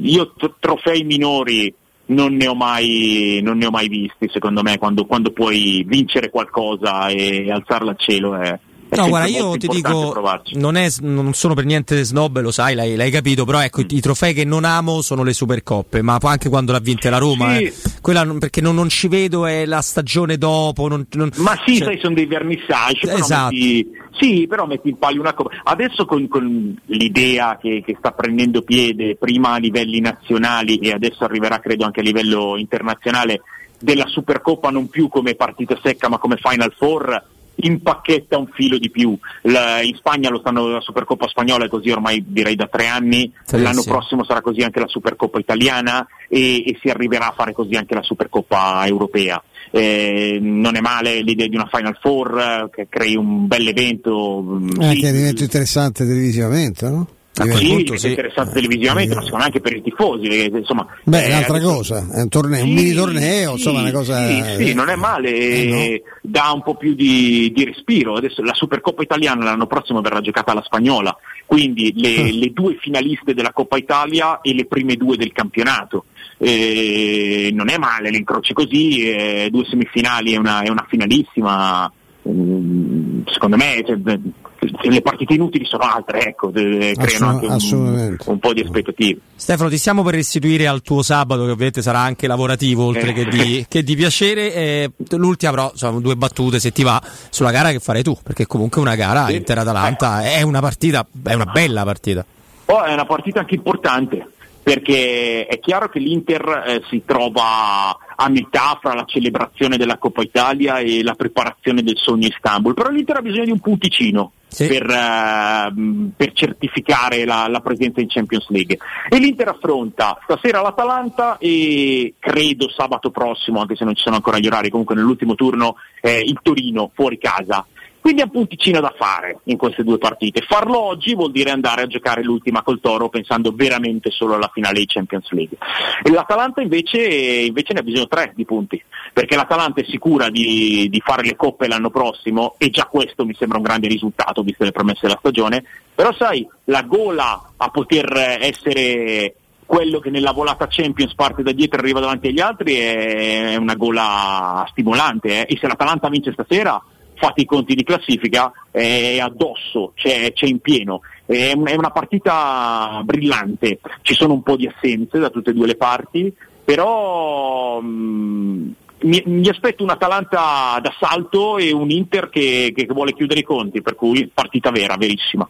[0.02, 1.74] io tro- trofei minori
[2.08, 6.30] non ne, ho mai, non ne ho mai visti secondo me quando, quando puoi vincere
[6.30, 10.14] qualcosa e alzarla al cielo è No, guarda, io ti dico,
[10.54, 13.88] non, è, non sono per niente snob, lo sai, l'hai, l'hai capito, però ecco, i,
[13.90, 17.18] i trofei che non amo sono le Supercoppe, ma poi anche quando l'ha vinta la
[17.18, 17.64] Roma, Sì.
[17.64, 17.74] eh.
[18.00, 20.88] Quella non- perché non, non ci vedo, è la stagione dopo.
[20.88, 21.06] non-
[21.38, 23.00] Ma sì, cioè- sai, sono dei vernissage.
[23.08, 23.54] Però Esatto.
[23.54, 23.88] metti,
[24.20, 25.50] sì, però metti in palio una cosa.
[25.64, 31.24] Adesso con, con l'idea che, che sta prendendo piede prima a livelli nazionali e adesso
[31.26, 33.42] arriverà credo anche a livello internazionale
[33.78, 37.24] della Supercoppa non più come partita secca ma come Final Four
[37.56, 39.18] impacchetta un filo di più.
[39.44, 43.32] La- in Spagna lo stanno la Supercoppa spagnola è così ormai direi da tre anni,
[43.46, 43.90] Sì, l'anno sì.
[43.90, 47.94] prossimo sarà così anche la Supercoppa italiana e, e si arriverà a fare così anche
[47.94, 49.42] la Supercoppa europea.
[49.72, 54.42] Eh, non è male l'idea di una Final Four eh, che crei un bel evento.
[54.42, 57.08] mm, Eh, sì, che diventa interessante televisivamente, no?
[57.36, 57.60] Sì, Diventa-
[57.94, 60.28] diventa interessante televisivamente, ma secondo me anche per i tifosi.
[60.28, 63.50] perché, insomma, Beh, è eh, un'altra adesso- cosa, è un, torneo, un Sì, mini torneo,
[63.50, 64.28] sì, insomma, una cosa.
[64.28, 68.16] Sì, sì, non è male, eh, dà un po' più di, di respiro.
[68.16, 72.32] Adesso la Supercoppa italiana l'anno prossimo verrà giocata alla spagnola, quindi le, Ah.
[72.32, 76.06] le due finaliste della Coppa Italia e le prime due del campionato.
[76.38, 81.92] Eh, non è male, le incroci così, eh, due semifinali e una, una finalissima.
[82.28, 82.95] Mm,
[83.32, 88.40] Secondo me cioè, eh, le partite inutili sono altre, ecco, eh, creano anche un, un
[88.40, 89.20] po' di aspettative.
[89.36, 93.14] Stefano, ti stiamo per restituire al tuo sabato, che ovviamente sarà anche lavorativo oltre Eh.
[93.14, 94.54] che, di, che di piacere.
[94.54, 98.46] Eh, l'ultima, però, sono due battute se ti va sulla gara che farai tu, perché
[98.46, 102.26] comunque una gara Inter-Atalanta è una partita, è una bella partita.
[102.68, 104.28] Oh, è una partita anche importante
[104.66, 110.24] perché è chiaro che l'Inter eh, si trova a metà fra la celebrazione della Coppa
[110.24, 114.90] Italia e la preparazione del sogno Istanbul, però l'Inter ha bisogno di un punticino per,
[114.90, 118.80] ehm, per certificare la, la presenza in Champions League.
[119.08, 124.40] E l'Inter affronta stasera l'Atalanta e credo sabato prossimo, anche se non ci sono ancora
[124.40, 127.64] gli orari, comunque nell'ultimo turno eh, il Torino fuori casa.
[128.06, 130.46] Quindi è un punticino da fare in queste due partite.
[130.48, 134.78] Farlo oggi vuol dire andare a giocare l'ultima col Toro pensando veramente solo alla finale
[134.78, 135.58] di Champions League.
[136.04, 138.80] E l'Atalanta invece, invece ne ha bisogno tre di punti,
[139.12, 143.34] perché l'Atalanta è sicura di, di fare le coppe l'anno prossimo e già questo mi
[143.34, 145.64] sembra un grande risultato visto le promesse della stagione,
[145.96, 149.34] però sai, la gola a poter essere
[149.66, 153.74] quello che nella volata Champions parte da dietro e arriva davanti agli altri è una
[153.74, 155.56] gola stimolante eh.
[155.56, 156.80] e se l'Atalanta vince stasera
[157.16, 161.90] fate i conti di classifica è addosso, c'è, c'è in pieno è, un- è una
[161.90, 166.34] partita brillante, ci sono un po' di assenze da tutte e due le parti,
[166.64, 168.70] però mm,
[169.02, 173.82] mi, mi aspetto un Atalanta d'assalto e un Inter che, che vuole chiudere i conti,
[173.82, 175.48] per cui partita vera, verissima.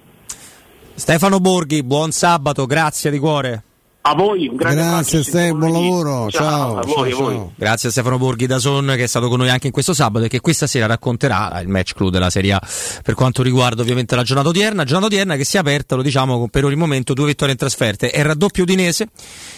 [0.94, 3.64] Stefano Borghi, buon sabato, grazie di cuore.
[4.08, 6.30] A voi, un grande Grazie Ste, buon lavoro.
[6.30, 6.78] Ciao.
[6.78, 7.52] a voi, ciao, ciao.
[7.56, 10.26] Grazie a Stefano Borghi da Son che è stato con noi anche in questo sabato
[10.26, 12.62] e che questa sera racconterà il match crew della Serie A
[13.02, 14.84] per quanto riguarda ovviamente la giornata odierna.
[14.84, 17.58] Giornata odierna che si è aperta, lo diciamo, con per il momento due vittorie in
[17.58, 18.12] trasferte.
[18.12, 19.08] È il raddoppio udinese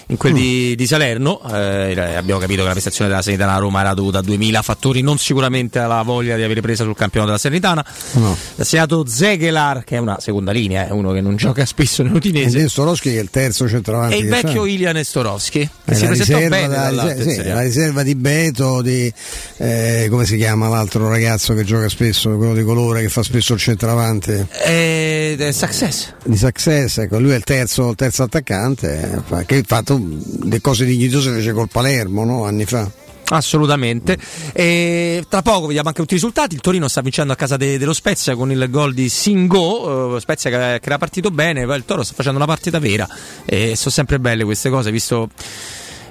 [0.07, 1.41] in quel di, di Salerno.
[1.41, 5.02] Eh, abbiamo capito che la prestazione della Sanitana a Roma era dovuta a 2000 fattori,
[5.02, 7.86] non sicuramente alla voglia di avere presa sul campionato della Sanitana.
[8.14, 8.38] No.
[8.56, 12.06] Ha segnato Zegelar, che è una seconda linea, è uno che non gioca spesso E
[12.06, 12.60] nell'udinese.
[12.60, 14.36] Nestorowski che è il terzo centravanti.
[14.41, 14.65] Vecchio.
[14.65, 18.15] Ilya Nestorovski, che si la presentò riserva, bene la, riserva, in sì, la riserva di
[18.15, 19.14] Beto, di
[19.57, 23.53] eh, come si chiama l'altro ragazzo che gioca spesso, quello di colore che fa spesso
[23.53, 24.45] il centravanti.
[24.65, 26.14] Eh, eh, Success.
[26.23, 30.01] Di Success, ecco, lui è il terzo, il terzo attaccante, eh, che ha fatto
[30.43, 32.45] le cose dignitose fece col Palermo no?
[32.45, 32.89] anni fa.
[33.29, 34.17] Assolutamente.
[34.53, 36.55] E tra poco vediamo anche tutti i risultati.
[36.55, 40.15] Il Torino sta vincendo a casa de- dello Spezia con il gol di Singo.
[40.15, 43.07] eh, Spezia che, che era partito bene, poi il Toro sta facendo una partita vera.
[43.45, 45.29] E sono sempre belle queste cose, visto.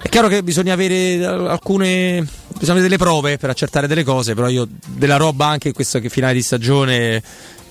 [0.03, 2.25] È chiaro che bisogna avere alcune.
[2.49, 6.01] bisogna avere delle prove per accertare delle cose, però io della roba anche in questo
[6.09, 7.23] finale di stagione.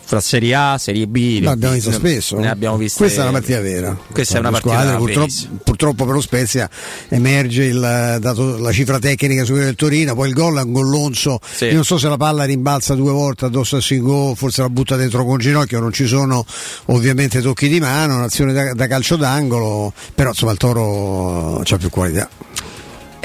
[0.07, 2.37] Fra Serie A, Serie B, abbiamo visto spesso.
[2.37, 2.99] Ne abbiamo viste.
[2.99, 3.97] Questa è una partita vera.
[4.11, 5.33] Questa è una partita purtroppo,
[5.63, 6.69] purtroppo per lo Spezia
[7.09, 10.73] emerge il, dato la cifra tecnica su quella del Torino, poi il gol è un
[10.73, 11.39] gollonzo.
[11.43, 11.65] Sì.
[11.65, 14.95] Io non so se la palla rimbalza due volte addosso a Singo, forse la butta
[14.95, 16.45] dentro con ginocchio, non ci sono
[16.85, 21.89] ovviamente tocchi di mano, un'azione da, da calcio d'angolo, però insomma il Toro ha più
[21.89, 22.29] qualità.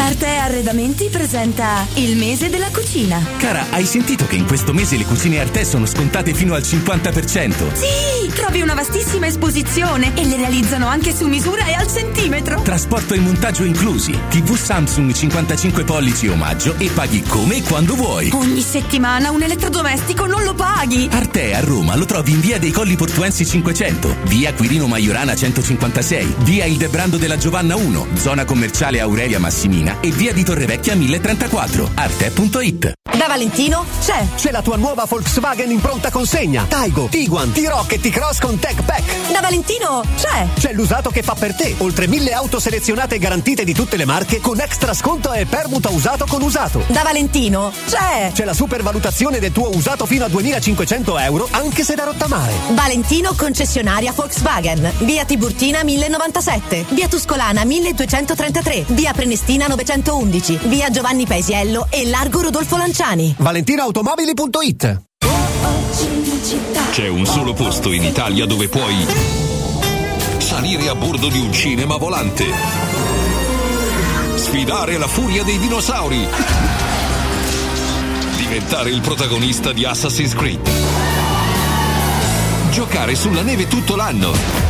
[0.00, 3.22] Arte Arredamenti presenta il mese della cucina.
[3.36, 7.74] Cara, hai sentito che in questo mese le cucine Arte sono scontate fino al 50%?
[7.74, 12.62] Sì, trovi una vastissima esposizione e le realizzano anche su misura e al centimetro.
[12.62, 14.18] Trasporto e montaggio inclusi.
[14.30, 18.30] TV Samsung 55 pollici omaggio e paghi come e quando vuoi.
[18.32, 21.08] Ogni settimana un elettrodomestico non lo paghi.
[21.12, 26.36] Arte a Roma lo trovi in via dei Colli Portuensi 500, via Quirino Maiorana 156,
[26.38, 31.90] via Il Debrando della Giovanna 1, zona commerciale Aurelia Massimina e via di Torrevecchia 1034.
[31.94, 32.92] Arte.it.
[33.16, 34.24] Da Valentino c'è.
[34.36, 36.64] C'è la tua nuova Volkswagen in pronta consegna.
[36.68, 39.32] Taigo, Tiguan, T-Rock e T-Cross con Tech Pack.
[39.32, 40.46] Da Valentino c'è.
[40.58, 41.74] C'è l'usato che fa per te.
[41.78, 45.90] Oltre mille auto selezionate e garantite di tutte le marche con extra sconto e permuta
[45.90, 46.84] usato con usato.
[46.86, 48.30] Da Valentino c'è.
[48.32, 52.52] C'è la supervalutazione del tuo usato fino a 2500 euro anche se da rottamare.
[52.70, 54.92] Valentino concessionaria Volkswagen.
[54.98, 56.86] Via Tiburtina 1097.
[56.90, 58.84] Via Tuscolana 1233.
[58.88, 60.58] Via Prenestina 911.
[60.64, 63.34] Via Giovanni Paesiello e Largo Rodolfo Lanciani.
[63.38, 65.02] ValentinoAutomobili.it
[66.90, 69.06] C'è un solo posto in Italia dove puoi
[70.38, 72.44] salire a bordo di un cinema volante,
[74.34, 76.26] sfidare la furia dei dinosauri,
[78.36, 80.68] diventare il protagonista di Assassin's Creed,
[82.70, 84.69] giocare sulla neve tutto l'anno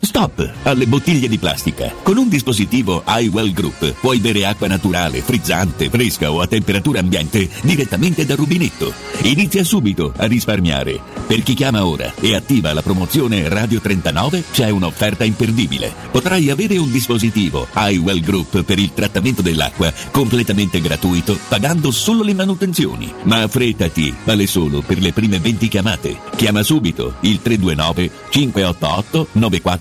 [0.00, 1.92] Stop alle bottiglie di plastica.
[2.04, 7.48] Con un dispositivo iWell Group puoi bere acqua naturale, frizzante, fresca o a temperatura ambiente
[7.62, 8.92] direttamente dal rubinetto.
[9.22, 11.00] Inizia subito a risparmiare.
[11.26, 15.92] Per chi chiama ora e attiva la promozione Radio 39 c'è un'offerta imperdibile.
[16.12, 22.34] Potrai avere un dispositivo iWell Group per il trattamento dell'acqua completamente gratuito pagando solo le
[22.34, 23.12] manutenzioni.
[23.24, 26.18] Ma affrettati, vale solo per le prime 20 chiamate.
[26.36, 29.28] Chiama subito il 329 588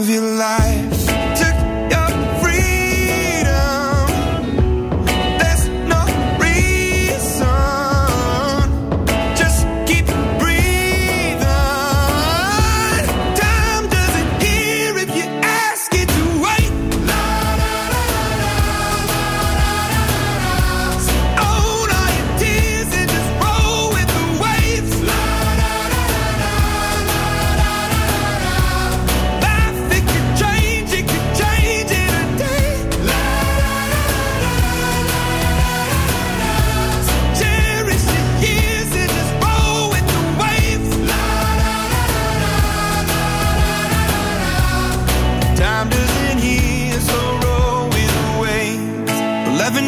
[0.00, 0.65] Of your life.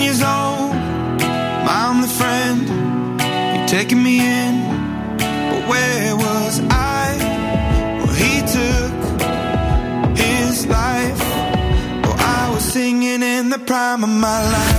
[0.09, 0.73] Years old,
[1.69, 2.63] I'm the friend.
[3.55, 4.55] You're taking me in,
[5.19, 7.05] but where was I?
[7.99, 8.97] Well, he took
[10.17, 11.21] his life.
[12.03, 14.78] Well, I was singing in the prime of my life.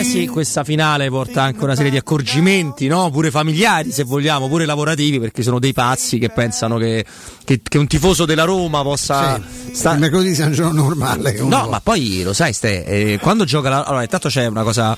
[0.00, 3.10] Eh sì, questa finale porta anche una serie di accorgimenti, no?
[3.10, 7.04] Pure familiari, se vogliamo, pure lavorativi, perché sono dei pazzi che pensano che,
[7.44, 9.40] che- che un tifoso della Roma possa.
[9.72, 11.32] sta- Il mercoledì sia un giorno normale.
[11.40, 13.84] No, ma poi lo sai, Ste, eh, quando gioca la...
[13.84, 14.96] Allora, intanto c'è una cosa, una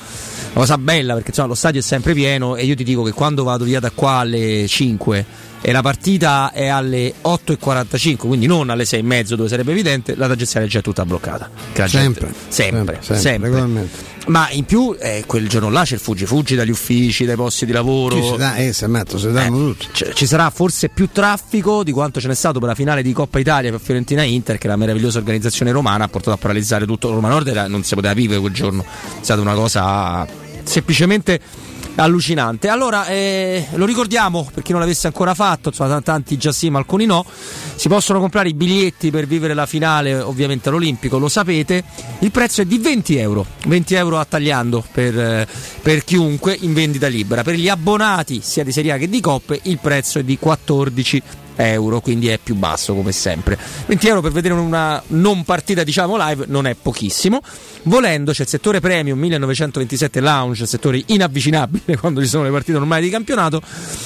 [0.55, 3.43] cosa bella, perché insomma, lo stadio è sempre pieno e io ti dico che quando
[3.45, 8.85] vado via da qua alle 5 e la partita è alle 8.45, quindi non alle
[8.85, 11.49] 6.30 dove sarebbe evidente, la tangenziale è già tutta bloccata.
[11.99, 12.35] Sempre,
[13.01, 13.49] sempre, sempre.
[14.27, 17.65] Ma in più eh, quel giorno là c'è il fuggi fuggi dagli uffici, dai posti
[17.65, 18.23] di lavoro.
[18.23, 19.89] Si dà- eh, si ammetto, si danno tutti.
[19.91, 23.15] C- ci sarà forse più traffico di quanto ce n'è stato per la finale di
[23.15, 27.11] Coppa Italia per Fiorentina Inter, che la meravigliosa organizzazione romana ha portato a paralizzare tutto
[27.11, 28.83] Roma Nord, non si poteva vivere quel giorno.
[28.83, 30.27] È stata una cosa
[30.63, 31.41] semplicemente
[31.97, 32.69] allucinante.
[32.69, 36.79] Allora, eh, lo ricordiamo per chi non l'avesse ancora fatto, insomma, tanti già sì, ma
[36.79, 37.25] alcuni no.
[37.77, 41.85] Si possono comprare i biglietti per vivere la finale, ovviamente all'Olimpico, lo sapete.
[42.21, 45.49] Il prezzo è di 20 euro, 20 euro a tagliando per, eh,
[45.83, 47.43] per chiunque in vendita libera.
[47.43, 51.17] Per gli abbonati, sia di Serie A che di Coppe, il prezzo è di 14
[51.17, 51.44] euro,
[52.01, 53.59] quindi è più basso come sempre.
[53.87, 57.41] 20 euro per vedere una non partita diciamo live non è pochissimo.
[57.87, 63.05] Volendo c'è il settore premium 1927 lounge, settore inavvicinabile quando ci sono le partite normali
[63.05, 63.61] di campionato,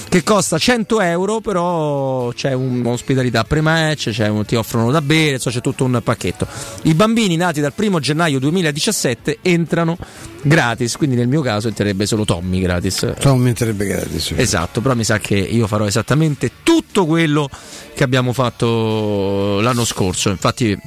[0.09, 5.55] che costa 100 euro, però c'è un'ospitalità pre-match, c'è un- ti offrono da bere, insomma,
[5.55, 6.47] c'è tutto un pacchetto.
[6.83, 9.97] I bambini nati dal 1 gennaio 2017 entrano
[10.43, 13.15] gratis, quindi nel mio caso entrerebbe solo Tommy gratis.
[13.19, 14.33] Tommy entrerebbe gratis.
[14.37, 17.49] Esatto, però mi sa che io farò esattamente tutto quello
[17.95, 20.31] che abbiamo fatto l'anno scorso.
[20.31, 20.79] Infatti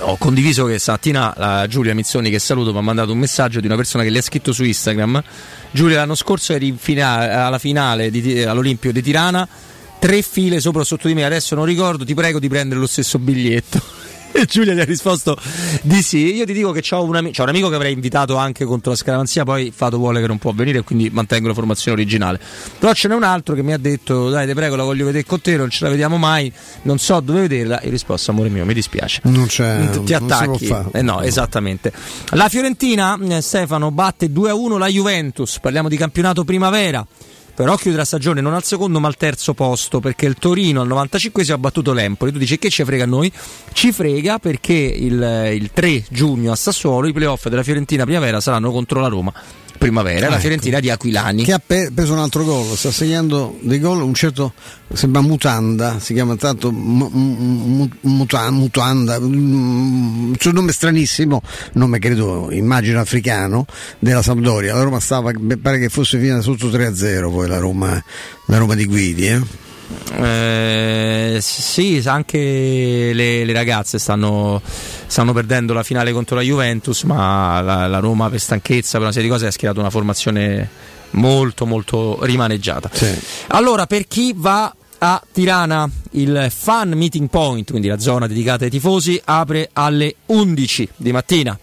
[0.00, 3.66] ho condiviso che stamattina la Giulia Mizzoni, che saluto, mi ha mandato un messaggio di
[3.66, 5.22] una persona che le ha scritto su Instagram.
[5.70, 9.46] Giulia, l'anno scorso eri in fina- alla finale di- all'Olimpio di Tirana,
[9.98, 12.86] tre file sopra o sotto di me, adesso non ricordo, ti prego di prendere lo
[12.86, 13.80] stesso biglietto.
[14.44, 15.38] E Giulia gli ha risposto
[15.82, 16.34] di sì.
[16.34, 18.90] Io ti dico che ho un, ami- c'ho un amico che avrei invitato anche contro
[18.90, 22.40] la scaramanzia, poi Fato vuole che non può venire, quindi mantengo la formazione originale.
[22.78, 25.24] Però ce n'è un altro che mi ha detto: Dai, ti prego, la voglio vedere
[25.24, 26.52] con te, non ce la vediamo mai,
[26.82, 27.78] non so dove vederla.
[27.78, 29.20] E ho risposto, amore mio, mi dispiace.
[29.24, 29.88] Non c'è.
[29.90, 30.74] Ti non attacchi.
[30.92, 31.92] Eh no, esattamente.
[32.30, 35.60] La Fiorentina, eh, Stefano, batte 2-1 la Juventus.
[35.60, 37.06] Parliamo di campionato primavera.
[37.54, 40.88] Però chiude la stagione non al secondo ma al terzo posto perché il Torino al
[40.88, 42.32] 95 ha battuto l'Empoli.
[42.32, 43.32] Tu dici che ci frega a noi?
[43.72, 48.70] Ci frega perché il, il 3 giugno a Sassuolo i playoff della Fiorentina primavera saranno
[48.72, 49.32] contro la Roma
[49.84, 50.40] primavera, Ah, la ecco.
[50.40, 51.44] Fiorentina di Aquilani.
[51.44, 54.52] Che ha pe- preso un altro gol, sta segnando dei gol, un certo
[54.92, 61.42] sembra Mutanda, si chiama tanto Mu- Mu- Muta- Mutanda, mm, un suo nome stranissimo,
[61.74, 63.66] nome credo, immagino africano,
[63.98, 64.74] della Sampdoria.
[64.74, 65.30] La Roma stava,
[65.60, 68.02] pare che fosse finita sotto 3-0 poi la Roma,
[68.46, 69.26] la Roma di Guidi.
[69.26, 69.40] Eh?
[70.16, 72.38] Eh, sì, anche
[73.12, 74.60] le, le ragazze stanno,
[75.06, 79.12] stanno perdendo la finale contro la Juventus, ma la, la Roma per stanchezza, per una
[79.12, 80.68] serie di cose ha schierato una formazione
[81.10, 82.90] molto molto rimaneggiata.
[83.48, 88.70] Allora, per chi va a Tirana, il Fan Meeting Point, quindi la zona dedicata ai
[88.70, 91.58] tifosi, apre alle 11 di mattina.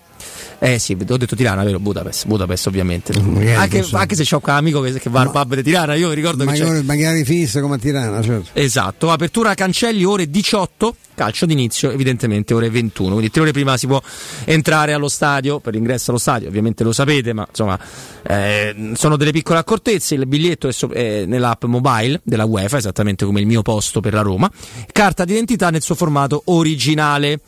[0.64, 1.80] Eh sì, ho detto Tirana, vero?
[1.80, 3.14] Budapest, Budapest ovviamente.
[3.56, 6.12] Anche, questo- anche se c'ho un amico che, che va al pub di Tirana, io
[6.12, 6.64] ricordo che c'è...
[6.64, 8.50] Magari, magari finisse come a Tirana, certo.
[8.54, 13.88] Esatto, apertura cancelli ore 18, calcio d'inizio evidentemente ore 21, quindi tre ore prima si
[13.88, 14.00] può
[14.46, 17.80] entrare allo stadio, per l'ingresso allo stadio ovviamente lo sapete, ma insomma
[18.22, 23.26] eh, sono delle piccole accortezze, il biglietto è, so- è nell'app mobile della UEFA, esattamente
[23.26, 24.48] come il mio posto per la Roma,
[24.92, 27.40] carta d'identità nel suo formato originale.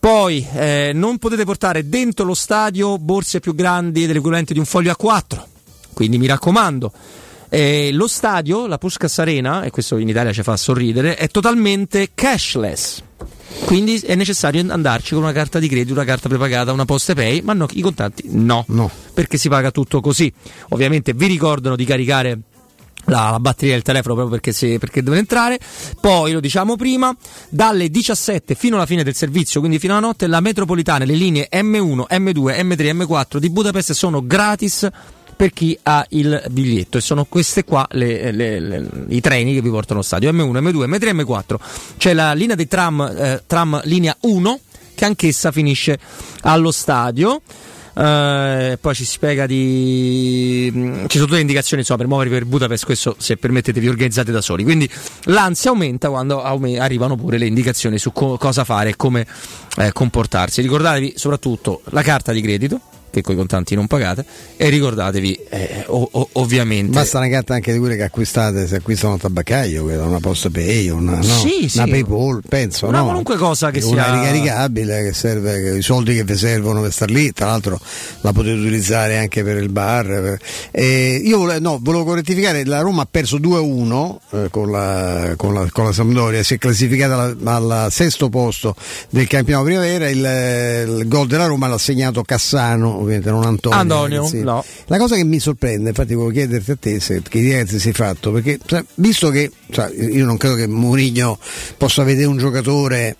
[0.00, 4.96] Poi eh, non potete portare dentro lo stadio borse più grandi dell'equivalente di un foglio
[4.98, 5.42] A4,
[5.92, 6.90] quindi mi raccomando.
[7.50, 12.10] eh, lo stadio, la Puskas Arena, e questo in Italia ci fa sorridere, è totalmente
[12.14, 13.02] cashless.
[13.64, 17.42] Quindi è necessario andarci con una carta di credito, una carta prepagata, una poste pay,
[17.42, 18.64] ma no, i contanti no,
[19.12, 20.32] perché si paga tutto così.
[20.70, 22.38] Ovviamente vi ricordano di caricare
[23.06, 25.58] la, la batteria del telefono proprio perché, se, perché devono entrare.
[26.00, 27.14] Poi, lo diciamo prima,
[27.48, 31.48] dalle 17 fino alla fine del servizio, quindi fino alla notte, la metropolitana, le linee
[31.52, 34.88] M1, M2, M3, M4 di Budapest sono gratis
[35.36, 36.98] per chi ha il biglietto.
[36.98, 40.30] E sono queste qua le- le- le- i treni che vi portano allo stadio.
[40.30, 41.56] M1, M2, M3, M4
[41.96, 44.60] c'è la linea dei tram, eh, tram linea 1
[44.94, 45.98] che anch'essa finisce
[46.42, 47.40] allo stadio
[47.94, 50.70] eh, poi ci spiega di.
[50.72, 52.84] mh, Ci sono le indicazioni insomma, per muovervi per Budapest.
[52.84, 54.64] Questo, se permettete, vi organizzate da soli.
[54.64, 54.88] Quindi
[55.24, 59.26] l'ansia aumenta quando arrivano pure le indicazioni su co- cosa fare e come
[59.78, 60.60] eh, comportarsi.
[60.62, 62.80] Ricordatevi soprattutto la carta di credito.
[63.10, 64.24] Che coi contanti non pagate
[64.56, 68.76] e ricordatevi eh, o- o- ovviamente Basta una carta anche di quelle che acquistate se
[68.76, 71.22] acquistano un tabaccaio, una post pay, una, no?
[71.22, 71.78] Sì, sì.
[71.78, 72.86] una PayPal, penso.
[72.86, 73.04] Una no?
[73.04, 76.92] qualunque cosa che una sia- ricaricabile che serve, che- i soldi che vi servono per
[76.92, 77.78] star lì, tra l'altro
[78.20, 80.06] la potete utilizzare anche per il bar.
[80.06, 80.38] per-
[80.70, 85.54] Eh, io vole- no, volevo rettificare, la Roma ha perso 2-1 eh, con, la, con,
[85.54, 88.74] la, con la Sampdoria, si è classificata al sesto posto
[89.10, 93.78] del campionato primavera, il, il gol della Roma l'ha segnato Cassano, ovviamente non Antonio.
[93.78, 94.42] Antonio, ragazzi.
[94.42, 94.64] no.
[94.86, 97.92] La cosa che mi sorprende, infatti volevo chiederti a te se, che idea ti sei
[97.92, 101.38] fatto, perché sai, visto che sai, io non credo che Mourinho
[101.76, 103.16] possa vedere un giocatore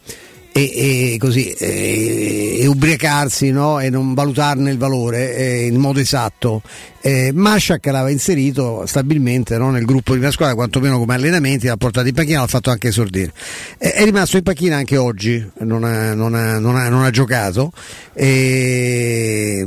[0.52, 3.78] e, e così e, e ubriacarsi no?
[3.81, 6.62] e non valutarne il valore eh, in modo esatto.
[7.02, 9.70] Eh, Mashak l'aveva inserito stabilmente no?
[9.70, 12.89] nel gruppo di una squadra, quantomeno come allenamenti, l'ha portato in panchina, l'ha fatto anche
[12.89, 13.32] esordire.
[13.78, 17.10] Eh, è rimasto in panchina anche oggi, non ha, non ha- non ha- non ha
[17.10, 17.72] giocato.
[18.12, 19.66] E,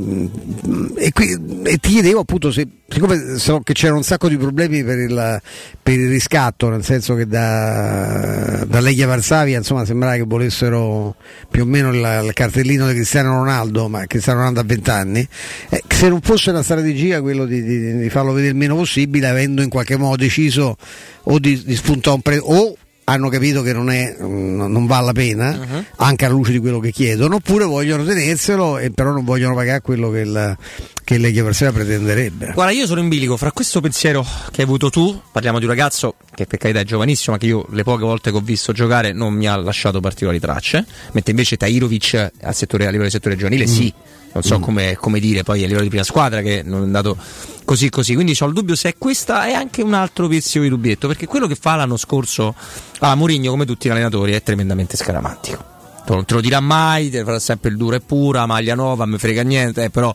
[0.96, 4.84] e, qui- e ti chiedevo appunto se, siccome so che c'erano un sacco di problemi
[4.84, 5.42] per il,
[5.82, 11.16] per il riscatto, nel senso che da, da Leghia Varsavia insomma sembrava che volessero
[11.50, 15.28] più o meno il, il cartellino di Cristiano Ronaldo, ma Cristiano Ronaldo ha 20 anni,
[15.70, 19.26] eh, se non fosse una strategia quello di, di- di farlo vedere il meno possibile,
[19.26, 20.76] avendo in qualche modo deciso
[21.24, 25.06] o di, di spuntare un prezzo o hanno capito che non, è, mm, non vale
[25.06, 25.84] la pena, Uh-huh.
[25.96, 29.80] anche alla luce di quello che chiedono, oppure vogliono tenerselo e però non vogliono pagare
[29.80, 30.56] quello che il,
[31.04, 32.52] che Leghia Varsavia pretenderebbe.
[32.54, 35.70] Guarda, io sono in bilico fra questo pensiero che hai avuto tu, parliamo di un
[35.70, 38.72] ragazzo che per carità è giovanissimo, ma che io le poche volte che ho visto
[38.72, 43.10] giocare non mi ha lasciato particolari tracce, mentre invece Tairovic al settore, a livello di
[43.10, 43.92] settore giovanile sì,
[44.34, 47.16] non so come, come dire poi a livello di prima squadra che non è andato
[47.64, 51.06] così così, quindi ho il dubbio se questa è anche un altro pezzo di dubbietto,
[51.06, 52.54] perché quello che fa l'anno scorso
[52.98, 55.72] a Mourinho come tutti gli allenatori è tremendamente scaramantico.
[56.06, 59.16] Non te lo dirà mai, te farà sempre il duro e pura, maglia nuova, mi
[59.16, 60.12] frega niente, eh, però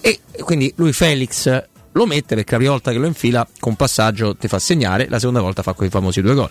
[0.00, 4.36] e quindi lui Felix lo mette perché la prima volta che lo infila con passaggio
[4.36, 6.50] ti fa segnare, la seconda volta fa quei famosi due gol.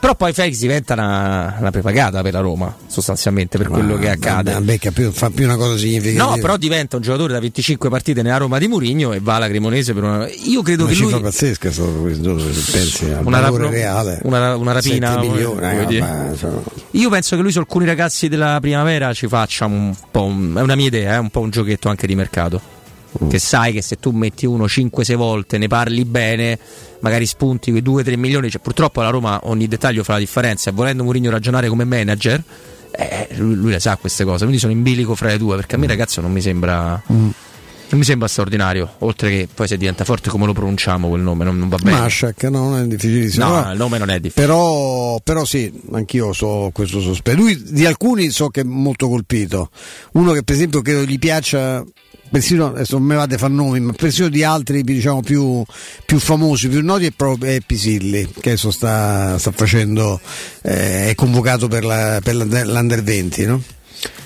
[0.00, 4.52] Però poi Felix diventa una, una prepagata per la Roma, sostanzialmente, per quello che accade.
[4.54, 6.24] Vabbè, più, fa più una cosa significativa.
[6.24, 9.46] No, però diventa un giocatore da 25 partite nella Roma di Murigno e va alla
[9.48, 10.26] Cremonese per una...
[10.44, 11.20] Io credo una che lui...
[11.20, 14.20] pazzesca è stato questo, se pensi al Una valore rap- reale.
[14.22, 16.62] una- una rapina, 7 milioni, ma, insomma,
[16.92, 20.62] Io penso che lui su alcuni ragazzi della primavera ci faccia un po' un, è
[20.62, 22.78] una mia idea, è un po' un giochetto anche di mercato.
[23.28, 26.58] Che sai che se tu metti uno 5-6 volte, ne parli bene,
[27.00, 28.50] magari spunti quei 2-3 milioni.
[28.50, 30.70] Cioè, purtroppo la Roma ogni dettaglio fa la differenza.
[30.70, 32.42] E volendo Mourinho ragionare come manager,
[32.92, 34.40] eh, lui, lui le sa queste cose.
[34.40, 35.56] Quindi sono in bilico fra le due.
[35.56, 37.02] Perché a me, ragazzo, non mi sembra.
[37.92, 38.88] Non mi sembra straordinario.
[38.98, 41.98] Oltre che poi se diventa forte come lo pronunciamo quel nome, non, non va bene.
[41.98, 43.44] Mashak no, non è difficilissimo.
[43.44, 44.46] No, Però- il nome non è difficile.
[44.46, 47.36] Però, però sì, anch'io so questo sospetto.
[47.36, 49.70] Lui di alcuni so che è molto colpito.
[50.12, 51.84] Uno che per esempio credo gli piaccia,
[52.30, 55.62] persino, adesso non me vado a fare nomi, ma persino di altri diciamo più,
[56.04, 60.20] più famosi, più noti è proprio è Pisilli, che adesso sta, sta facendo,
[60.62, 63.62] eh, è convocato per, la, per l'Under 20, no?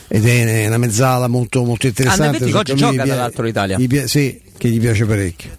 [0.07, 2.45] Ed è una mezzala molto, molto interessante.
[2.45, 3.79] Under 20 oggi gioca dall'altro Italia.
[3.79, 5.51] gli sì, che gli piace parecchio.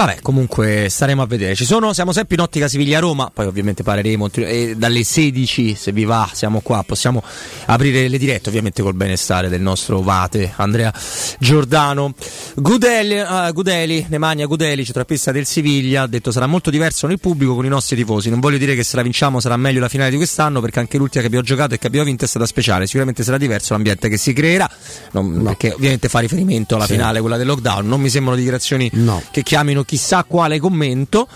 [0.00, 1.54] Vabbè, comunque staremo a vedere.
[1.54, 6.04] Ci sono, siamo sempre in ottica Siviglia-Roma, poi ovviamente parleremo e dalle 16, se vi
[6.04, 7.22] va, siamo qua, possiamo
[7.66, 10.90] aprire le dirette ovviamente col benestare del nostro Vate, Andrea
[11.38, 12.14] Giordano.
[12.54, 17.54] Gudeli, ah, Gudeli Nemanja Gudeli, centrocampista del Siviglia, ha detto sarà molto diverso nel pubblico
[17.54, 18.30] con i nostri tifosi.
[18.30, 20.96] Non voglio dire che se la vinciamo sarà meglio la finale di quest'anno, perché anche
[20.96, 22.86] l'ultima che abbiamo giocato e che abbiamo vinto è stata speciale.
[22.86, 24.66] Sicuramente sarà diverso l'ambiente che si creerà,
[25.12, 26.92] non- perché ovviamente fa riferimento alla Sì.
[26.92, 27.86] finale, quella del lockdown.
[27.86, 28.90] Non mi sembrano dichiarazioni
[29.30, 31.26] che chiamino chissà quale commento.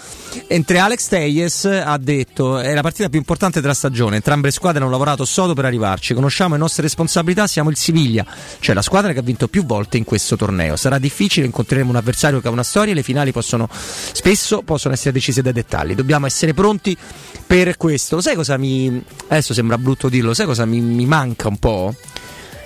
[0.49, 4.81] Mentre Alex Teyes ha detto è la partita più importante della stagione, entrambe le squadre
[4.81, 8.25] hanno lavorato sodo per arrivarci, conosciamo le nostre responsabilità, siamo il Siviglia,
[8.61, 10.77] cioè la squadra che ha vinto più volte in questo torneo.
[10.77, 15.11] Sarà difficile, incontreremo un avversario che ha una storia le finali possono spesso possono essere
[15.11, 15.95] decise dai dettagli.
[15.95, 16.97] Dobbiamo essere pronti
[17.45, 18.17] per questo.
[18.17, 21.95] Lo sai cosa mi adesso sembra brutto dirlo, sai cosa mi, mi manca un po'?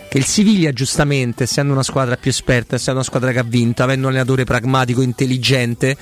[0.08, 3.82] Che il Siviglia giustamente essendo una squadra più esperta essendo una squadra che ha vinto
[3.82, 5.96] avendo un allenatore pragmatico intelligente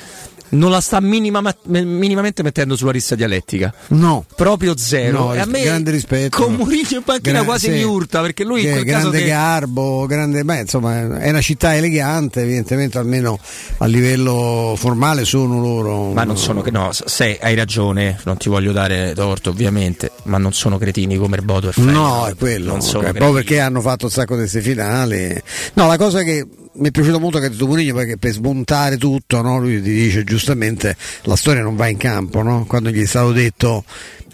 [0.50, 4.24] non la sta minima- minimamente mettendo sulla rissa dialettica No.
[4.36, 6.40] proprio zero No, e a me grande rispetto.
[6.42, 7.72] con Mourinho in panchina Gra- quasi sì.
[7.72, 11.28] mi urta perché lui in Che- quel caso grande che- garbo, grande, beh, insomma, è
[11.30, 13.38] una città elegante, evidentemente almeno
[13.78, 16.12] a livello formale sono loro.
[16.12, 20.38] ma non sono che no se hai ragione non ti voglio dare torto ovviamente ma
[20.38, 23.18] non sono cretini come Erboto e Fred No, è quello, non sono ok, cretini.
[23.24, 25.42] proprio perché hanno fatto un sacco di queste finali.
[25.74, 26.46] No, la cosa che
[26.78, 30.96] mi è piaciuto molto detto Mourinho perché per smontare tutto, no, lui ti dice giustamente
[31.22, 32.64] la storia non va in campo, no?
[32.66, 33.84] quando gli è stato detto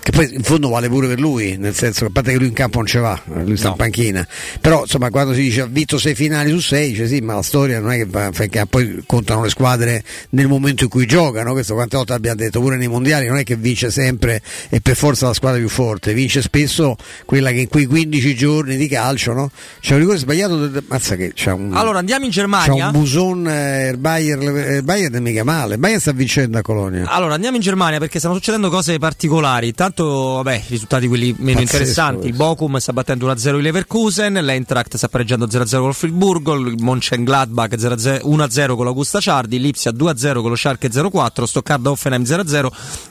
[0.02, 2.48] che poi in fondo vale pure per lui, nel senso che a parte che lui
[2.48, 3.70] in campo non ce va, lui sta No.
[3.72, 4.26] in panchina,
[4.60, 7.42] però insomma quando si dice ha vinto sei finali su sei, dice sì, ma la
[7.42, 11.52] storia non è che va, perché poi contano le squadre nel momento in cui giocano,
[11.52, 14.96] questo quante volte abbiamo detto, pure nei mondiali non è che vince sempre e per
[14.96, 19.32] forza la squadra più forte, vince spesso quella che in quei 15 giorni di calcio,
[19.34, 19.50] no?
[19.80, 21.74] C'è un rigore sbagliato, mazza che c'è un...
[21.76, 22.86] Allora andiamo in C'è Germania.
[22.86, 26.58] un buson eh, il Bayern, eh, il Bayern è mica male, il Bayern sta vincendo
[26.58, 27.04] a Colonia.
[27.06, 29.72] Allora andiamo in Germania perché stanno succedendo cose particolari.
[29.96, 32.26] Intanto, vabbè, i risultati quelli meno Pazzesco interessanti.
[32.28, 37.74] Il Bochum sta battendo 1-0 il Leverkusen, l'Eintracht sta pareggiando 0-0 col Friburgo, il Mönchengladbach
[37.74, 42.68] 0-0 1-0 con l'Augusta Ciardi, Lipsia 2-0 con lo Schalke 0-4, Stoccarda Offenheim 0-0,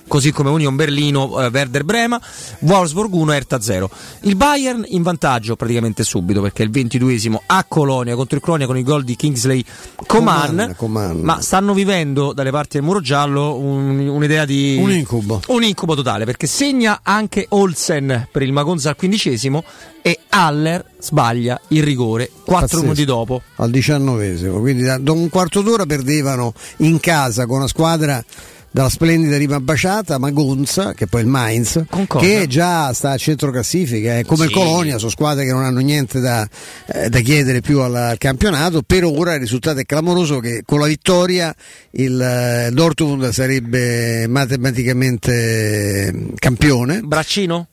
[0.07, 2.19] così come Union Berlino eh, Werder Brema,
[2.61, 3.89] Wolfsburg 1 Erta 0.
[4.21, 8.65] Il Bayern in vantaggio praticamente subito perché è il 22esimo a Colonia contro il Colonia
[8.65, 9.63] con il gol di Kingsley
[10.07, 15.41] Coman, Coman, ma stanno vivendo dalle parti del muro giallo un- un'idea di Un incubo.
[15.47, 19.61] un incubo totale perché segna anche Olsen per il Magonza al quindicesimo
[20.01, 22.81] e Haller sbaglia il rigore quattro Pazzesco.
[22.81, 27.67] minuti dopo al diciannovesimo, quindi da, da un quarto d'ora perdevano in casa con una
[27.67, 28.23] squadra
[28.71, 32.25] dalla splendida Rima Baciata, Magonza, che poi è il Mainz, Concordo.
[32.25, 34.55] che già sta a centro classifica, è come il Sì.
[34.55, 36.47] Colonia, sono squadre che non hanno niente da,
[36.87, 38.81] eh, da chiedere più al, al campionato.
[38.81, 41.53] Per ora il risultato è clamoroso che con la vittoria
[41.91, 47.01] il eh, Dortmund sarebbe matematicamente eh, campione.
[47.01, 47.67] Braccino?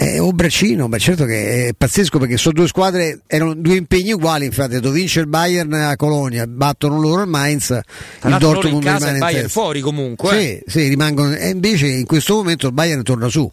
[0.00, 4.12] Eh, o braccino, ma certo che è pazzesco perché sono due squadre, erano due impegni
[4.12, 8.84] uguali, infatti, detto vince il Bayern a Colonia, battono loro il Mainz, il in Dortmund
[8.84, 9.60] casa rimane il in Bayern testa.
[9.60, 10.62] fuori comunque eh.
[10.68, 13.50] Sì, sì, rimangono, e invece in questo momento il Bayern torna su.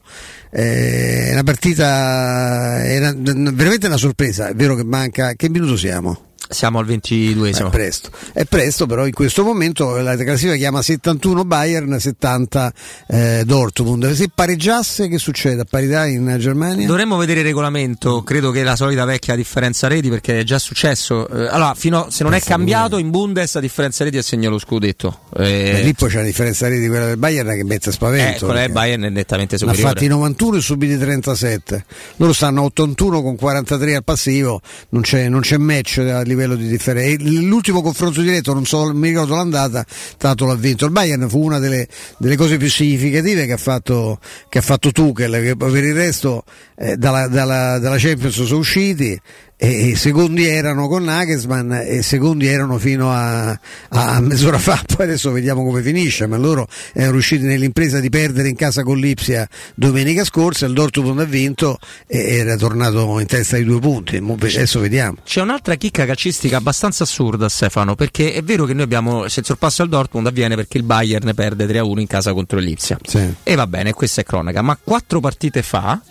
[0.52, 4.48] Eh, È una partita, è una- veramente una sorpresa.
[4.48, 5.34] È vero che manca.
[5.34, 6.24] Che minuto siamo?
[6.50, 11.46] Siamo al 22esimo È presto, è presto, però in questo momento la classifica chiama 71
[11.46, 12.74] Bayern, 70
[13.08, 14.12] eh, Dortmund.
[14.12, 15.62] Se pareggiasse, che succede?
[15.62, 16.86] A parità in Germania?
[16.88, 21.28] Dovremmo vedere il regolamento, credo che la solita vecchia differenza reti perché è già successo.
[21.28, 25.20] Eh, allora, fino, se non è cambiato in Bundes la differenza reti assegna lo scudetto.
[25.36, 28.46] Eh, Beh, lì poi c'è la differenza di quella del Bayern che mette eh, spavento.
[28.46, 29.94] quella del Bayern è nettamente Ne ha superiore.
[29.94, 31.86] fatti 91 e subiti 37.
[32.18, 36.35] Loro stanno a 81 con 43 al passivo, non c'è, non c'è match a livello
[36.36, 37.24] di differenza.
[37.24, 39.86] L'ultimo confronto diretto, non so, mi ricordo l'andata,
[40.18, 40.86] tanto l'ha vinto.
[40.86, 41.88] Il Bayern fu una delle,
[42.18, 46.44] delle cose più significative che ha fatto, che ha fatto Tuchel, che per il resto
[46.78, 49.20] eh, dalla, dalla, dalla Champions sono usciti.
[49.57, 53.57] E i secondi erano con Nagelsmann e i secondi erano fino a,
[53.88, 58.49] a mezz'ora fa, poi adesso vediamo come finisce, ma loro erano riusciti nell'impresa di perdere
[58.49, 63.56] in casa con l'Ipsia domenica scorsa, il Dortmund ha vinto e era tornato in testa
[63.56, 65.18] di due punti, adesso vediamo.
[65.23, 69.45] C'è un'altra chicca calcistica abbastanza assurda, Stefano, perché è vero che noi abbiamo, se il
[69.45, 72.98] sorpasso al Dortmund avviene perché il Bayern perde 3-1 in casa contro Lipsia.
[73.41, 76.02] E va bene, questa è cronaca, ma quattro partite fa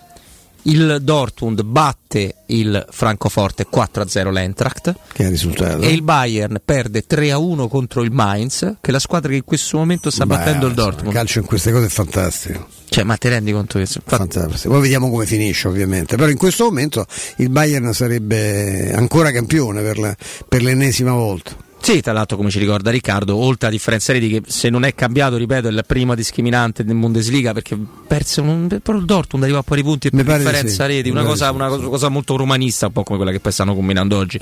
[0.66, 5.80] il Dortmund batte il Francoforte 4-0 l'Eintracht Che è il risultato?
[5.82, 9.76] e il Bayern perde 3-1 contro il Mainz, che è la squadra che in questo
[9.78, 11.08] momento sta Beh, battendo il Dortmund.
[11.08, 12.66] Il calcio in queste cose è fantastico.
[12.88, 14.72] Cioè, ma ti rendi conto che Fantastico.
[14.72, 17.06] Poi vediamo come finisce ovviamente, però in questo momento
[17.38, 20.16] il Bayern sarebbe ancora campione per, la-
[20.48, 21.56] per l'ennesima volta.
[21.84, 24.94] Sì, tra l'altro, come ci ricorda Riccardo, oltre a differenza reti che se non è
[24.94, 29.58] cambiato, ripeto, è la prima discriminante del Bundesliga perché perse un, però il Dortmund arriva
[29.58, 30.90] a pari punti per differenza sì.
[30.90, 33.74] reti, una cosa, una cosa- cosa molto romanista, un po' come quella che poi stanno
[33.74, 34.40] combinando oggi.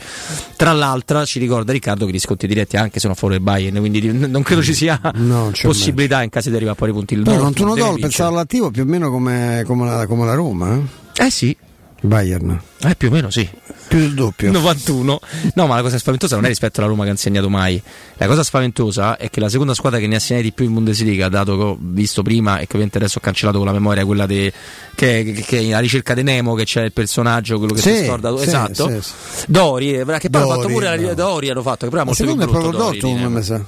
[0.54, 4.00] Tra l'altro, ci ricorda Riccardo che gli sconti diretti anche sono favore del Bayern, quindi
[4.00, 7.22] di- non credo ci sia No, possibilità in caso di arrivare a pari punti il
[7.24, 7.58] Però Dortmund.
[7.58, 8.08] 91 deve gol, vincere.
[8.14, 10.80] pensavo all'attivo più o meno come, come la, come la Roma.
[11.16, 11.56] Eh sì.
[12.02, 12.60] Bayern.
[12.84, 13.48] Eh, più o meno sì.
[13.86, 14.50] Più del doppio.
[14.50, 15.20] 91.
[15.54, 17.80] No, ma la cosa spaventosa non è rispetto alla Roma che ha insegnato mai.
[18.16, 20.74] La cosa spaventosa è che la seconda squadra che ne ha segnati di più in
[20.74, 24.04] Bundesliga, dato che ho visto prima e che ovviamente adesso ho cancellato con la memoria,
[24.04, 24.52] quella de,
[24.94, 28.36] che, è la ricerca di Nemo, che c'è il personaggio, quello che Sì, si scorda.
[28.36, 28.88] sì, esatto.
[28.88, 29.44] sì, sì.
[29.46, 31.14] Dori, eh, che poi hanno fatto Dori, pure la no.
[31.14, 33.64] Dori, hanno fatto, che però è molto più brutto proprio Dori Dortmund, mi sa.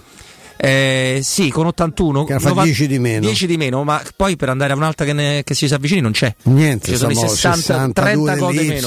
[0.57, 3.21] Eh, sì, con 81 Che fa nova- 10 di meno.
[3.21, 6.13] 10 di meno, ma poi per andare a un'altra che, ne- che si avvicini non
[6.13, 6.35] c'è.
[6.45, 8.87] Niente, ci sono i siamo 60, 62 30 cose meno.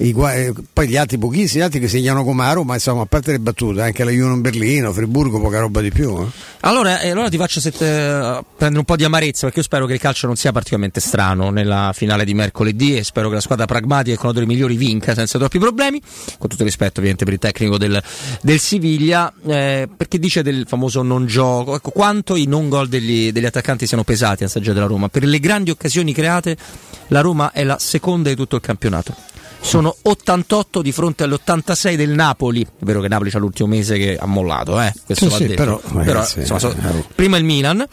[0.00, 2.74] dell'Ipsia, i gua- eh, poi gli altri pochissimi, gli altri che segnano come a Roma,
[2.74, 6.18] insomma, a parte le battute, anche la Union Berlino, Friburgo, poca roba di più.
[6.20, 6.26] eh.
[6.60, 9.86] Allora, eh, allora ti faccio set- eh, prendere un po' di amarezza perché io spero
[9.86, 13.40] che il calcio non sia particolarmente strano nella finale di mercoledì e spero che la
[13.40, 16.00] squadra pragmatica e con odori migliori vinca senza troppi problemi,
[16.38, 18.02] con tutto rispetto ovviamente per il tecnico del,
[18.42, 23.32] del Siviglia, eh, perché dice del famoso non gioco, ecco quanto i non gol degli,
[23.32, 26.56] degli attaccanti siano pesati a stagione della Roma, per le grandi occasioni create
[27.08, 29.14] la Roma è la seconda di tutto il campionato.
[29.62, 32.62] Sono 88 di fronte alle 86 del Napoli.
[32.62, 34.92] È vero che Napoli c'ha l'ultimo mese che ha mollato, eh?
[35.04, 35.62] Questo Sì, va sì, detto.
[35.62, 37.86] però, ragazzi, insomma, so- eh, prima il Milan.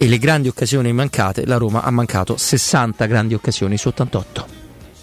[0.00, 4.46] e le grandi occasioni mancate, la Roma ha mancato 60 grandi occasioni su 88.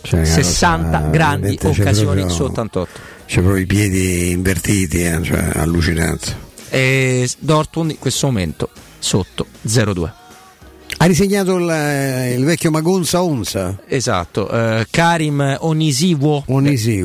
[0.02, 2.99] Cioè, 60 cosa, grandi occasioni proprio- su 88.
[3.26, 6.38] C'è proprio i piedi invertiti, eh, cioè allucinante.
[6.70, 10.10] E Dortmund in questo momento sotto 0-2.
[11.06, 13.77] Ha risegnato il, il vecchio Magonza Onza.
[13.88, 16.45] Esatto, eh, Karim Onisiwo.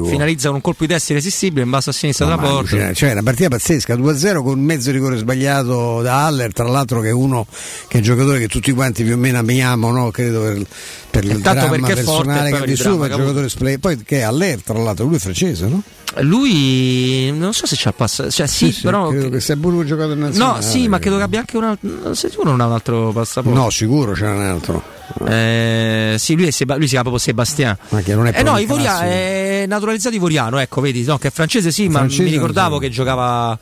[0.07, 2.61] eh, finalizza con un colpo di testa irresistibile in basso a sinistra della porta.
[2.61, 2.95] Allucinante.
[2.95, 7.13] Cioè, una partita pazzesca, 2-0 con mezzo rigore sbagliato da Haller, tra l'altro che è
[7.13, 7.47] uno
[7.89, 10.11] che è un giocatore che tutti quanti più o meno amiamo, no?
[10.11, 10.63] credo per,
[11.11, 13.49] per il Tanto dramma perché è forte personale e che ha il vissuto, ha giocatore
[13.49, 13.81] splendido.
[13.81, 15.83] Poi che è Haller, tra l'altro, lui è francese, no?
[16.21, 20.17] Lui non so se c'ha passato, cioè sì, però credo che sia pure un giocatore
[20.19, 20.55] nazionale.
[20.55, 22.15] No, sì, ma credo che abbia anche un altro.
[22.15, 23.59] Sicuro non ha un altro passaporto?
[23.59, 24.83] No, sicuro c'era un altro.
[25.29, 27.77] Eh, sì, lui, è Seba- lui si chiama proprio Sebastian.
[27.91, 29.01] Ma che non è Eh no, classico.
[29.03, 32.89] è naturalizzato ivoriano, ecco, vedi, no, che è francese sì, Francese ma mi ricordavo che
[32.91, 33.59] giocava.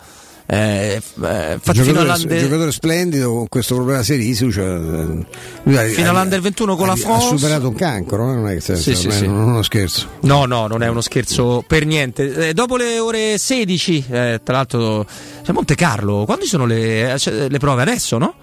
[0.50, 4.50] Eh, eh, fino giocatore, splendido con questo problema serissimo.
[4.50, 7.36] Cioè, eh, ha- fino ha- all'Under 21 con la ha, ha France.
[7.36, 9.26] superato un cancro, eh, non è che Sì, sì, sì.
[9.26, 10.06] non è uno scherzo.
[10.20, 12.48] No, no, non è uno scherzo per niente.
[12.48, 15.06] Eh, dopo le ore 16, eh, tra l'altro,
[15.42, 16.24] c'è Monte Carlo.
[16.24, 17.82] Quando ci sono le, c'è le prove?
[17.82, 18.34] Adesso, no?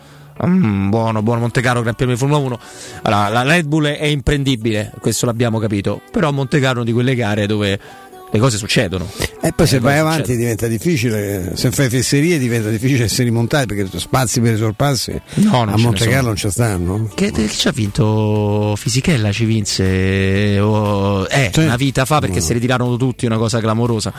[0.45, 2.60] Mm, buono, buono Monte Carlo, Gran Premio di Formula 1.
[3.03, 6.02] Allora, la Red Bull è imprendibile, questo l'abbiamo capito.
[6.11, 7.80] Però Monte Carlo è una di quelle gare dove
[8.36, 9.07] le cose succedono.
[9.41, 10.38] E poi se Eh, vai cosa avanti succede?
[10.40, 15.64] diventa difficile, se fai fesserie diventa difficile essere rimontati perché spazi per i sorpassi No,
[15.66, 16.06] non a Monte.
[16.07, 17.10] Carlo non ci stanno.
[17.14, 19.32] Che, che ci ha vinto Fisichella?
[19.32, 21.60] Ci vinse oh, eh, Sì.
[21.62, 24.12] una vita fa perché si ritirarono tutti, una cosa clamorosa.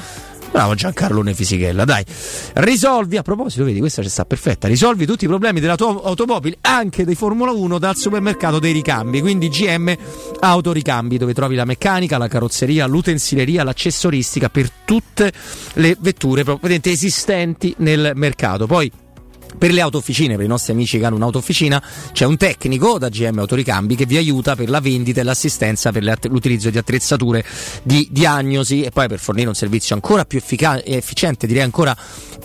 [0.56, 2.02] Bravo Giancarlone Fisichella, dai.
[2.54, 4.66] Risolvi, a proposito, vedi, questa ci sta perfetta.
[4.68, 9.20] Risolvi tutti i problemi della tua automobile, anche dei Formula 1, dal supermercato dei ricambi.
[9.20, 9.94] Quindi GM
[10.40, 15.30] Autoricambi, dove trovi la meccanica, la carrozzeria, l'utensileria, l'accessoristica per tutte
[15.74, 16.42] le vetture
[16.84, 18.66] esistenti nel mercato.
[18.66, 18.90] Poi
[19.58, 23.38] per le autofficine, per i nostri amici che hanno un'autofficina, c'è un tecnico da GM
[23.38, 27.44] Autoricambi che vi aiuta per la vendita e l'assistenza per l'utilizzo di attrezzature
[27.82, 31.96] di diagnosi e poi per fornire un servizio ancora più effica- e efficiente, direi ancora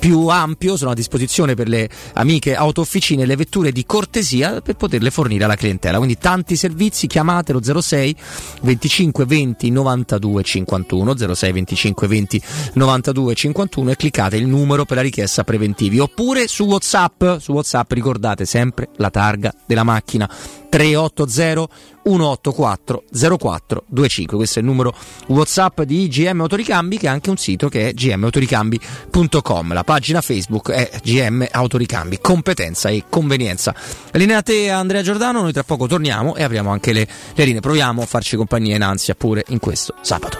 [0.01, 5.11] più ampio, sono a disposizione per le amiche autofficine le vetture di cortesia per poterle
[5.11, 5.97] fornire alla clientela.
[5.97, 8.15] Quindi tanti servizi, chiamatelo 06
[8.61, 12.41] 25 20 92 51 06 25 20
[12.73, 17.00] 92 51 e cliccate il numero per la richiesta preventivi oppure su WhatsApp,
[17.39, 20.29] su WhatsApp ricordate sempre la targa della macchina.
[20.69, 21.67] 380
[22.03, 24.93] 184 0425 questo è il numero
[25.27, 30.71] Whatsapp di GM Autoricambi che ha anche un sito che è gmautoricambi.com la pagina Facebook
[30.71, 32.19] è GM Autoricambi.
[32.19, 33.75] Competenza e convenienza.
[34.11, 35.41] Linea a te Andrea Giordano.
[35.41, 37.59] Noi tra poco torniamo e apriamo anche le, le linee.
[37.59, 40.39] Proviamo a farci compagnia in ansia pure in questo sabato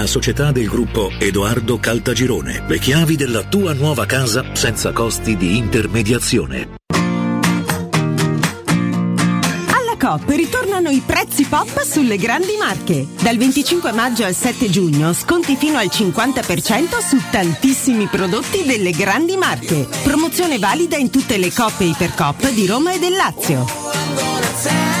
[0.05, 2.63] società del gruppo Edoardo Caltagirone.
[2.67, 6.79] Le chiavi della tua nuova casa senza costi di intermediazione.
[9.73, 13.07] Alla Coop ritornano i prezzi pop sulle grandi marche.
[13.21, 19.35] Dal 25 maggio al 7 giugno sconti fino al 50% su tantissimi prodotti delle grandi
[19.37, 19.87] marche.
[20.03, 25.00] Promozione valida in tutte le Coop e Ipercoop di Roma e del Lazio.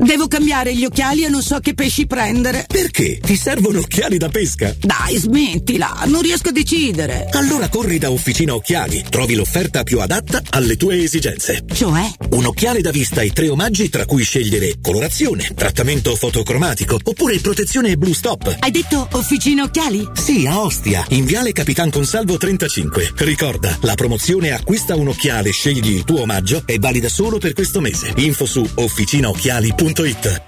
[0.00, 2.66] Devo cambiare gli occhiali e non so che pesci prendere.
[2.68, 3.18] Perché?
[3.18, 4.72] Ti servono occhiali da pesca?
[4.78, 7.26] Dai, smettila, non riesco a decidere.
[7.32, 11.64] Allora corri da Officina Occhiali, trovi l'offerta più adatta alle tue esigenze.
[11.72, 12.08] Cioè?
[12.30, 17.96] Un occhiale da vista e tre omaggi tra cui scegliere colorazione, trattamento fotocromatico oppure protezione
[17.96, 18.54] Blue Stop.
[18.60, 20.08] Hai detto Officina Occhiali?
[20.14, 23.14] Sì, a Ostia, in Viale Capitan Consalvo 35.
[23.16, 27.80] Ricorda, la promozione acquista un occhiale, scegli il tuo omaggio è valida solo per questo
[27.80, 28.12] mese.
[28.16, 28.64] Info su
[29.94, 30.47] 108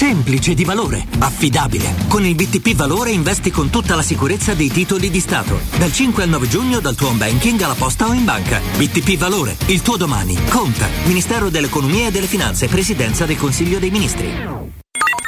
[0.00, 1.94] Semplice di valore, affidabile.
[2.08, 5.60] Con il BTP Valore investi con tutta la sicurezza dei titoli di Stato.
[5.76, 8.62] Dal 5 al 9 giugno dal tuo home banking alla posta o in banca.
[8.78, 10.38] BTP Valore, il tuo domani.
[10.48, 10.88] Conta.
[11.04, 14.32] Ministero dell'Economia e delle Finanze, Presidenza del Consiglio dei Ministri.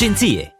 [0.00, 0.59] agenție.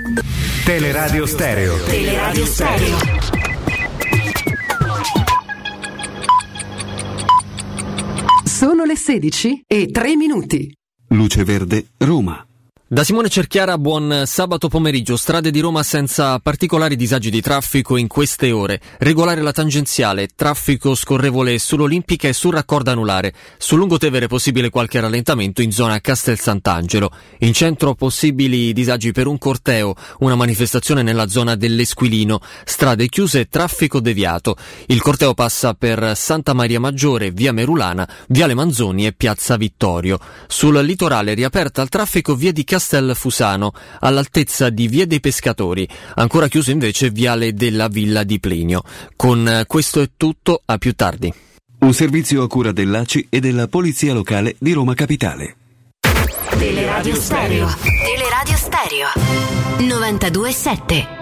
[0.65, 1.77] Teleradio Stereo.
[1.83, 2.97] Teleradio Stereo.
[8.43, 10.73] Sono le 16 e 3 minuti.
[11.09, 12.45] Luce Verde, Roma.
[12.91, 15.15] Da Simone Cerchiara, buon sabato pomeriggio.
[15.15, 18.81] Strade di Roma senza particolari disagi di traffico in queste ore.
[18.97, 23.33] Regolare la tangenziale, traffico scorrevole sull'Olimpica e sul raccordo anulare.
[23.57, 27.13] Sul Lungotevere possibile qualche rallentamento in zona Castel Sant'Angelo.
[27.39, 32.41] In centro possibili disagi per un corteo, una manifestazione nella zona dell'Esquilino.
[32.65, 34.57] Strade chiuse, traffico deviato.
[34.87, 40.19] Il corteo passa per Santa Maria Maggiore, via Merulana, viale Manzoni e piazza Vittorio.
[40.45, 42.79] Sul litorale riaperta al traffico via di Castel
[43.13, 48.83] Fusano, all'altezza di Via dei Pescatori, ancora chiuso invece Viale della Villa di Plinio.
[49.15, 51.33] Con eh, questo è tutto, a più tardi.
[51.79, 55.55] Un servizio a cura dell'ACI e della Polizia Locale di Roma Capitale.
[56.57, 57.67] Teleradio Stereo.
[57.81, 59.07] Teleradio Stereo.
[59.79, 61.19] 92.7.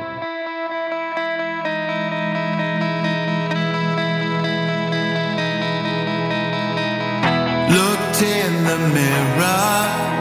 [7.69, 10.18] Looked in the mirror.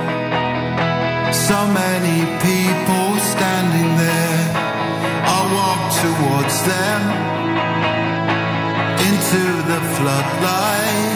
[1.48, 4.44] So many people standing there.
[5.36, 7.00] I walk towards them
[9.08, 11.07] into the floodlights.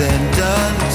[0.00, 0.87] and done.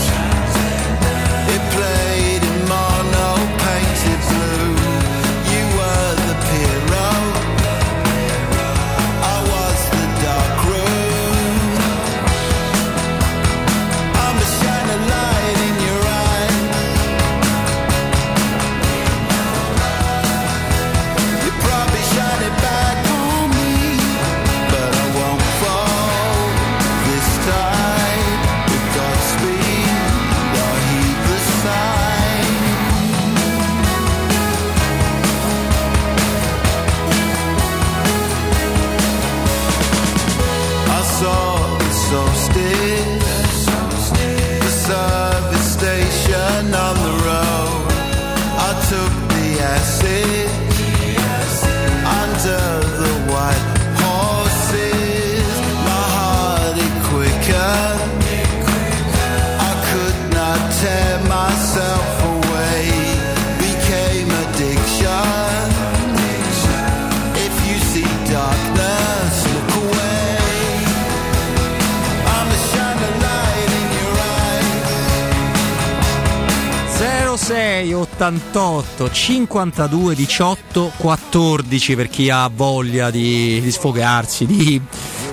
[78.16, 84.80] 88 52 18 14 per chi ha voglia di, di sfogarsi, di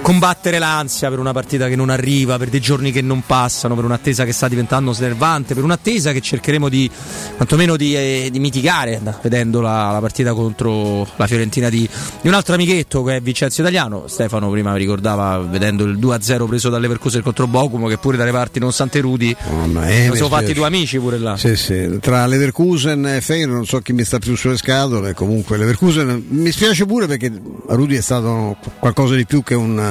[0.02, 3.84] combattere l'ansia per una partita che non arriva, per dei giorni che non passano, per
[3.84, 6.90] un'attesa che sta diventando snervante, per un'attesa che cercheremo di
[7.36, 11.88] quantomeno di, eh, di mitigare vedendo la, la partita contro la Fiorentina di,
[12.20, 14.04] di un altro amichetto che è Vincenzo Italiano.
[14.06, 18.58] Stefano prima ricordava vedendo il 2-0 preso dalle Leverkusen contro Bocumo che pure dalle parti
[18.58, 19.34] non Sante Rudi
[19.66, 21.36] ma ci eh, mi fatti due amici pure là.
[21.36, 25.56] Sì, sì, tra Leverkusen e Feyenoord non so chi mi sta più sulle scatole, comunque
[25.56, 27.32] Leverkusen mi spiace pure perché
[27.68, 29.89] Rudy è stato qualcosa di più che un,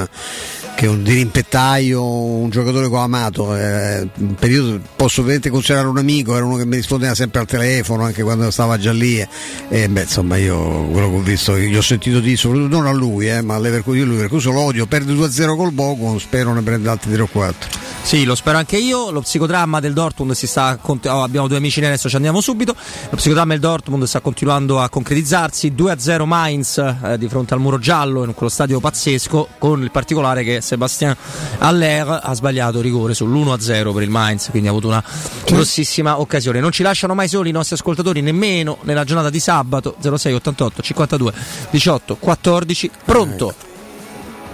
[0.74, 6.34] che un dirimpettaio, un giocatore che ho amato, eh, un posso veramente considerare un amico,
[6.34, 9.28] era uno che mi rispondeva sempre al telefono anche quando stava già lì e,
[9.68, 12.92] e, beh, insomma io quello che ho visto, gli ho sentito dire, soprattutto non a
[12.92, 16.62] lui, eh, ma a Leverkusen, io Leverkusen lo odio, perde 2-0 col Bogo, spero ne
[16.62, 17.90] prenda altri 3 o 4.
[18.02, 19.10] Sì, lo spero anche io.
[19.10, 20.76] Lo psicodramma del Dortmund si sta.
[20.82, 22.74] oh, abbiamo due amici adesso, ci andiamo subito.
[23.08, 25.72] Lo psicodramma del Dortmund sta continuando a concretizzarsi.
[25.76, 29.48] 2-0 Mainz eh, di fronte al muro giallo in quello stadio pazzesco.
[29.58, 31.16] Con il particolare che Sébastien
[31.58, 35.02] Aller ha sbagliato rigore sull'1-0 per il Mainz, quindi ha avuto una
[35.44, 36.60] grossissima occasione.
[36.60, 40.82] Non ci lasciano mai soli i nostri ascoltatori, nemmeno nella giornata di sabato 06 88
[40.82, 41.32] 52
[41.70, 42.90] 18 14.
[43.04, 43.54] Pronto?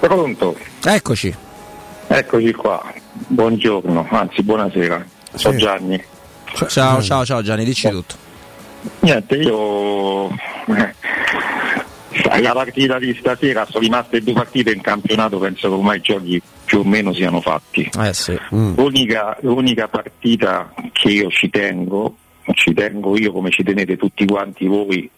[0.00, 0.56] Pronto?
[0.84, 1.34] Eccoci.
[2.08, 2.82] Eccoci qua.
[3.12, 5.04] Buongiorno, anzi buonasera.
[5.34, 6.02] Sono Gianni.
[6.68, 8.14] Ciao, ciao, ciao Gianni, dici tutto.
[9.00, 10.94] Niente, io eh,
[12.40, 16.42] la partita di stasera sono rimaste due partite in campionato, penso che ormai i giochi
[16.64, 17.90] più o meno siano fatti.
[17.98, 18.38] Eh sì.
[18.50, 22.16] L'unica, l'unica partita che io ci tengo,
[22.52, 25.08] ci tengo io come ci tenete tutti quanti voi,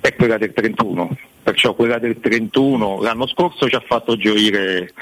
[0.00, 1.16] è quella del 31.
[1.42, 4.92] Perciò quella del 31 l'anno scorso ci ha fatto gioire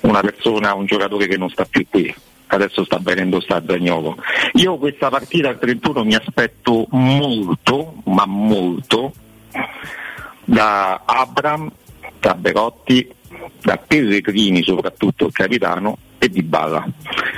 [0.00, 2.12] una persona, un giocatore che non sta più qui.
[2.48, 4.16] Adesso sta venendo sta Zagnolo.
[4.54, 9.12] Io questa partita al 31 mi aspetto molto, ma molto,
[10.46, 11.70] da Abram,
[12.20, 13.12] da Berotti,
[13.62, 16.86] da Pellegrini soprattutto il capitano e di Balla.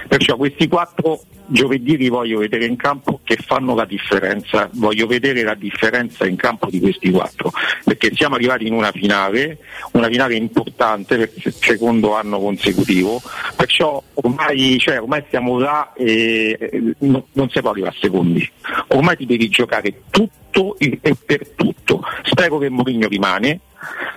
[0.07, 5.43] Perciò questi quattro giovedì li voglio vedere in campo che fanno la differenza, voglio vedere
[5.43, 7.53] la differenza in campo di questi quattro,
[7.85, 9.59] perché siamo arrivati in una finale,
[9.93, 13.21] una finale importante per il secondo anno consecutivo,
[13.57, 18.49] perciò ormai, cioè, ormai siamo là e eh, no- non si può arrivare a secondi,
[18.89, 22.03] ormai ti devi giocare tutto e per tutto.
[22.25, 23.61] Spero che Mourinho rimane,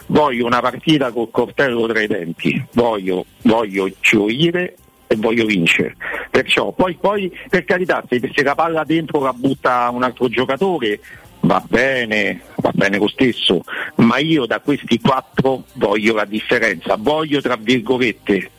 [0.07, 4.75] voglio una partita col coltello tra i denti, voglio, voglio gioire
[5.07, 5.95] e voglio vincere.
[6.29, 10.99] Perciò poi, poi per carità, se, se la palla dentro la butta un altro giocatore
[11.41, 13.63] va bene, va bene lo stesso,
[13.95, 18.51] ma io da questi quattro voglio la differenza, voglio tra virgolette,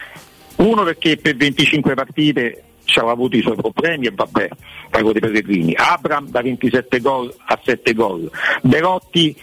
[0.56, 4.48] uno perché per 25 partite ci aveva avuto i suoi problemi e vabbè,
[4.90, 8.30] parlo dei Pellegrini, Abram da 27 gol a 7 gol,
[8.62, 9.34] Berotti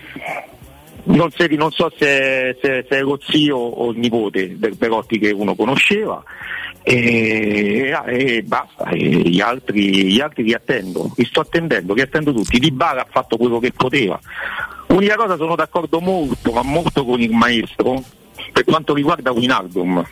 [1.04, 5.20] non, se- non so se, se- se è lo zio o il nipote del Berotti
[5.20, 6.24] che uno conosceva
[6.84, 12.34] e, e basta, e gli, altri, gli altri li attendo, li sto attendendo, li attendo
[12.34, 12.60] tutti.
[12.60, 14.20] Di Bala ha fatto quello che poteva.
[14.88, 18.02] Unica cosa sono d'accordo molto, ma molto con il maestro
[18.52, 20.04] per quanto riguarda Winaldum.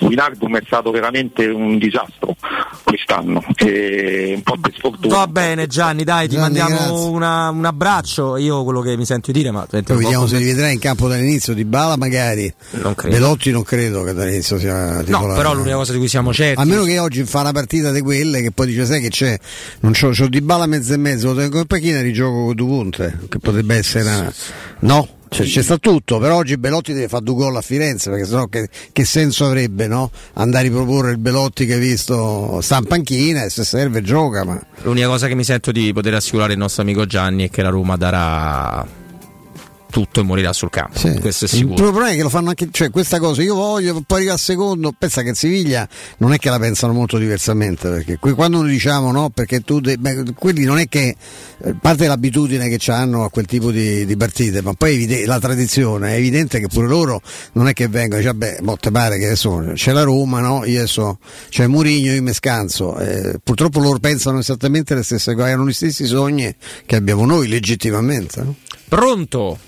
[0.00, 2.36] Winaldum è stato veramente un disastro,
[2.84, 3.42] quest'anno.
[3.56, 5.16] E un po' per sfortuna.
[5.16, 8.36] Va bene Gianni, dai, ti Gianni, mandiamo una- un abbraccio.
[8.36, 10.44] Io quello che mi sento di dire, ma senti, Poi un po' vediamo se li
[10.44, 12.52] vedrai in campo dall'inizio di Bala magari.
[12.82, 13.14] Non credo.
[13.16, 15.34] Belotti non credo che dall'inizio sia No, titolare.
[15.36, 16.60] però l'unica cosa di cui siamo certi.
[16.60, 19.36] A meno che oggi fa una partita di quelle che poi dice sai che c'è,
[19.80, 22.54] non c'ho, c'ho di bala mezzo e mezzo, lo tengo in panchina e rigioco con
[22.54, 24.32] due punte, che potrebbe essere una...
[24.80, 25.08] No?
[25.28, 28.46] C'è, c'è sta tutto, però oggi Belotti deve fare due gol a Firenze, perché sennò
[28.46, 30.10] che, che senso avrebbe no?
[30.34, 34.44] andare a riproporre il Belotti che hai visto sta in panchina e se serve gioca,
[34.44, 37.62] ma L'unica cosa che mi sento di poter assicurare il nostro amico Gianni è che
[37.62, 39.04] la Roma darà
[39.96, 41.00] tutto e morirà sul campo.
[41.20, 41.74] Questo è Il sicuro.
[41.74, 44.92] problema è che lo fanno anche, cioè questa cosa, io voglio, poi arriva al secondo,
[44.92, 49.10] pensa che Siviglia non è che la pensano molto diversamente, perché que- quando noi diciamo
[49.10, 51.16] no, perché tu, de- beh, quelli non è che,
[51.64, 55.38] eh, parte l'abitudine che hanno a quel tipo di, di partite, ma poi evide- la
[55.40, 59.16] tradizione, è evidente che pure loro non è che vengono, dice, vabbè, mo te pare
[59.16, 60.66] che adesso c'è la Roma, no?
[60.66, 61.18] io adesso
[61.48, 65.72] c'è Murigno, io mi scanso, Eh, purtroppo loro pensano esattamente le stesse cose, hanno gli
[65.72, 66.54] stessi sogni
[66.84, 68.42] che abbiamo noi legittimamente.
[68.42, 68.54] no?
[68.88, 69.58] Pronto?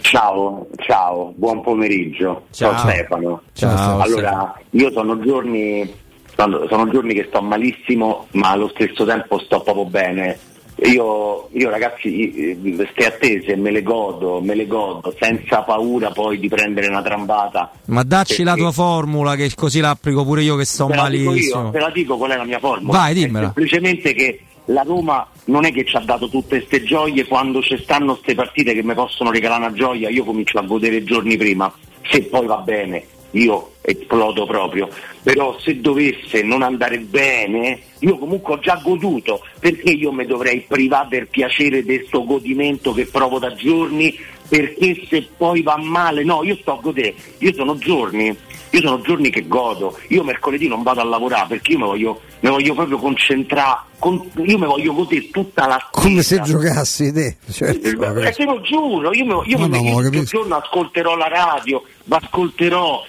[0.00, 2.46] Ciao, ciao, buon pomeriggio.
[2.50, 2.76] Ciao.
[2.76, 3.42] Sono Stefano.
[3.52, 5.92] Ciao, Allora, io sono giorni,
[6.34, 10.38] sono giorni che sto malissimo, ma allo stesso tempo sto proprio bene.
[10.86, 12.58] Io, io ragazzi,
[12.90, 17.70] ste attese me le godo, me le godo, senza paura poi di prendere una trambata.
[17.86, 21.66] Ma dacci la tua formula che così la applico pure io che sto malissimo.
[21.66, 22.98] io, te la dico qual è la mia formula.
[22.98, 23.44] Vai, È dimmela.
[23.44, 27.76] semplicemente che la Roma non è che ci ha dato tutte queste gioie, quando ci
[27.78, 31.72] stanno queste partite che mi possono regalare una gioia, io comincio a godere giorni prima.
[32.02, 34.88] Se poi va bene, io esplodo proprio.
[35.22, 40.60] Però se dovesse non andare bene, io comunque ho già goduto, perché io mi dovrei
[40.66, 44.18] privare del piacere di questo godimento che provo da giorni,
[44.48, 48.34] perché se poi va male, no, io sto a godere, io sono giorni
[48.74, 52.20] io sono giorni che godo, io mercoledì non vado a lavorare perché io mi voglio,
[52.40, 57.36] mi voglio proprio concentrare, con- io mi voglio godere tutta la Come se giocassi te,
[57.50, 57.86] certo.
[58.20, 61.82] eh, te lo giuro, io, mi- io No, mi- no, io giorno ascolterò la radio,
[62.04, 63.04] ma ascolterò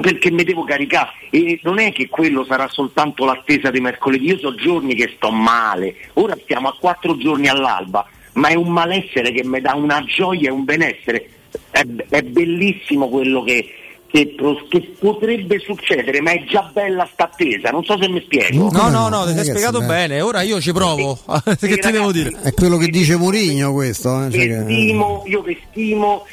[0.00, 1.10] perché mi devo caricare.
[1.30, 5.30] E non è che quello sarà soltanto l'attesa di mercoledì, io so giorni che sto
[5.30, 10.02] male, ora stiamo a quattro giorni all'alba, ma è un malessere che mi dà una
[10.04, 11.28] gioia e un benessere,
[11.70, 13.68] è, è bellissimo quello che,
[14.10, 14.34] che
[14.68, 18.68] che potrebbe succedere, ma è già bella sta attesa, non so se mi spiego.
[18.70, 19.86] No, no, no, ti sei spiegato beh.
[19.86, 20.20] bene.
[20.20, 21.18] Ora io ci provo.
[21.58, 22.30] che ti devo dire?
[22.42, 24.26] È quello che dice Murigno questo.
[24.26, 26.24] eh, cioè che stimo, io che stimo,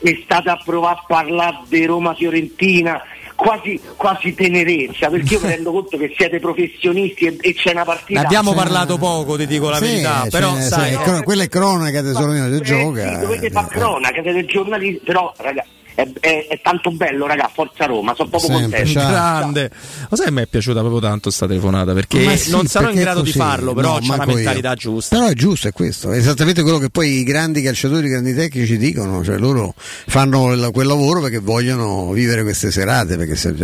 [0.00, 3.02] è stata a provare a parlare di Roma-Fiorentina,
[3.34, 7.84] quasi, quasi tenerezza, perché io mi rendo conto che siete professionisti e, e c'è una
[7.84, 8.20] partita.
[8.20, 10.26] Ne abbiamo parlato poco, ti dico la Sì, verità.
[10.30, 13.08] però, sì, sai, è cro- quella è cronaca tesoro mio, Eh, gioca.
[13.12, 17.86] sì, dovete fare cronaca, siete giornalisti, però ragazzi, è, è- è tanto bello, raga, Forza
[17.86, 19.00] Roma, sono proprio Sempre, contento.
[19.00, 19.10] ciao.
[19.10, 19.70] grande.
[20.08, 23.00] Lo sai, mi è piaciuta proprio tanto sta telefonata perché sì, non sarò in perché
[23.00, 24.36] è grado di farlo, però No, c'è una manco io.
[24.36, 25.16] mentalità giusta.
[25.16, 28.34] Però è giusto, è questo, è esattamente quello che poi i grandi calciatori, i grandi
[28.34, 33.54] tecnici dicono, cioè loro fanno il- quel lavoro perché vogliono vivere queste serate, perché se,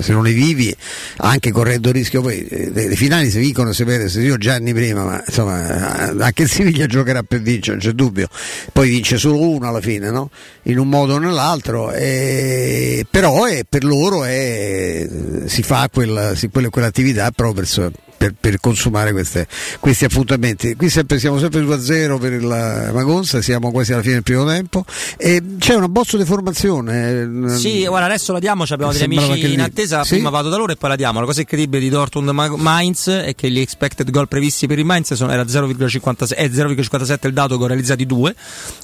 [0.00, 0.74] se non le vivi,
[1.18, 4.36] anche correndo il rischio, poi eh, le, le finali si vincono, si vede, se io
[4.38, 8.28] Gianni prima, ma insomma eh, anche il Siviglia giocherà per vincere, non c'è dubbio,
[8.72, 10.30] poi vince solo uno alla fine, no?
[10.64, 15.06] In un modo o nell'altro, e- però è- per loro è-
[15.46, 17.92] si fa quella, si- quella- quell'attività proprio per,
[18.24, 19.46] per- per consumare queste-
[19.80, 20.74] questi appuntamenti.
[20.76, 24.84] Qui sempre, siamo sempre 2-0 per il Magonza, siamo quasi alla fine del primo tempo
[25.16, 27.56] e c'è una bozzo di formazione.
[27.56, 30.14] Sì, guarda, adesso la diamo, ci abbiamo degli amici in attesa, Sì?
[30.14, 31.20] prima vado da loro e poi la diamo.
[31.20, 34.84] La cosa incredibile di Dortmund Ma- Mainz è che gli expected goal previsti per il
[34.84, 38.34] Mainz sono, era 0,56 è 0,57 il dato, gol realizzati 2,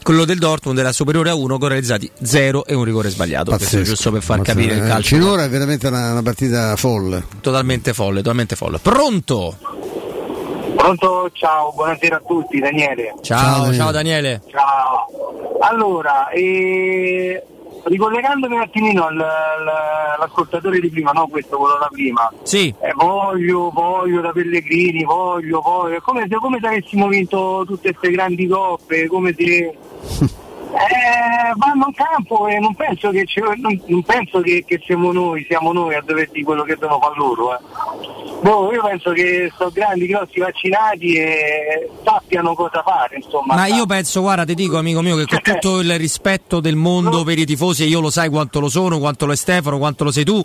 [0.03, 3.51] quello del Dortmund era superiore a 1, gol realizzati 0 e un rigore sbagliato.
[3.51, 3.89] Questo Pazzesco.
[3.95, 4.59] giusto per far Pazzesco.
[4.59, 5.17] capire il Eh, calcio.
[5.17, 7.25] Finora è veramente una, una partita folle.
[7.41, 8.79] Totalmente folle, totalmente folle.
[8.79, 9.30] Pronto?
[10.74, 13.15] Pronto, ciao, buonasera a tutti, Daniele.
[13.20, 14.43] Ciao, ciao Daniele.
[14.48, 15.07] Ciao.
[15.61, 17.40] Allora, eh,
[17.85, 19.69] ricollegandomi un attimino al- al-
[20.16, 22.28] all'ascoltatore di prima, no questo, quello da prima.
[22.43, 22.74] Sì.
[22.81, 25.98] Eh, voglio, voglio da Pellegrini, voglio, voglio.
[25.98, 29.77] È come se, come se avessimo vinto tutte queste grandi coppe, come se...
[30.70, 33.27] Eh, vanno in campo e non penso che,
[33.57, 37.01] non, non penso che, che siamo noi, siamo noi a dover dire quello che devono
[37.01, 37.55] fare loro.
[37.55, 37.59] Eh.
[38.41, 43.55] Boh, io penso che sono grandi, grossi vaccinati e sappiano cosa fare, insomma.
[43.55, 47.23] Ma io penso, guarda, ti dico amico mio, che con tutto il rispetto del mondo
[47.23, 50.05] per i tifosi, e io lo sai quanto lo sono, quanto lo è Stefano, quanto
[50.05, 50.43] lo sei tu,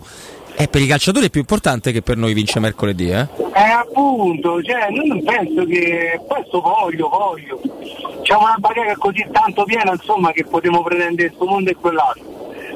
[0.56, 3.28] è per i calciatori è più importante che per noi vince mercoledì, eh?
[3.54, 7.60] Eh appunto, cioè, io non penso che questo voglio, voglio.
[8.22, 12.24] C'è una bacheca così tanto piena insomma che potremo pretendere questo mondo e quell'altro.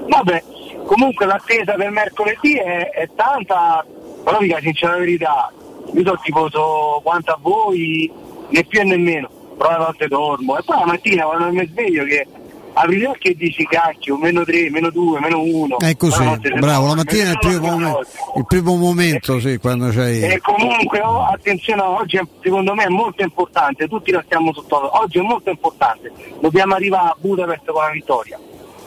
[0.09, 0.45] Vabbè,
[0.85, 3.85] comunque l'attesa per mercoledì è, è tanta,
[4.23, 5.53] però la sincera verità,
[5.93, 8.11] io sono tifoso quanto a voi,
[8.49, 10.59] né più né meno, però a volte dormo.
[10.59, 12.27] E poi la mattina quando mi sveglio che
[12.73, 15.79] apri gli occhi e dici cacchio, meno 3, meno 2, meno 1.
[15.79, 16.25] È così,
[16.59, 17.97] bravo, la mattina è il primo, momen-
[18.37, 20.23] il primo momento, sì, quando c'hai...
[20.23, 24.99] E comunque oh, attenzione, oggi è- secondo me è molto importante, tutti la stiamo sotto,
[25.01, 28.39] oggi è molto importante, dobbiamo arrivare a Budapest con la vittoria.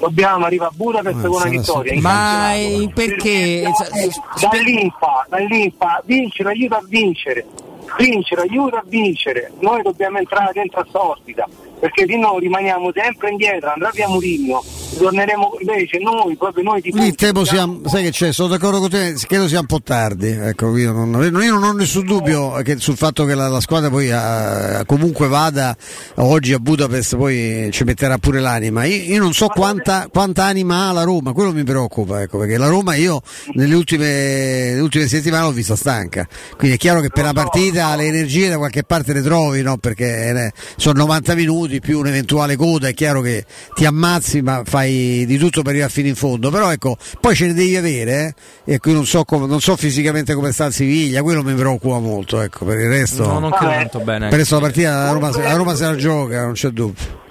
[0.04, 2.02] Dobbiamo arrivare a Budapest con una vittoria.
[2.02, 3.64] Ma eh, perché?
[4.42, 7.46] Dall'infa, dall'infa, vincere aiuta a vincere,
[7.98, 11.48] vincere aiuta a vincere, noi dobbiamo entrare dentro a sta ospita,
[11.80, 14.62] perché di noi rimaniamo sempre indietro, andrà via Murigno,
[14.94, 18.90] torneremo invece noi, proprio noi tifosi, Lì temo siamo, sai che c'è, sono d'accordo con
[18.90, 22.78] te, credo sia un po' tardi, ecco, io non, io non ho nessun dubbio che
[22.78, 25.76] sul fatto che la, la squadra poi eh, comunque vada
[26.16, 30.90] oggi a Budapest poi ci metterà pure l'anima, io, io non so quanta, quanta anima
[30.90, 33.22] ha la Roma, quello mi preoccupa, ecco, perché la Roma io
[33.54, 34.08] nelle ultime,
[34.70, 38.50] nelle ultime settimane l'ho vista stanca, quindi è chiaro che per la partita le energie
[38.50, 39.78] da qualche parte le trovi, no?
[39.78, 44.83] perché eh, sono 90 minuti più un'eventuale coda, è chiaro che ti ammazzi ma fai
[44.92, 48.36] di tutto per arrivare fino in fondo, però ecco, poi ce ne devi avere,
[48.66, 48.74] eh?
[48.74, 52.00] e qui non so, come- non so fisicamente come sta il Siviglia, quello mi preoccupa
[52.00, 53.26] molto, ecco, per il resto...
[53.26, 54.26] No, non credo tanto bene.
[54.26, 57.22] Per il resto la partita la Roma, la Roma se la gioca, non c'è dubbio.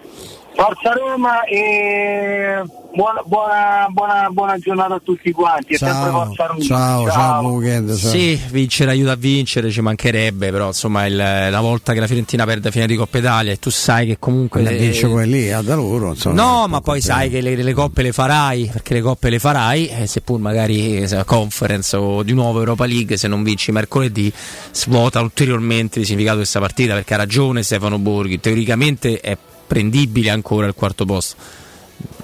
[0.54, 2.62] Forza Roma e
[2.94, 5.76] buona, buona, buona, buona giornata a tutti quanti.
[5.76, 6.60] Sempre Ciao, Forza Roma.
[6.62, 7.96] ciao, ciao, buon weekend.
[7.96, 8.10] Ciao.
[8.10, 12.44] Sì, vincere aiuta a vincere, ci mancherebbe, però insomma il- la volta che la Fiorentina
[12.44, 14.62] perde la finale di Coppa Italia e tu sai che comunque...
[14.62, 16.34] Quella vince quella lì, ah, da loro, insomma.
[16.42, 19.88] No, ma poi sai che le, le coppe le farai, perché le coppe le farai,
[19.88, 24.30] eh, seppur magari eh, se- conference o di nuovo Europa League, se non vinci mercoledì,
[24.70, 29.36] svuota ulteriormente il significato di questa partita, perché ha ragione Stefano Borghi, teoricamente è
[29.72, 31.36] prendibile ancora il quarto posto.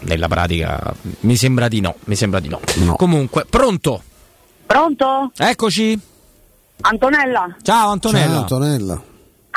[0.00, 2.60] Nella pratica mi sembra di no, mi sembra di no.
[2.96, 4.02] Comunque, pronto?
[4.66, 5.32] Pronto?
[5.34, 5.98] Eccoci.
[6.82, 7.56] Antonella?
[7.62, 8.26] Ciao Antonella.
[8.28, 9.02] Ciao Antonella.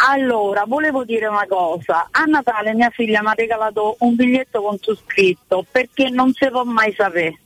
[0.09, 2.07] Allora, volevo dire una cosa.
[2.11, 6.47] A Natale mia figlia mi ha regalato un biglietto con su scritto perché non si
[6.49, 7.39] può mai sapere.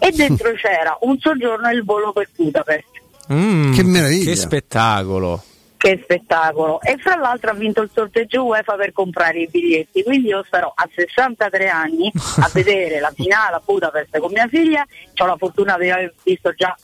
[0.00, 2.86] E dentro c'era un soggiorno e il volo per Budapest.
[3.32, 4.30] Mm, Che meraviglia.
[4.30, 5.44] Che spettacolo.
[5.82, 6.80] Che spettacolo!
[6.80, 10.72] E fra l'altro ha vinto il sorteggio UEFA per comprare i biglietti, quindi io starò
[10.72, 12.08] a 63 anni
[12.40, 14.86] a vedere la finale a Budapest con mia figlia,
[15.16, 16.76] ho la fortuna di aver visto già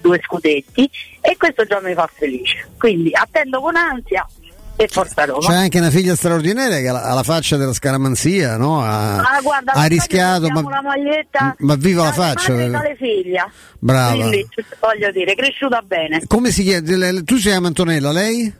[0.00, 0.90] due scudetti
[1.20, 2.70] e questo già mi fa felice.
[2.78, 4.26] Quindi attendo con ansia
[4.82, 5.40] e forza Roma.
[5.46, 8.82] C'è anche una figlia straordinaria che ha la, faccia della scaramanzia, no?
[8.82, 12.58] Ha, Ah, guarda, ha rischiato, ma, la maglietta ma viva la faccia!
[12.58, 13.50] e dalle figlia.
[13.78, 14.16] Brava.
[14.28, 14.46] Quindi,
[14.80, 16.22] voglio dire, cresciuta bene.
[16.26, 18.52] Come si le- Tu si chiama Antonella, lei?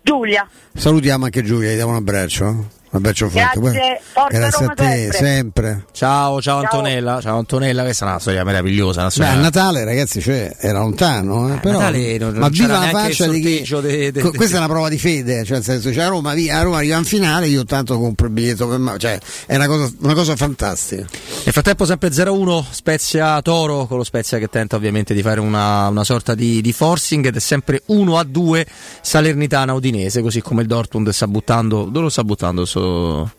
[0.00, 2.76] Giulia, Salutiamo anche Giulia, gli diamo un abbraccio.
[2.90, 3.60] Un abbraccio forte.
[3.60, 4.00] Grazie,
[4.30, 5.12] Grazie a te, sempre.
[5.18, 5.84] sempre.
[5.92, 6.62] Ciao, ciao, Ciao.
[6.62, 7.20] Antonella.
[7.20, 9.00] Ciao Antonella, questa è una storia meravigliosa.
[9.00, 9.32] Una Beh, storia...
[9.32, 13.32] a Natale, ragazzi, cioè, era lontano, eh, però, Natale non- ma viva la faccia il
[13.32, 13.80] di chi.
[13.82, 16.58] de- de- Questa è una prova di fede, cioè, nel senso, cioè, a Roma, via,
[16.58, 19.66] a Roma arriva in finale, io tanto compro il biglietto per me, cioè, è una
[19.66, 21.02] cosa, una cosa fantastica.
[21.44, 25.88] Nel frattempo sempre 0-1 Spezia Toro con lo Spezia che tenta ovviamente di fare una,
[25.88, 28.64] una sorta di, di forcing ed è sempre 1-2
[29.00, 33.30] Salernitana Udinese così come il Dortmund sta buttando dove lo sta buttando sto,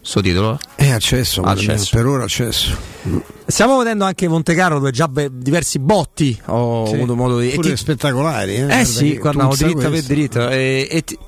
[0.00, 0.58] sto titolo?
[0.74, 1.96] È accesso, Accesso.
[1.96, 2.76] per ora accesso.
[3.46, 7.50] Stiamo vedendo anche Monte Carlo dove già be- diversi botti ho Sì, avuto modo di
[7.50, 10.12] e pure ti- spettacolari, eh, Eh sì, guarda puzza dritto per questo.
[10.12, 11.18] dritto e, e ti-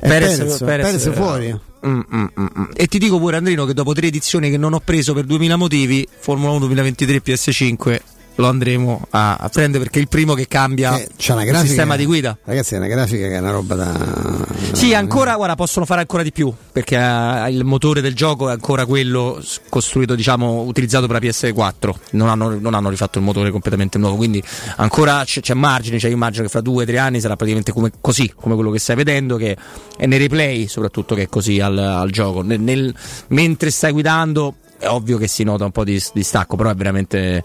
[0.00, 1.52] E Perez, Perez eh, fuori.
[1.86, 2.64] mm, mm, mm, mm.
[2.74, 5.56] E ti dico pure Andrino che dopo tre edizioni che non ho preso per 2000
[5.56, 8.00] motivi, Formula 1 2023 PS5
[8.38, 11.66] lo andremo a, a prendere perché è il primo che cambia Eh, una il grafica,
[11.66, 12.38] sistema di guida.
[12.44, 14.46] Ragazzi, è una grafica che è una roba da.
[14.72, 18.52] Sì, ancora, guarda, possono fare ancora di più, perché eh, il motore del gioco è
[18.52, 21.94] ancora quello costruito, diciamo, utilizzato per la PS4.
[22.12, 24.40] Non hanno, non hanno rifatto il motore completamente nuovo, quindi
[24.76, 27.72] ancora c'è, c'è margine, cioè io immagino che fra due o tre anni sarà praticamente
[27.72, 29.56] come, così, come quello che stai vedendo, che
[29.96, 32.42] è nei replay soprattutto che è così al, al gioco.
[32.42, 32.94] Nel- nel-
[33.28, 36.74] mentre stai guidando è ovvio che si nota un po' di, di stacco, però è
[36.76, 37.42] veramente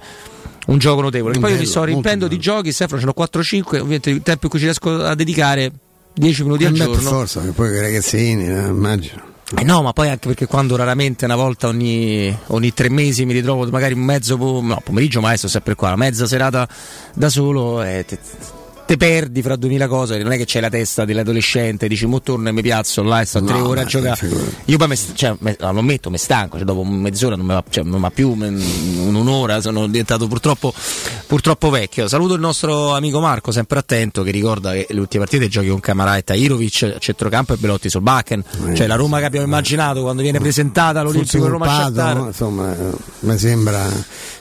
[0.67, 1.33] un gioco notevole.
[1.39, 4.21] Poi io mi Bello, sto riempendo di giochi, Stefano, ce ne ho 4-5, ovviamente il
[4.21, 5.71] tempo in cui ci riesco a dedicare
[6.13, 7.09] 10 minuti Eh al beh, per giorno.
[7.09, 9.31] forza, che poi i ragazzini, eh, immagino.
[9.55, 13.33] Eh no, ma poi anche perché quando raramente una volta ogni, ogni tre mesi mi
[13.33, 16.67] ritrovo magari un mezzo po- no, pomeriggio, ma adesso sempre qua, una mezza serata
[17.13, 18.17] da solo e te,
[18.93, 22.49] te perdi fra duemila cose, non è che c'è la testa dell'adolescente, dici mo torno
[22.49, 24.29] e mi piazzo là e sto No, tre ore a giocare.
[24.65, 27.53] Io poi mi cioè, me- no, lo ammetto, mi stanco, cioè, dopo mezz'ora non mi
[27.53, 30.73] va, cioè, non va più, me- un'ora, sono diventato purtroppo,
[31.27, 32.07] purtroppo vecchio.
[32.07, 35.79] Saluto il nostro amico Marco, sempre attento, che ricorda che le ultime partite giochi con
[35.79, 40.01] Camara e Tairovic a centrocampo e Belotti sul Bakken, cioè la Roma che abbiamo immaginato
[40.01, 42.17] quando viene presentata all'Olimpico Roma Pato, Shakhtar.
[42.27, 43.89] insomma, eh, mi sembra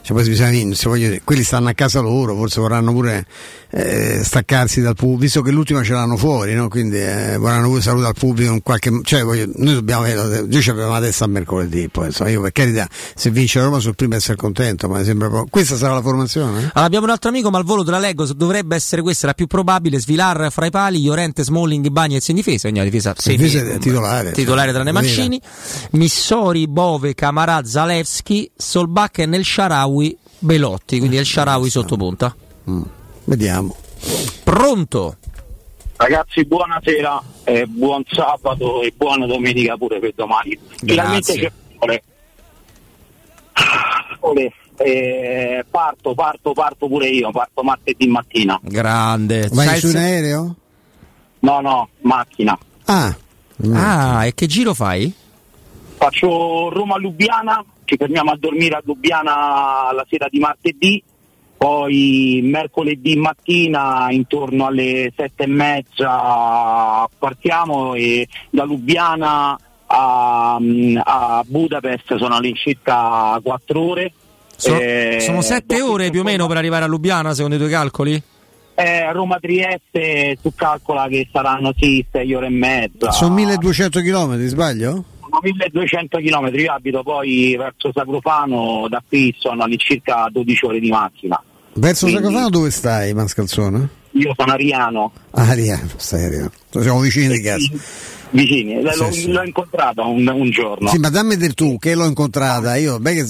[0.02, 3.24] cioè, poi bisogna se voglio quelli stanno a casa loro, forse vorranno pure
[3.70, 6.68] eh, staccarsi dal pubblico, visto che l'ultima ce l'hanno fuori, no?
[6.68, 10.62] quindi eh, vorranno pure salutare al pubblico in qualche cioè voglio, noi dobbiamo avere, noi
[10.62, 13.78] ci abbiamo la testa a mercoledì, poi insomma io per carità, se vince la Roma
[13.78, 15.50] sul primo essere contento, ma mi sembra proprio...
[15.50, 16.58] Questa sarà la formazione?
[16.58, 19.34] Allora, abbiamo un altro amico, ma al volo te la leggo, dovrebbe essere questa la
[19.34, 23.78] più probabile, Svilar fra i pali, Llorente, Smalling, Bagnez in difesa, ogni difesa, sì, difesa
[23.78, 24.32] titolare.
[24.32, 25.40] Titolare tranne Mancini,
[25.92, 32.34] Missori, Bove, Camarà, Zalewski, Solbach e Nel Sharawi, Belotti, quindi El Sharawi sotto punta.
[32.68, 32.82] Mm.
[33.24, 33.76] Vediamo.
[34.44, 35.16] Pronto?
[35.96, 40.58] Ragazzi, buonasera, eh, buon sabato e buona domenica pure per domani.
[40.84, 42.02] Finalmente c'è sole.
[44.20, 44.52] Sole.
[44.78, 48.58] Eh, parto, parto, parto pure io, parto martedì mattina.
[48.62, 49.48] Grande.
[49.52, 50.56] Vai Sai su un se- aereo?
[51.40, 52.58] No, no, macchina.
[52.86, 53.16] Ah,
[53.74, 55.12] Ah, e che giro fai?
[55.96, 61.00] Faccio Roma-Lubiana, ci fermiamo a dormire a Lubiana la sera di martedì,
[61.62, 70.58] poi mercoledì mattina intorno alle sette e mezza partiamo e da Lubiana a,
[71.04, 74.12] a Budapest sono all'incirca quattro ore.
[74.56, 77.70] So- Eh, sono sette ore più o meno per arrivare a Lubiana, secondo i tuoi
[77.70, 78.20] calcoli?
[78.74, 83.12] Eh, Roma-Trieste tu calcola che saranno sì, sei ore e mezza.
[83.12, 85.04] Sono 1200 km, sbaglio?
[85.20, 90.90] Sono 1200 km, io abito poi verso Sacrofano, da qui sono all'incirca 12 ore di
[90.90, 91.40] macchina.
[91.74, 93.88] Verso Quindi- Sacrofano dove stai, Mascalzone?
[94.14, 96.50] Io sono ariano, Ah, Ariano, stai Ariano.
[96.70, 97.70] Siamo vicini di casa.
[98.32, 99.30] Vicini, l'ho, Sì, sì.
[99.32, 100.88] l'ho incontrato un, un giorno.
[100.88, 102.76] Sì, ma dammi del tu, che l'ho incontrata.
[102.76, 103.24] Io, beh, che,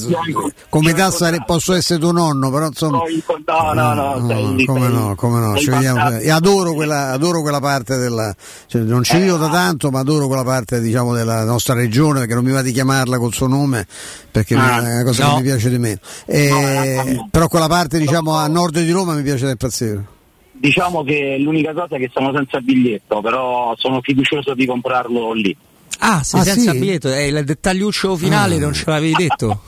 [0.68, 1.10] come età
[1.44, 2.98] posso essere tuo nonno, però insomma.
[2.98, 6.10] No, no, no, sei- come sei- no, come no, ci vediamo.
[6.18, 8.34] E adoro quella, adoro quella parte della.
[8.66, 12.34] Cioè, non ci vivo da tanto, ma adoro quella parte diciamo della nostra regione, perché
[12.34, 13.86] non mi va di chiamarla col suo nome,
[14.30, 15.30] perché Ah, è una cosa no.
[15.30, 15.98] che mi piace di meno.
[16.26, 20.04] Eh, però quella parte diciamo a nord di Roma mi piace da impazzire.
[20.52, 25.56] Diciamo che l'unica cosa è che sono senza biglietto, però sono fiducioso di comprarlo lì.
[25.98, 26.78] Ah, sei Ah, senza sì?
[26.78, 29.62] biglietto, è il dettagliuccio finale, non ce l'avevi detto.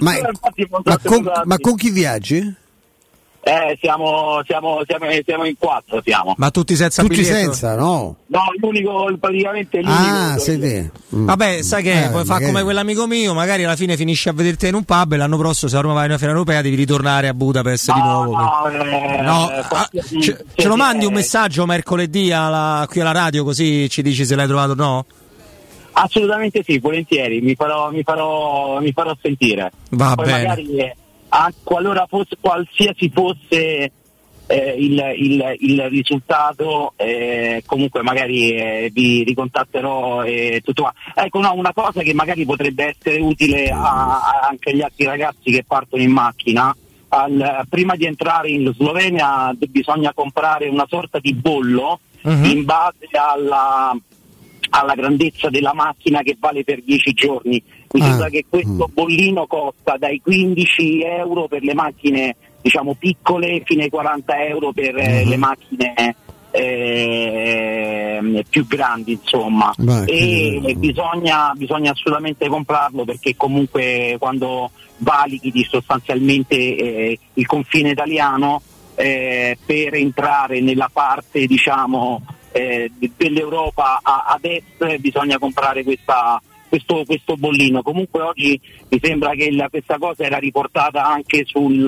[0.00, 0.12] ma,
[0.84, 2.54] ma con, ma con chi viaggi?
[3.42, 6.34] Eh, siamo, siamo, siamo, siamo in quattro, siamo.
[6.36, 7.36] Ma tutti senza Tutti biglietto?
[7.38, 8.16] senza, no?
[8.26, 9.98] No, l'unico, praticamente l'unico.
[9.98, 10.90] Ah, sei te.
[11.16, 11.24] Mm.
[11.24, 14.68] Vabbè, sai che Eh, fa magari- come quell'amico mio, magari alla fine finisci a vederti
[14.68, 16.76] in un pub e l'anno prossimo se la Roma va in una fiera europea devi
[16.76, 18.36] ritornare a Budapest di nuovo.
[18.36, 22.86] No, eh, No, eh, ah, qualsiasi- ce, ce lo mandi un eh, messaggio mercoledì alla-
[22.90, 25.06] qui alla radio così ci dici se l'hai trovato o no?
[25.92, 29.72] Assolutamente sì, volentieri, mi farò, mi farò, mi farò sentire.
[29.90, 30.42] Va Poi bene.
[30.46, 30.66] magari,
[31.30, 33.92] ah, qualora fosse, qualsiasi fosse
[34.46, 40.92] eh, il, il- il risultato, eh, comunque magari eh, vi ricontatterò e tutto qua.
[41.14, 45.50] Ecco, no, una cosa che magari potrebbe essere utile a- a- anche agli altri ragazzi
[45.52, 46.74] che partono in macchina.
[47.12, 52.44] al- prima di entrare in Slovenia bisogna comprare una sorta di bollo Mhm.
[52.44, 53.92] in base alla,
[54.70, 57.60] alla grandezza della macchina che vale per 10 giorni.
[57.92, 63.62] Mi Ah, sembra che questo bollino costa dai 15 euro per le macchine diciamo piccole
[63.64, 65.28] fino ai 40 euro per Mhm.
[65.28, 66.14] le macchine
[66.52, 69.72] eh, più grandi insomma.
[69.76, 77.90] Beh, e che- bisogna, bisogna assolutamente comprarlo perché comunque quando valichi sostanzialmente eh, il confine
[77.90, 78.62] italiano
[78.96, 82.20] eh, per entrare nella parte diciamo
[82.52, 86.40] eh, de- dell'Europa a- ad est bisogna comprare questa-
[86.70, 87.82] questo, questo bollino.
[87.82, 88.58] Comunque oggi
[88.88, 91.86] mi sembra che la- questa cosa era riportata anche sul,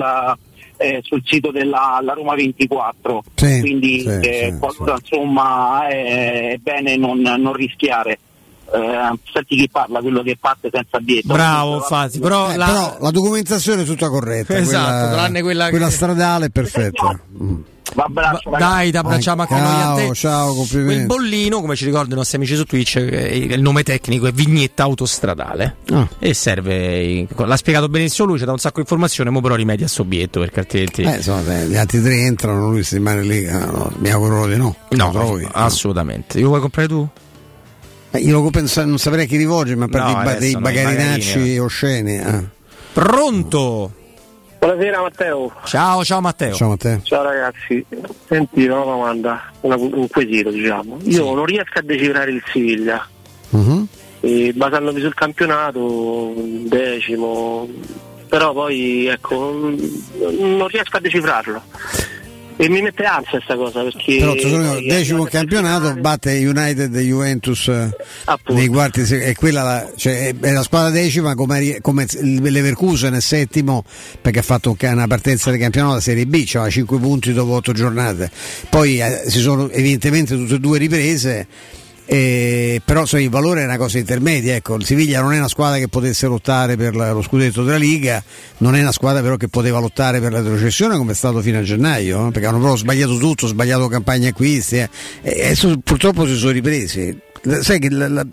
[0.77, 6.51] eh, sul sito della la Roma 24, Sì, quindi sì, eh, sì, qualora, insomma è,
[6.51, 8.19] è bene non, non rischiare.
[8.73, 11.31] Eh, senti chi parla, quello che parte senza biglietto.
[11.33, 14.57] Bravo, infatti, però, Eh, la- però la documentazione è tutta corretta.
[14.57, 17.19] Esatto, quella, tranne quella che- stradale è perfetta.
[17.41, 17.61] Mm.
[17.95, 20.13] Abbraccio, Va- Dai, ti abbracciamo anche noi a Ciao, te.
[20.13, 21.05] ciao, complimenti.
[21.05, 24.83] bollino, come ci ricordano i nostri amici su Twitch, eh, il nome tecnico è vignetta
[24.83, 25.77] autostradale.
[25.91, 26.07] Ah.
[26.19, 29.85] E serve, l'ha spiegato benissimo lui, ci dà un sacco di informazioni, mo però rimedia
[29.85, 31.01] a suo biglietto perché altrimenti...
[31.03, 33.47] Eh, insomma, se gli altri tre entrano, lui si rimane lì.
[33.47, 34.75] ah, no, mi auguro di no.
[34.89, 35.47] no, Lo trovi?
[35.51, 36.39] assolutamente.
[36.39, 37.07] Io vuoi comprare tu?
[38.11, 40.59] Eh, io lo penso- non saprei a chi rivolgermi, a parte No, dei, dei no,
[40.59, 42.17] i bagarinacci bagarini, osceni.
[42.19, 42.43] ah.
[42.93, 43.91] Pronto?
[44.63, 45.51] Buonasera Matteo.
[45.65, 46.53] Ciao, ciao Matteo.
[46.53, 47.01] Ciao Matteo.
[47.03, 47.85] Ciao ragazzi,
[48.29, 50.99] senti una domanda, una- un quesito diciamo.
[51.03, 53.05] Io non riesco a decifrare il Siviglia,
[53.49, 53.87] Mhm.
[54.21, 57.67] e basandomi sul campionato, decimo,
[58.29, 59.51] però poi ecco,
[60.39, 61.61] non riesco a decifrarlo.
[62.55, 64.17] E mi mette ansia questa cosa perché.
[64.17, 67.89] Però Tesalonico, decimo campionato, batte United e Juventus eh,
[68.49, 73.83] nei quarti, è quella la, cioè, è la squadra decima come, come Leverkusen è settimo
[74.21, 77.71] perché ha fatto una partenza del campionato della Serie B, aveva 5 punti dopo 8
[77.73, 78.31] giornate.
[78.69, 81.47] Poi eh, si sono evidentemente tutte e due riprese.
[82.05, 85.47] Eh, però insomma, il valore è una cosa intermedia, ecco, il Siviglia non è una
[85.47, 88.23] squadra che potesse lottare per la- lo scudetto della Liga,
[88.57, 91.59] non è una squadra però che poteva lottare per la retrocessione come è stato fino
[91.59, 94.89] a gennaio, eh, perché hanno proprio sbagliato tutto, sbagliato campagna acquisti eh,
[95.21, 97.17] e adesso purtroppo si sono ripresi.
[97.61, 98.25] Sai che la- la-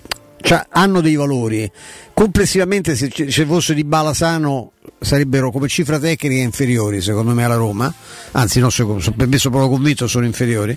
[0.43, 1.71] cioè, hanno dei valori,
[2.15, 7.45] complessivamente se ci se fosse di bala sano sarebbero come cifra tecnica inferiori secondo me
[7.45, 7.93] alla Roma,
[8.33, 8.69] anzi no,
[9.17, 10.77] per me sono proprio convinto sono inferiori.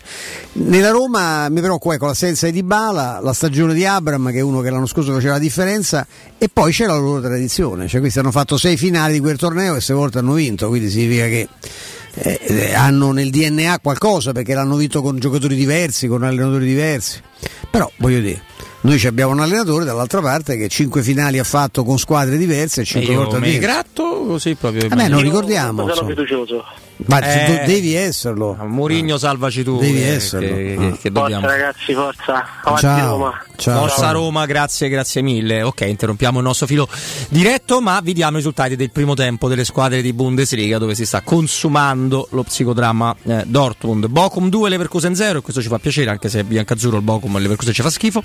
[0.54, 4.62] Nella Roma mi preoccupa ecco, l'assenza di Dybala, la stagione di Abram che è uno
[4.62, 6.06] che l'anno scorso faceva la differenza
[6.38, 9.76] e poi c'è la loro tradizione, cioè questi hanno fatto sei finali di quel torneo
[9.76, 11.48] e sei volte hanno vinto, quindi significa che
[12.16, 17.22] eh, hanno nel DNA qualcosa perché l'hanno vinto con giocatori diversi, con allenatori diversi.
[17.70, 18.42] Però voglio dire,
[18.84, 22.80] noi ci abbiamo un allenatore dall'altra parte che cinque finali ha fatto con squadre diverse
[22.82, 23.60] e E cinque volte vinto.
[23.60, 24.88] gratto così proprio.
[24.88, 25.80] Vabbè, non ricordiamo.
[25.82, 26.10] Sono insomma.
[26.10, 26.64] fiducioso.
[27.06, 28.56] Ma Eh, tu devi esserlo.
[28.68, 29.80] Mourinho salvaci tu.
[29.80, 30.56] Devi eh, esserlo.
[30.56, 30.92] Che, Ah.
[30.92, 31.42] che- che dobbiamo.
[31.42, 32.46] Forza ragazzi, forza.
[32.64, 33.10] Avanti Ciao.
[33.10, 33.44] Roma.
[33.56, 33.80] Ciao.
[33.88, 35.62] Forza Roma, grazie, grazie mille.
[35.64, 36.88] Ok, interrompiamo il nostro filo
[37.30, 41.06] diretto, ma vi diamo i risultati del primo tempo delle squadre di Bundesliga dove si
[41.06, 44.08] sta consumando lo psicodramma eh, Dortmund.
[44.08, 47.36] Bochum 2, Leverkusen 0, e questo ci fa piacere anche se è biancazzurro il Bochum
[47.36, 48.22] e Leverkusen ci fa schifo.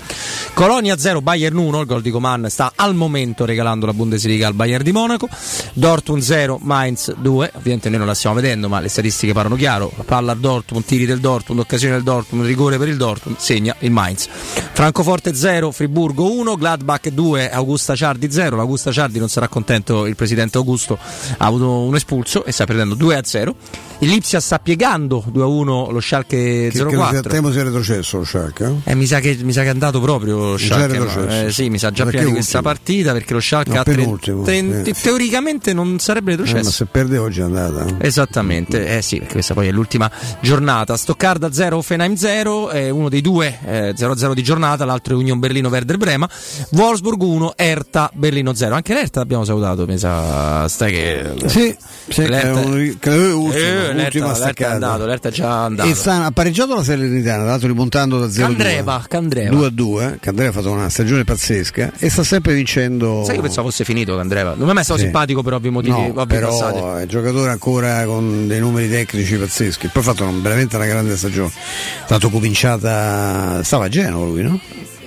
[0.53, 4.53] Colonia 0, Bayern 1, il gol di Coman sta al momento regalando la Bundesliga al
[4.53, 5.27] Bayern di Monaco.
[5.73, 9.91] Dortmund 0, Mainz 2, ovviamente noi non la stiamo vedendo, ma le statistiche parlano chiaro.
[9.95, 13.75] La palla al Dortmund, tiri del Dortmund, occasione del Dortmund, rigore per il Dortmund, segna
[13.79, 14.27] il Mainz.
[14.73, 18.55] Francoforte 0, Friburgo 1, Gladbach 2, Augusta Ciardi 0.
[18.55, 20.97] L'Augusta Ciardi non sarà contento il presidente Augusto,
[21.37, 23.55] ha avuto un espulso e sta perdendo 2 a 0.
[24.01, 27.29] Il Lipsia sta piegando 2 a 1 lo Schalke Che, che 04.
[27.29, 28.77] temo sia retrocesso lo Schalke.
[28.85, 28.91] eh?
[28.91, 30.99] Eh, mi, sa che, mi sa che è andato proprio lo Schalke.
[30.99, 33.79] ma- eh, sì, mi sa già Perché prima di questa partita perché lo Schalke No,
[33.79, 33.95] ha tre-
[34.41, 35.01] tre- sì.
[35.01, 36.71] teoricamente non sarebbe Eh, ma retrocesso.
[36.71, 37.85] se perde oggi è andata.
[37.99, 40.95] Esattamente, eh sì, perché questa poi è l'ultima giornata.
[40.95, 45.39] Stoccarda 0, Offenheim 0, eh, uno dei due eh, 0-0 di giornata, l'altro è Union
[45.39, 46.29] Berlino Werder Brema.
[46.71, 48.75] Wolfsburg 1, Erta Berlino 0.
[48.75, 50.65] Anche l'Erta l'abbiamo salutato, mi sa.
[50.69, 51.33] Stai che.
[51.47, 51.75] Sì,
[52.07, 55.31] sì, L'Erta- è un- che è ultimo, Eh, ultima l'Erta, l'Erta è andato, l'Erta è
[55.31, 55.89] già andato.
[55.89, 59.55] E sta, ha pareggiato la Salernitana, tra l'altro rimontando da 0 Candreva, Candreva.
[59.55, 60.17] 2 a 2.
[60.21, 63.23] Candreva ha fatto una stagione pazzesca e sta sempre vincendo.
[63.25, 64.53] Sai che pensavo fosse finito Candreva?
[64.55, 65.05] Non mi è mai stato Sì.
[65.05, 66.77] simpatico per ovvi motivi, No, ovvi però passati.
[66.77, 69.87] è un giocatore ancora con dei numeri tecnici pazzeschi.
[69.87, 71.49] Poi ha fatto veramente una grande stagione.
[71.49, 73.61] È stato cominciata.
[73.63, 74.59] Stava a Genova lui, no?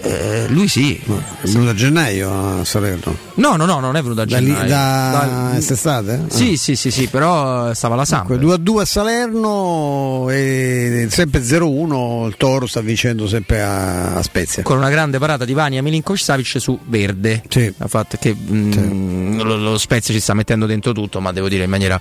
[0.04, 1.00] Eh, lui sì.
[1.00, 3.16] È venuto a gennaio a Salerno.
[3.34, 4.68] No, no, no, non è venuto a gennaio.
[4.68, 6.24] da Da- quest'estate?
[6.28, 8.34] Sì, sì, sì, sì, però stava la Samp.
[8.34, 14.22] 2 a 2 a Salerno e sempre 0-1 il Toro sta vincendo sempre a, a
[14.22, 14.62] Spezia.
[14.62, 17.42] con una grande parata di Vania Milinkovic Savic su Verde.
[17.78, 21.64] Ha fatto che mm, lo, lo Spezia ci sta mettendo dentro tutto, ma devo dire
[21.64, 22.00] in maniera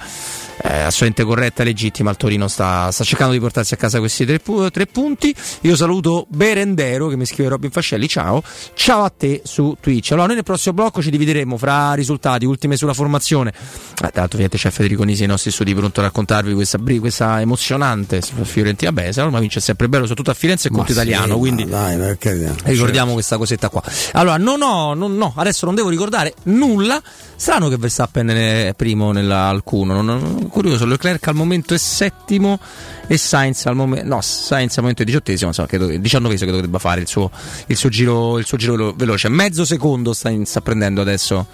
[0.64, 2.10] eh, assolutamente corretta e legittima.
[2.10, 4.40] Il Torino sta, sta cercando di portarsi a casa questi tre,
[4.72, 5.34] tre punti.
[5.62, 8.08] Io saluto Berendero che mi scrive Robin Fascelli.
[8.08, 8.42] Ciao,
[8.74, 10.12] ciao a te su Twitch.
[10.12, 13.50] Allora, noi nel prossimo blocco ci divideremo fra risultati, ultime sulla formazione.
[13.50, 17.42] Ah, tra l'altro, ovviamente c'è Federico Nisi nei nostri studi pronto a raccontarvi questa, questa
[17.42, 18.92] emozionante Fiorentina.
[18.94, 21.34] La Roma vince sempre bello, soprattutto a Firenze e Ma conto sì, italiano.
[21.34, 22.56] ma Quindi dai, per carità.
[22.64, 23.84] Ricordiamo questa cosetta qua.
[24.14, 27.02] Allora, no, no, no, no, adesso non devo ricordare nulla.
[27.36, 29.94] Strano che Verstappen è primo nell'alcuno.
[29.94, 32.60] Non, non, curioso, Leclerc al momento è settimo
[33.08, 34.08] e Sainz al momento.
[34.08, 37.32] No, Sainz al momento è diciottesimo, insomma, credo diciannovesimo credo che debba fare il suo,
[37.66, 39.28] il suo giro, il suo giro velo- veloce.
[39.30, 41.48] Mezzo secondo sta, sta prendendo adesso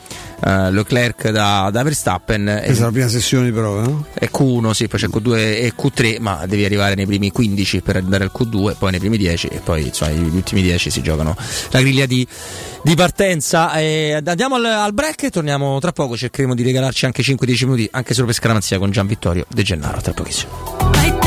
[0.44, 2.62] eh, Leclerc da, da Verstappen.
[2.66, 4.06] Questa è la prima sessione di prova, no?
[4.14, 7.96] È Q1, sì, poi c'è Q2 e Q3, ma devi arrivare nei primi 15 per
[7.96, 11.34] andare al Q2, poi nei primi 10 e poi insomma, gli ultimi 10 si giocano
[11.70, 12.28] la griglia di,
[12.82, 13.72] di partenza.
[13.80, 17.88] Eh, andiamo al, al break e torniamo tra poco, cercheremo di regalarci anche 5-10 minuti,
[17.92, 21.27] anche solo per scaramanzia con Gian Vittorio De Gennaro, tra pochissimo.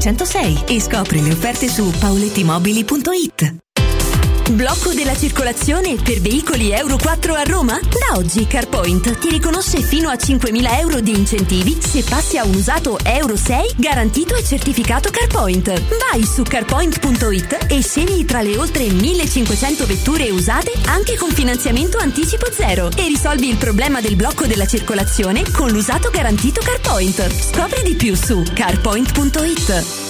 [0.00, 3.69] 606 e scopri le offerte su paulettimobili.it.
[4.54, 7.78] Blocco della circolazione per veicoli Euro 4 a Roma?
[7.78, 12.54] Da oggi CarPoint ti riconosce fino a 5.000 euro di incentivi se passi a un
[12.54, 15.68] usato Euro 6 garantito e certificato CarPoint.
[16.10, 22.50] Vai su carpoint.it e scegli tra le oltre 1.500 vetture usate anche con finanziamento anticipo
[22.50, 27.52] zero e risolvi il problema del blocco della circolazione con l'usato garantito CarPoint.
[27.52, 30.09] Scopri di più su carpoint.it.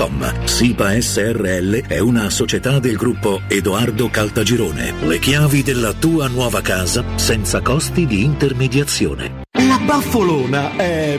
[0.00, 0.46] www.keicalt.com.
[0.46, 4.94] SIPA SRL è una società del gruppo Edoardo Caltagirone.
[5.02, 9.42] Le chiavi della tua nuova casa senza costi di intermediazione.
[9.52, 11.18] La baffolona è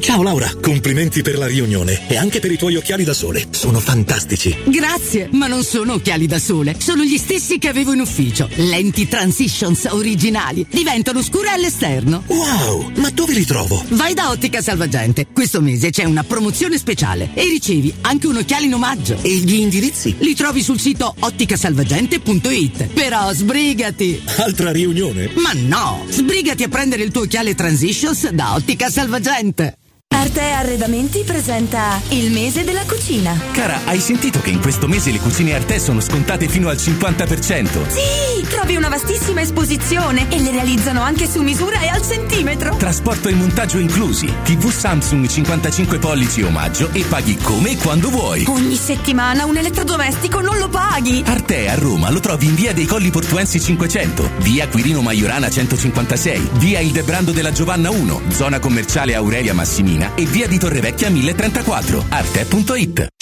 [0.00, 3.46] Ciao Laura, complimenti per la riunione e anche per i tuoi occhiali da sole.
[3.50, 4.56] Sono fantastici.
[4.64, 8.48] Grazie, ma non sono occhiali da sole, sono gli stessi che avevo in ufficio.
[8.54, 12.24] Lenti Transitions originali, diventano scure all'esterno.
[12.26, 13.84] Wow, ma dove li trovo?
[13.90, 18.64] Vai da Ottica Salvagente, questo mese c'è una promozione speciale e ricevi anche un occhiale
[18.64, 19.18] in omaggio.
[19.20, 20.16] E gli indirizzi?
[20.20, 22.86] Li trovi sul sito otticasalvagente.it.
[22.86, 24.22] Però sbrigati!
[24.38, 25.30] Altra riunione?
[25.34, 29.76] Ma no, sbrigati a prendere il tuo occhiale Transitions da Ottica Salvagente.
[30.22, 33.36] Arte Arredamenti presenta il mese della cucina.
[33.50, 37.88] Cara, hai sentito che in questo mese le cucine Arte sono scontate fino al 50%?
[37.88, 42.76] Sì, trovi una vastissima esposizione e le realizzano anche su misura e al centimetro.
[42.76, 44.32] Trasporto e montaggio inclusi.
[44.44, 48.44] TV Samsung 55 pollici omaggio e paghi come e quando vuoi.
[48.46, 51.24] Ogni settimana un elettrodomestico non lo paghi.
[51.26, 56.50] Arte a Roma lo trovi in via dei Colli Portuensi 500, via Quirino Maiorana 156,
[56.52, 62.04] via Il Debrando della Giovanna 1, zona commerciale Aurelia Massimina e via di Torrevecchia 1034.
[62.08, 63.21] Arte.it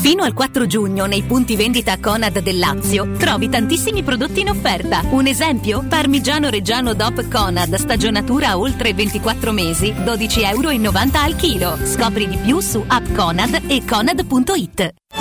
[0.00, 5.02] Fino al 4 giugno nei punti vendita Conad del Lazio trovi tantissimi prodotti in offerta.
[5.10, 5.84] Un esempio?
[5.88, 11.76] Parmigiano Reggiano DOP Conad, stagionatura oltre 24 mesi, 12,90 euro al chilo.
[11.84, 14.94] Scopri di più su app Conad e conad.it.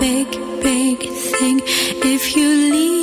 [0.00, 0.30] big,
[0.62, 2.99] big thing if you leave.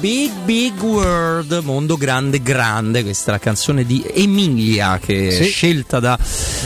[0.00, 5.48] Big Big World, mondo grande grande, questa è la canzone di Emilia che è Sì.
[5.48, 6.16] scelta da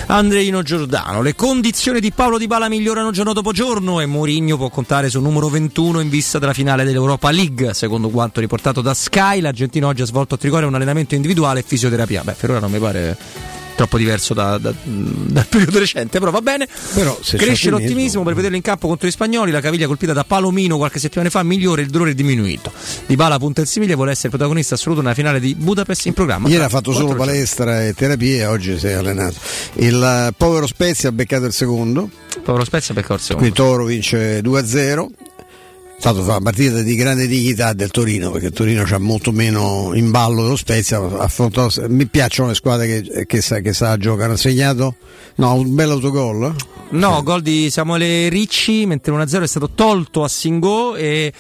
[0.07, 1.23] Andreino Giordano.
[1.23, 5.23] Le condizioni di Paolo Di Bala migliorano giorno dopo giorno e Mourinho può contare sul
[5.23, 10.02] numero 21 in vista della finale dell'Europa League, secondo quanto riportato da Sky, l'argentino oggi
[10.02, 12.23] ha svolto a Trigoria un allenamento individuale e fisioterapia.
[12.23, 13.17] Beh, per ora non mi pare
[13.75, 16.67] troppo diverso da- da- dal periodo recente, però va bene.
[16.94, 17.70] Però Cresce ottimismo.
[17.78, 19.51] l'ottimismo per vederlo in campo contro gli spagnoli.
[19.51, 22.73] La caviglia colpita da Palomino qualche settimana fa migliore, il dolore è diminuito.
[23.07, 26.49] Di Bala punta il Siviglia vuole essere protagonista assoluto nella finale di Budapest in programma.
[26.49, 27.18] Ieri ha fatto solo giorni.
[27.25, 29.36] palestra e terapia, oggi si è allenato.
[29.75, 32.09] Il povero Spezia ha beccato il secondo.
[32.42, 33.49] Povero Spezia becca il secondo.
[33.49, 35.09] Qui Toro vince 2-0.
[36.03, 40.11] Stata una partita di grande dignità del Torino perché il Torino c'ha molto meno in
[40.11, 40.99] ballo dello Spezia.
[40.99, 44.33] ha affrontato- mi piacciono le squadre che, che sa, che sa giocare.
[44.33, 44.97] Ha segnato
[45.37, 46.53] no, un bel autogol.
[46.89, 51.33] No, gol di Samuele Ricci, mentre 1-0 è stato tolto a Singo e,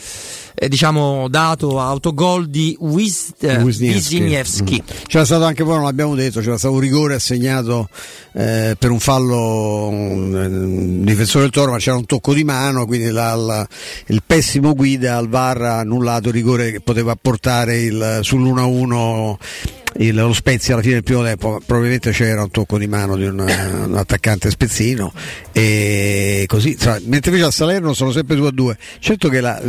[0.62, 4.82] e, diciamo dato autogol di Wis, eh, Wisniewski.
[5.08, 7.88] C'era stato anche poi, non l'abbiamo detto, c'era stato un rigore assegnato
[8.34, 13.10] eh, per un fallo um, difensore del Toro, ma c'era un tocco di mano, quindi
[13.10, 13.66] la- la-
[14.06, 19.34] il pessimo guida al VAR ha annullato il rigore che poteva portare il, sull'1-1
[19.98, 23.24] il- lo Spezia alla fine del primo tempo probabilmente c'era un tocco di mano di
[23.26, 25.12] un, un attaccante spezzino
[25.52, 29.60] e così insomma, mentre invece a Salerno sono sempre 2 a 2 certo che la,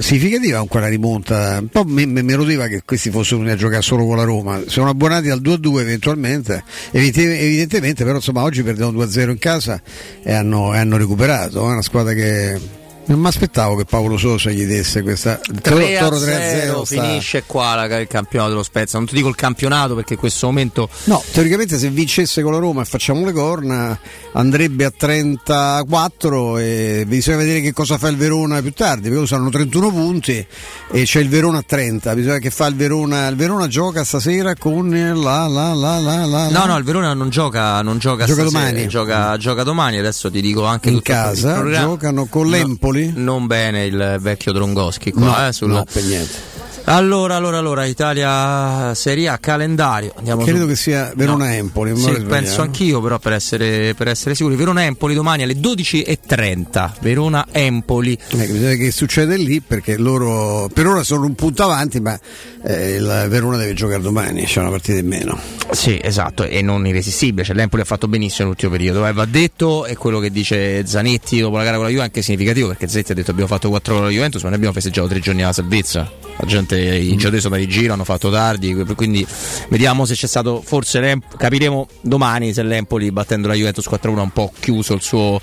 [0.00, 3.58] significativa con quella rimonta un po' mi, mi mi erudiva che questi fossero venuti a
[3.58, 4.62] giocare solo con la Roma.
[4.66, 9.10] Sono abbonati al 2 a 2 eventualmente Evidente- evidentemente però insomma oggi perdono 2 a
[9.10, 9.80] 0 in casa
[10.22, 14.50] e hanno, e hanno recuperato è una squadra che non mi aspettavo che Paolo Sosa
[14.50, 18.06] gli desse questa 3 a Toro 3 a 0 0 sta- finisce qua la- il
[18.06, 18.98] campionato dello Spezia.
[18.98, 22.58] Non ti dico il campionato perché in questo momento No, teoricamente se vincesse con la
[22.58, 23.98] Roma e facciamo le corna
[24.32, 29.50] andrebbe a 34 e bisogna vedere che cosa fa il Verona più tardi, perché saranno
[29.50, 30.46] 31 punti
[30.90, 34.54] e c'è il Verona a 30, bisogna che fa il Verona, il Verona gioca stasera
[34.56, 38.42] con la la la la la No, no, il Verona non gioca, non gioca, Gioca
[38.46, 38.88] stasera, domani.
[38.88, 43.22] Gioca, gioca domani, adesso ti dico anche in casa, giocano con No, l'Empoli.
[43.24, 46.52] non bene il vecchio Drongoschi qua, No, eh, sul- no, per niente.
[46.86, 50.12] Allora, allora, allora, Italia Serie A, calendario.
[50.16, 54.34] Andiamo Credo su- che sia Verona-Empoli, non Sì, penso anch'io, però per essere, per essere
[54.34, 54.54] sicuri.
[54.54, 56.92] Verona-Empoli domani alle 12.30.
[57.00, 58.18] Verona-Empoli.
[58.28, 62.18] Eh, bisogna che succede lì perché loro per ora sono un punto avanti, ma
[62.62, 65.38] eh, il Verona deve giocare domani, c'è una partita in meno.
[65.70, 67.44] Sì, esatto, e non irresistibile.
[67.44, 69.06] Cioè, L'Empoli ha fatto benissimo nell'ultimo periodo.
[69.06, 72.04] Eh, va detto, e quello che dice Zanetti dopo la gara con la Juve è
[72.04, 74.74] anche significativo perché Zanetti ha detto abbiamo fatto 4 gol alla Juventus, ma noi abbiamo
[74.74, 76.10] festeggiato 3 giorni alla salvezza.
[76.36, 79.26] La gente, i giocatori sono andati in giro, hanno fatto tardi, quindi
[79.68, 84.22] vediamo se c'è stato, forse l'Emp- capiremo domani se l'Empoli battendo la Juventus 4-1 ha
[84.22, 85.40] un po' chiuso il suo,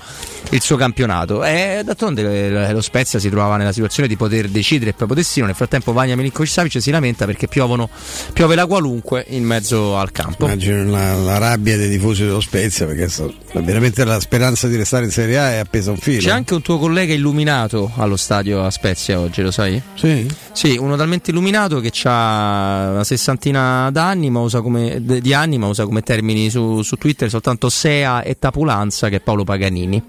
[0.50, 1.44] il suo campionato.
[1.44, 5.46] E d'altronde eh, lo Spezia si trovava nella situazione di poter decidere il proprio destino.
[5.46, 7.88] Nel frattempo Vagna Milinkovic Savic si lamenta perché piovono,
[8.32, 10.46] piove la qualunque in mezzo al campo.
[10.46, 15.04] Immagino la, la rabbia dei tifosi dello Spezia perché so- veramente la speranza di restare
[15.04, 16.20] in Serie A è appesa a un filo.
[16.20, 19.80] C'è anche un tuo collega illuminato allo stadio a Spezia oggi, lo sai?
[19.94, 20.26] Sì.
[20.52, 25.68] Sì, uno talmente illuminato che ha una sessantina d'anni, ma usa come, di anni, ma
[25.68, 30.02] usa come termini su, su Twitter soltanto Sea e Tapulanza, che è Paolo Paganini.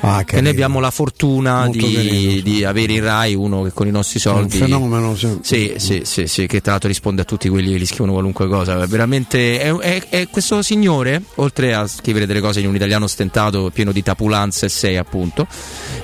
[0.00, 3.86] Ah, che noi abbiamo la fortuna di, carino, di avere in Rai uno che con
[3.86, 5.38] i nostri soldi un fenomeno, sì.
[5.40, 8.46] sì, sì, sì, sì, che tra l'altro risponde a tutti quelli che gli scrivono qualunque
[8.46, 8.82] cosa.
[8.82, 13.06] È Veramente è, è- è questo signore, oltre a scrivere delle cose in un italiano
[13.06, 15.46] stentato pieno di tapulanze e sei appunto,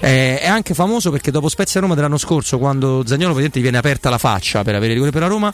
[0.01, 3.79] è, è anche famoso perché dopo Spezia Roma dell'anno scorso, quando Zagnolo praticamente gli viene
[3.79, 5.53] aperta la faccia per avere rigore per la Roma,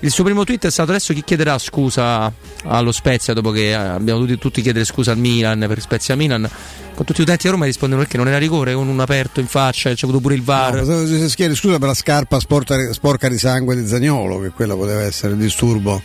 [0.00, 2.32] il suo primo tweet è stato adesso chi chiederà scusa
[2.64, 6.48] allo Spezia dopo che eh, abbiamo dovuto tutti chiedere scusa al Milan per Spezia Milan.
[6.94, 9.46] Con tutti gli utenti a Roma rispondono perché non era rigore, con un aperto in
[9.46, 10.84] faccia, c'è avuto pure il VAR.
[10.84, 15.32] No, scusa per la scarpa sporta- sporca di sangue di Zagnolo, che quella poteva essere
[15.32, 16.02] il disturbo.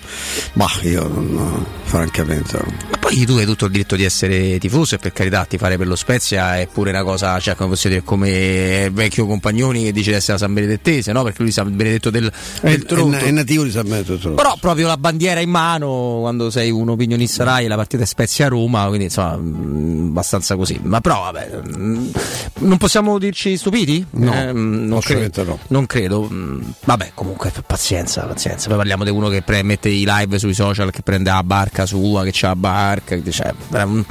[0.54, 2.58] Ma io non, no, francamente.
[2.58, 5.78] Ma poi tu hai tutto il diritto di essere tifoso e per carità ti fare
[5.78, 9.92] per lo Spezia è pure una cosa, cioè come posso dire, come vecchio Compagnoni che
[9.92, 11.24] dice di essere la San Benedettese, no?
[11.24, 14.42] Perché lui San Benedetto del, È, del è- è nativo di San Benedetto del Tronto.
[14.42, 18.06] Però proprio la bandiera in mano quando sei un opinionista Rai e la partita è
[18.06, 20.77] Spezia-Roma, quindi insomma mh, abbastanza così.
[20.84, 22.12] Ma però vabbè, mh,
[22.60, 24.06] non possiamo dirci stupiti?
[24.12, 26.22] No, Eh, mh, non, credo, non credo.
[26.24, 28.68] mh, Vabbè, comunque pazienza, pazienza.
[28.68, 31.86] Poi parliamo di uno che pre- mette i live sui social, che prende la barca
[31.86, 34.06] sua, che c'ha la barca, mh,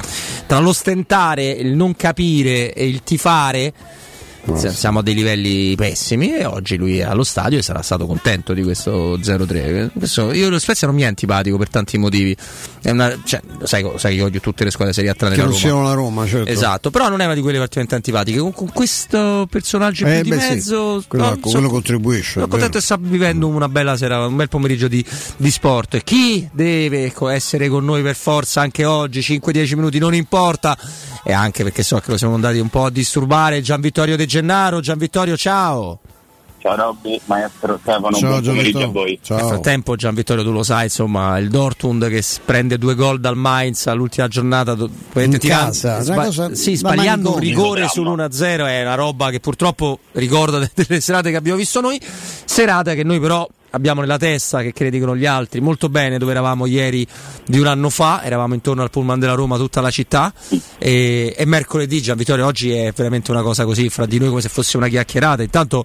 [0.46, 3.72] tra lo stentare, il non capire e il tifare.
[4.54, 8.06] Si- Siamo a dei livelli pessimi e oggi lui è allo stadio e sarà stato
[8.06, 9.90] contento di questo 0-3.
[9.96, 12.36] Questo- io lo Spezia non mi è antipatico per tanti motivi.
[12.84, 15.48] Una- cioè, sai, sai che io odio tutte le squadre serie A tranne Che la
[15.48, 15.82] non Roma.
[15.88, 16.50] la Roma, certo.
[16.50, 18.38] Esatto, però non è una di quelle particolarmente antipatiche.
[18.38, 22.32] Con, con questo personaggio Eh, più beh, di sì, mezzo, quello- no, quello sono- contribuisce,
[22.32, 22.78] Sono contento vero.
[22.78, 25.04] e sta vivendo una bella sera, un bel pomeriggio di,
[25.36, 26.02] di sport.
[26.04, 29.20] Chi deve co- essere con noi per forza anche oggi?
[29.20, 30.76] 5-10 minuti, non importa.
[31.28, 33.60] E anche perché so che lo siamo andati un po' a disturbare.
[33.60, 34.78] Gian Vittorio De Gennaro.
[34.78, 35.98] Gian Vittorio, ciao.
[36.58, 39.18] Ciao Robby, maestro Stefano, Ciao, buon pomeriggio a voi.
[39.28, 43.36] Nel frattempo, Gian Vittorio, tu lo sai, insomma, il Dortmund che prende due gol dal
[43.36, 48.82] Mainz all'ultima giornata, do- In tirando- casa, sba- cosa sì, sbagliando un rigore sull'1-0 è
[48.82, 52.00] una roba che purtroppo ricorda de- delle serate che abbiamo visto noi,
[52.44, 53.46] serate che noi però
[53.76, 57.06] abbiamo nella testa, che che gli altri, molto bene dove eravamo ieri
[57.46, 60.32] di un anno fa, eravamo intorno al pullman della Roma tutta la città.
[60.78, 64.40] E, e mercoledì Gian Vittorio oggi è veramente una cosa così fra di noi come
[64.40, 65.84] se fosse una chiacchierata, intanto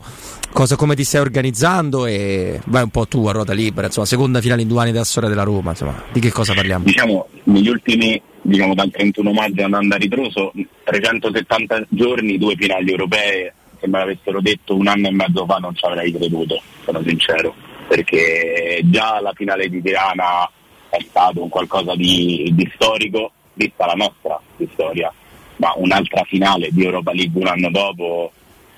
[0.51, 2.05] cosa, come ti stai organizzando?
[2.05, 5.03] E vai un po' tu a ruota libera, insomma seconda finale in due anni della
[5.03, 6.85] storia della Roma, insomma di che cosa parliamo?
[6.85, 10.53] Diciamo, negli ultimi, diciamo dal 31 maggio andando a ritroso,
[10.83, 15.75] 370 giorni, due finali europee, se me l'avessero detto un anno e mezzo fa non
[15.75, 17.53] ci avrei creduto, sono sincero,
[17.91, 20.49] perché già la finale di Tirana
[20.89, 24.39] è stato un qualcosa di, di storico, vista la nostra
[24.71, 25.13] storia,
[25.57, 28.31] ma un'altra finale di Europa League un anno dopo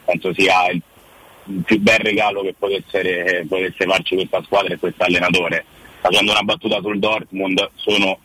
[0.04, 0.82] penso sia il
[1.64, 5.64] più bel regalo che potesse, potesse farci questa squadra e questo allenatore.
[6.02, 8.18] Facendo una battuta sul Dortmund, sono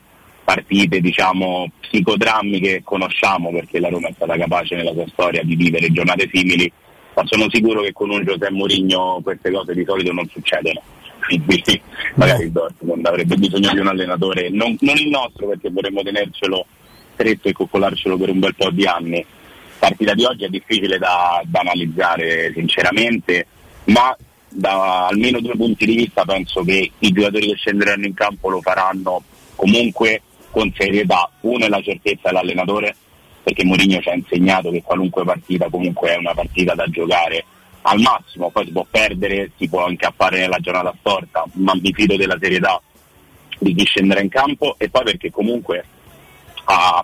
[0.42, 5.54] partite diciamo psicodrammi che conosciamo perché la Roma è stata capace nella sua storia di
[5.54, 6.72] vivere giornate simili,
[7.14, 10.80] ma sono sicuro che con un Giuseppe Mourinho queste cose di solito non succedono.
[12.14, 16.64] Magari il Dortmund avrebbe bisogno di un allenatore, non, non il nostro perché vorremmo tenercelo
[17.14, 19.24] stretto e coccolarcelo per un bel po' di anni.
[19.78, 23.46] Partita di oggi è difficile da, da analizzare sinceramente,
[23.84, 24.16] ma
[24.48, 28.60] da almeno due punti di vista penso che i giocatori che scenderanno in campo lo
[28.60, 29.22] faranno
[29.54, 31.30] comunque con serietà.
[31.40, 32.94] Uno è la certezza dell'allenatore,
[33.48, 37.46] perché Mourinho ci ha insegnato che qualunque partita comunque è una partita da giocare
[37.82, 42.16] al massimo, poi si può perdere, si può incappare nella giornata storta, ma mi fido
[42.16, 42.78] della serietà
[43.58, 45.82] di chi scenderà in campo e poi perché comunque
[46.64, 47.02] a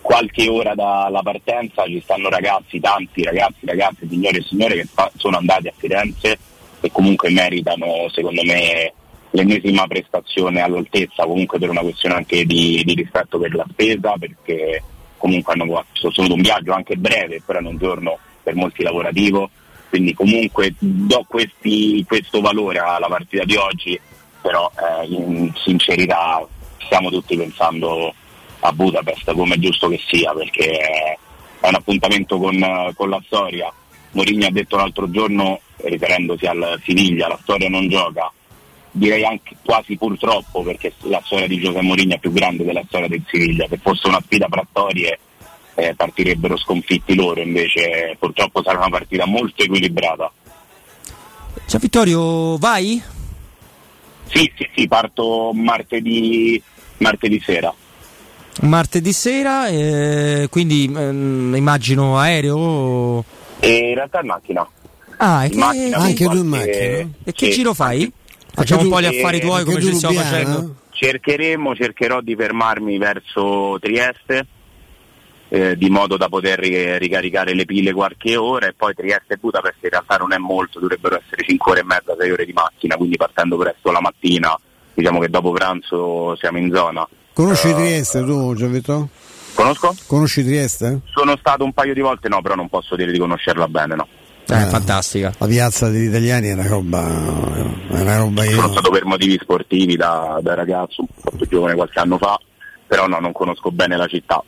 [0.00, 5.36] qualche ora dalla partenza ci stanno ragazzi, tanti ragazzi, ragazze, signore e signore che sono
[5.36, 6.38] andati a Firenze
[6.80, 8.94] e comunque meritano secondo me
[9.32, 14.82] l'ennesima prestazione all'altezza, comunque per una questione anche di, di rispetto per la spesa, perché
[15.22, 19.48] comunque hanno sostenuto un viaggio anche breve, però è un giorno per molti lavorativo,
[19.88, 24.00] quindi comunque do questi- questo valore alla partita di oggi,
[24.40, 26.44] però eh, in sincerità
[26.78, 28.12] stiamo tutti pensando
[28.58, 30.70] a Budapest come è giusto che sia, perché
[31.60, 33.72] è un appuntamento con, con la storia.
[34.10, 38.28] Mourinho ha detto l'altro giorno, riferendosi al Siviglia, la storia non gioca,
[38.92, 43.08] direi anche quasi purtroppo perché la storia di Giuseppe Mourinho è più grande della storia
[43.08, 45.18] del Siviglia, se fosse una sfida fra storie
[45.74, 50.30] eh, partirebbero sconfitti loro, invece purtroppo sarà una partita molto equilibrata.
[51.66, 53.02] Gian Vittorio, vai?
[54.26, 56.62] Sì, sì, sì, parto martedì,
[56.98, 57.72] martedì sera.
[58.62, 63.24] Martedì sera, eh, quindi ehm, immagino aereo.
[63.58, 64.68] E in realtà in macchina.
[65.16, 66.72] Ah, In che, macchina, Anche tu in macchina?
[67.24, 67.50] e che sì.
[67.52, 68.10] giro fai?
[68.54, 70.74] Facciamo un po' gli affari tuoi eh, come anche ci stiamo facendo.
[70.90, 74.46] Cercheremo, cercherò di fermarmi verso Trieste
[75.48, 79.36] eh, di modo da poter ri- ricaricare le pile qualche ora e poi Trieste e
[79.36, 82.52] Budapest in realtà non è molto, dovrebbero essere 5 ore e mezza, 6 ore di
[82.52, 84.58] macchina, quindi partendo presto la mattina,
[84.94, 87.06] diciamo che dopo pranzo siamo in zona.
[87.32, 89.08] Conosci Eh, Trieste tu, Gianvito?
[89.54, 89.94] Conosco?
[90.06, 91.00] Conosci Trieste?
[91.12, 94.08] Sono stato un paio di volte, no, però non posso dire di conoscerla bene, no.
[94.48, 95.32] Eh, fantastica.
[95.38, 97.00] La piazza degli italiani è una roba.
[97.88, 101.46] È una roba che Sono stato per motivi sportivi da, da ragazzo, un po' più
[101.48, 102.38] giovane qualche anno fa,
[102.86, 104.42] però no, non conosco bene la città.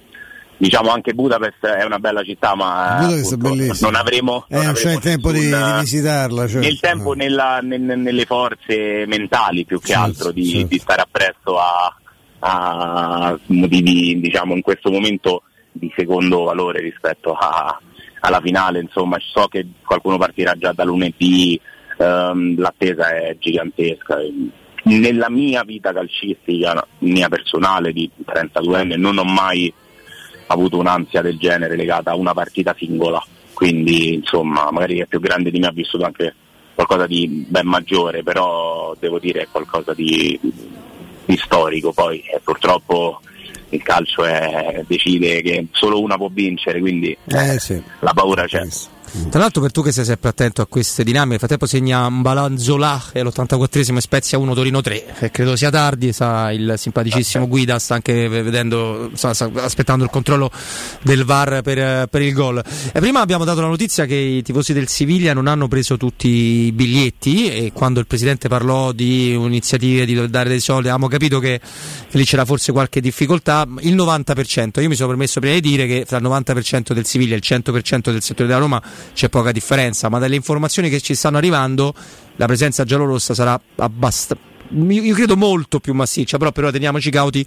[0.57, 3.91] Diciamo anche Budapest è una bella città, ma eh, Budapest è appunto, bellissima.
[3.91, 6.49] non avremo, Eh, non c'è il tempo di, di visitarla.
[6.49, 6.61] Cioè.
[6.61, 10.67] nel tempo, nella- nel- nelle forze mentali più che Certo, altro di, certo.
[10.69, 11.97] di stare appresso a,
[12.41, 15.43] a motivi, diciamo, in questo momento
[15.73, 17.79] di secondo valore rispetto a-
[18.25, 18.81] alla finale.
[18.81, 21.61] Insomma, so che qualcuno partirà già da lunedì,
[21.99, 24.19] ehm, l'attesa è gigantesca.
[24.85, 29.73] Nella mia vita calcistica, mia personale di 32 non ho mai
[30.49, 33.23] avuto un'ansia del genere legata a una partita singola.
[33.53, 36.35] Quindi, insomma, magari è più grande di me ha vissuto anche
[36.75, 40.39] qualcosa di ben maggiore, però devo dire è qualcosa di,
[41.25, 41.93] di storico.
[41.93, 43.21] Poi eh, purtroppo
[43.75, 47.81] il calcio è- decide che solo una può vincere, quindi Eh sì.
[48.01, 48.63] la paura c'è.
[49.31, 53.11] Tra l'altro per tu che sei sempre attento a queste dinamiche, nel frattempo segna Mbalanzola
[53.13, 57.79] e l'84esimo e Spezia 1 Torino 3, e credo sia tardi, sa il simpaticissimo Guida
[57.79, 60.51] sta anche vedendo, sta, sta aspettando il controllo
[61.03, 62.61] del VAR per, per il gol.
[62.93, 66.29] E prima abbiamo dato la notizia che i tifosi del Siviglia non hanno preso tutti
[66.29, 71.39] i biglietti e quando il presidente parlò di iniziative di dare dei soldi, abbiamo capito
[71.39, 71.61] che,
[72.11, 75.87] che lì c'era forse qualche difficoltà, il 90%, io mi sono permesso prima di dire
[75.87, 79.53] che tra il 90% del Siviglia e il 100% del settore della Roma c'è poca
[79.53, 81.93] differenza, ma dalle informazioni che ci stanno arrivando
[82.37, 87.47] la presenza giallorossa sarà abbastanza, io credo molto più massiccia, però, però teniamoci cauti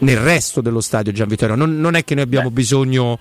[0.00, 1.54] nel resto dello stadio Gian Vittorio.
[1.54, 3.18] Non, non è che noi abbiamo bisogno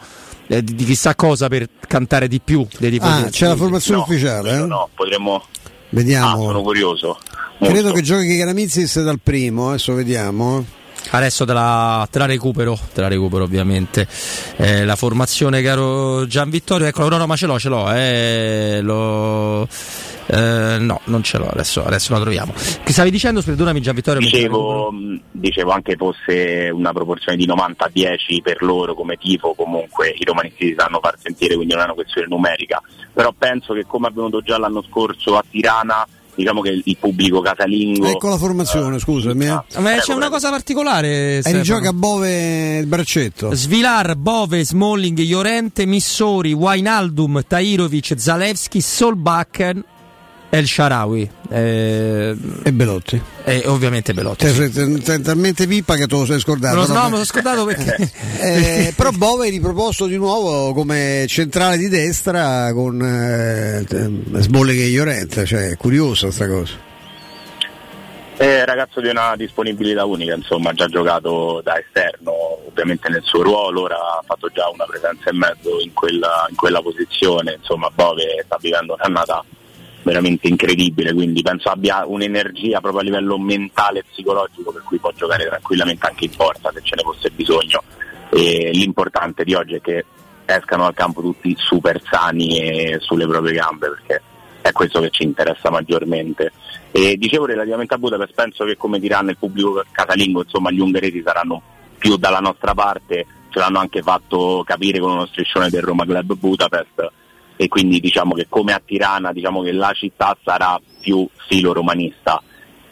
[0.47, 3.23] eh, di, di chissà cosa per cantare di più dei tifosi.
[3.23, 4.51] Ah, c'è la formazione No, ufficiale?
[4.53, 4.65] eh?
[4.65, 5.35] No, potremmo.
[5.35, 6.43] Ah, Vediamo.
[6.43, 7.17] sono curioso.
[7.59, 10.63] Credo che giochi Caramizis dal primo, adesso vediamo.
[11.11, 14.07] Adesso te la, te la recupero, te la recupero ovviamente.
[14.57, 18.79] Eh, la formazione, caro Gian Vittorio, ecco, no, no, ma ce l'ho, ce l'ho, eh,
[18.81, 19.67] lo,
[20.27, 22.53] eh, no, non ce l'ho, adesso, adesso la troviamo.
[22.53, 24.19] Che stavi dicendo, perdonami Gian Vittorio?
[24.19, 30.23] Dicevo, mh, dicevo anche fosse una proporzione di 90-10 per loro come tifo, comunque i
[30.25, 32.81] romanisti si sanno far sentire, quindi non è una questione numerica,
[33.13, 36.05] però penso che come è avvenuto già l'anno scorso a Tirana,
[36.37, 38.05] diciamo che il pubblico casalingo...
[38.07, 39.45] Ecco la formazione, scusami.
[39.45, 39.79] eh.
[39.79, 41.37] Ma c'è una cosa particolare.
[41.37, 43.53] E rigioca Bove il braccetto.
[43.53, 49.83] Svilar, Bove, Smalling, Llorente, Missori, Wijnaldum, Tairovic, Zalewski, Solbakken
[50.49, 51.29] El Sharawi.
[51.49, 53.21] Eh, e Belotti.
[53.43, 54.45] E ovviamente Belotti.
[54.45, 56.75] Te- te- te- te- talmente pippa che te lo sei scordato.
[56.75, 57.03] Lo- no, no?
[57.03, 58.11] me lo sono scordato perché.
[58.39, 63.83] Eh, però Bove è riproposto di nuovo come centrale di destra con eh,
[64.41, 66.85] Smalling e Llorente, cioè è curiosa sta cosa.
[68.37, 72.31] È ragazzo di una disponibilità unica, insomma, ha già giocato da esterno,
[72.67, 76.55] ovviamente nel suo ruolo, ora ha fatto già una presenza e mezzo in quella, in
[76.55, 79.43] quella posizione, insomma, Bove sta vivendo un'annata
[80.07, 85.11] veramente incredibile, quindi penso abbia un'energia proprio a livello mentale e psicologico per cui può
[85.13, 87.83] giocare tranquillamente anche in porta se ce ne fosse bisogno.
[88.29, 90.05] E l'importante di oggi è che
[90.45, 94.21] escano dal campo tutti super sani e sulle proprie gambe perché
[94.61, 96.53] è questo che ci interessa maggiormente.
[96.91, 101.21] E dicevo relativamente a Budapest, penso che come diranno il pubblico casalingo, insomma gli ungheresi
[101.23, 101.61] saranno
[101.97, 106.33] più dalla nostra parte, ce l'hanno anche fatto capire con uno striscione del Roma Club
[106.33, 107.11] Budapest
[107.57, 112.41] e quindi diciamo che come a Tirana diciamo che la città sarà più filo romanista,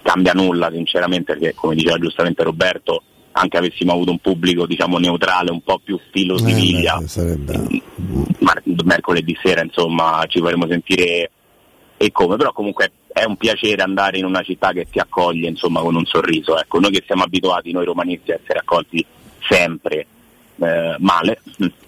[0.02, 3.03] cambia nulla sinceramente perché come diceva giustamente Roberto
[3.38, 7.00] anche avessimo avuto un pubblico diciamo neutrale, un po' più filo Siviglia,
[8.40, 11.30] mar- mercoledì sera insomma ci vorremmo sentire
[11.98, 15.80] e come, però comunque è un piacere andare in una città che ti accoglie insomma
[15.82, 19.06] con un sorriso, ecco, noi che siamo abituati, noi romanisti, a essere accolti
[19.48, 20.08] sempre
[20.59, 21.40] eh, male,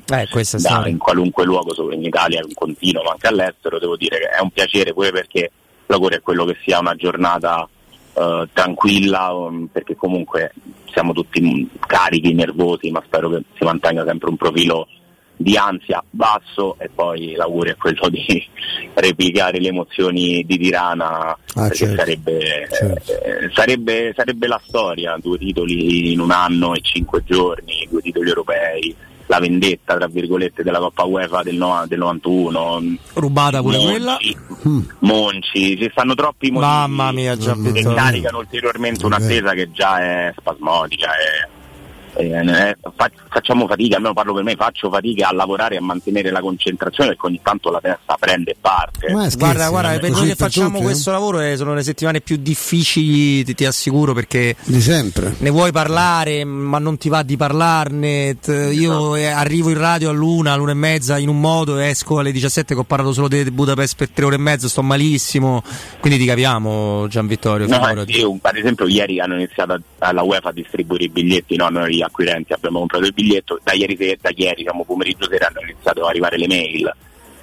[0.10, 0.28] Eh,
[0.60, 4.30] da- in qualunque luogo, solo in Italia, in continuo, ma anche all'estero, devo dire che
[4.30, 5.52] è un piacere pure perché
[5.88, 7.68] l'augurio è quello che sia una giornata
[8.14, 10.54] eh, tranquilla, um, perché comunque
[10.92, 14.88] siamo tutti mm, carichi, nervosi, ma spero che si mantenga sempre un profilo
[15.38, 18.26] di ansia basso e poi l'augurio è quello di
[18.96, 26.12] replicare le emozioni di Tirana perché certo, sarebbe, eh, sarebbe, sarebbe la storia, due titoli
[26.12, 28.96] in un anno e cinque giorni, due titoli europei,
[29.28, 34.18] la vendetta tra virgolette della Coppa UEFA del, no- del 91 Rubata pure Monci, quella.
[35.00, 40.34] Monci, ci stanno troppi motivi Mamma mia, Gian che caricano ulteriormente un'attesa che già è
[40.36, 41.48] spasmodica, è,
[42.18, 46.32] eh, fa- facciamo fatica, almeno parlo per me, faccio fatica a lavorare e a mantenere
[46.32, 49.08] la concentrazione perché ogni tanto la testa prende parte.
[49.38, 50.84] guarda, guarda, per noi che facciamo tutti, eh?
[50.86, 55.36] questo lavoro eh, sono le settimane più difficili, ti, ti assicuro, perché Di sempre.
[55.38, 58.38] ne vuoi parlare, ma non ti va di parlarne.
[58.40, 62.32] T- Io eh, arrivo in radio all'una, all'una e mezza in un modo, esco alle
[62.32, 65.62] 17 che ho parlato solo di Budapest per tre ore e mezza, sto malissimo.
[66.00, 67.68] Quindi ti capiamo, Gian Vittorio.
[67.68, 71.56] No, eh, io, ad esempio ieri hanno iniziato a- alla UEFA a distribuire i biglietti,
[71.56, 71.70] no?
[71.70, 76.02] noi acquirenti abbiamo comprato il biglietto, da ieri, da ieri diciamo, pomeriggio sera hanno iniziato
[76.02, 76.94] ad arrivare le mail.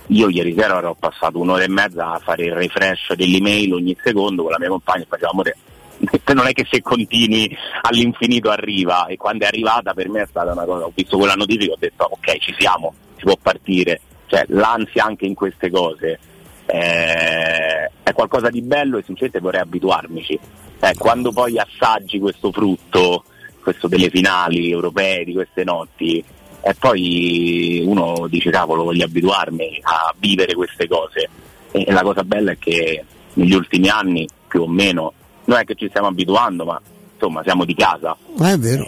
[0.09, 4.43] Io ieri sera ho passato un'ora e mezza a fare il refresh dell'email ogni secondo
[4.43, 5.57] con la mia compagna e facevamo amore.
[6.34, 10.52] Non è che se continui all'infinito arriva e quando è arrivata per me è stata
[10.52, 14.01] una cosa, ho visto quella notifica e ho detto ok ci siamo, si può partire,
[14.26, 16.18] cioè l'ansia anche in queste cose
[16.67, 20.39] eh, è qualcosa di bello e sinceramente vorrei abituarmici.
[20.81, 23.25] Eh, quando poi assaggi questo frutto,
[23.65, 26.23] questo delle finali europee, di queste notti,
[26.60, 31.28] e poi uno dice cavolo voglio abituarmi a vivere queste cose.
[31.73, 33.02] E la cosa bella è che
[33.33, 35.12] negli ultimi anni, più o meno,
[35.47, 36.81] non è che ci stiamo abituando, ma
[37.15, 38.17] insomma siamo di casa.
[38.41, 38.84] Eh, è vero,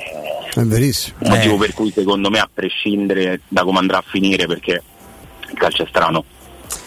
[0.55, 1.17] è verissimo.
[1.23, 4.83] Motivo per cui secondo me a prescindere da come andrà a finire perché
[5.49, 6.25] il calcio è strano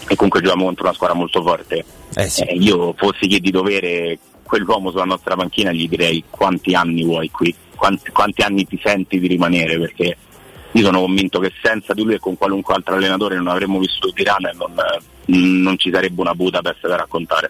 [0.08, 1.84] e comunque giochiamo contro una squadra molto forte.
[2.16, 7.30] Eh, io fossi chi di dovere quell'uomo sulla nostra panchina gli direi quanti anni vuoi
[7.30, 10.18] qui, quanti, quanti anni ti senti di rimanere perché
[10.72, 14.12] io sono convinto che senza di lui e con qualunque altro allenatore non avremmo vissuto
[14.12, 14.76] Tirana e non,
[15.64, 17.50] non ci sarebbe una Budapest da raccontare.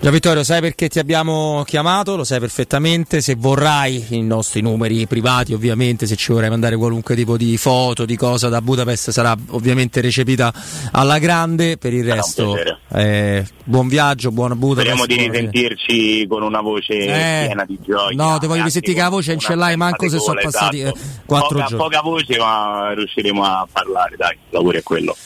[0.00, 2.14] Gian Vittorio, sai perché ti abbiamo chiamato?
[2.14, 3.20] Lo sai perfettamente.
[3.20, 8.04] Se vorrai i nostri numeri privati, ovviamente, se ci vorrai mandare qualunque tipo di foto,
[8.04, 10.52] di cosa da Budapest, sarà ovviamente recepita
[10.92, 11.78] alla grande.
[11.78, 12.56] Per il resto,
[12.94, 14.94] eh, buon viaggio, buona Budapest.
[14.94, 18.14] Speriamo di risentirci con una voce Eh, piena di gioia.
[18.14, 20.38] No, ti voglio e di sentire che la voce non ce l'hai manco se sono
[20.38, 20.58] esatto.
[20.58, 20.92] passati eh,
[21.26, 21.76] quattro poca, giorni.
[21.76, 25.16] poca voce, ma riusciremo a parlare, dai, lavoro è quello.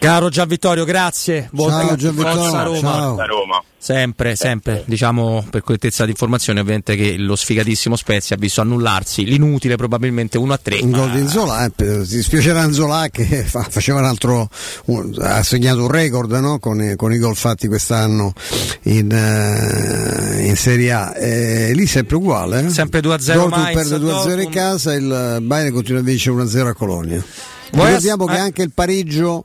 [0.00, 1.50] Caro Gian Vittorio, grazie.
[1.52, 2.78] Buon Ciao, Gian forza Vittorio, Roma.
[2.80, 3.08] ciao.
[3.08, 3.62] Forza Roma.
[3.76, 9.24] Sempre, sempre, diciamo per correttezza di informazione, ovviamente che lo sfigatissimo Spezia ha visto annullarsi
[9.24, 10.78] l'inutile probabilmente 1 a 3.
[10.82, 11.84] Un gol di Zola, eh, ti
[12.16, 14.48] dispiacerà Zola che fa- faceva un altro,
[14.86, 16.58] un- ha segnato un record no?
[16.58, 18.32] con, i- con i gol fatti quest'anno
[18.84, 21.12] in, eh, in Serie A.
[21.14, 22.64] Eh, lì sempre uguale.
[22.66, 22.70] Eh?
[22.70, 26.74] Sempre 2-0 Dortmund Mainz, perde 2-0 in casa, il Bayern continua a vincere 1-0 a
[26.74, 27.22] Colonia.
[27.70, 28.40] Ricordiamo ass- che eh.
[28.40, 29.44] anche il pareggio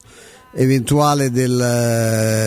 [0.56, 1.56] eventuale del,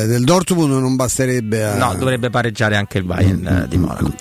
[0.07, 1.77] del Dortmund non basterebbe a...
[1.77, 4.13] No, dovrebbe pareggiare anche il Bayern eh, di Monaco.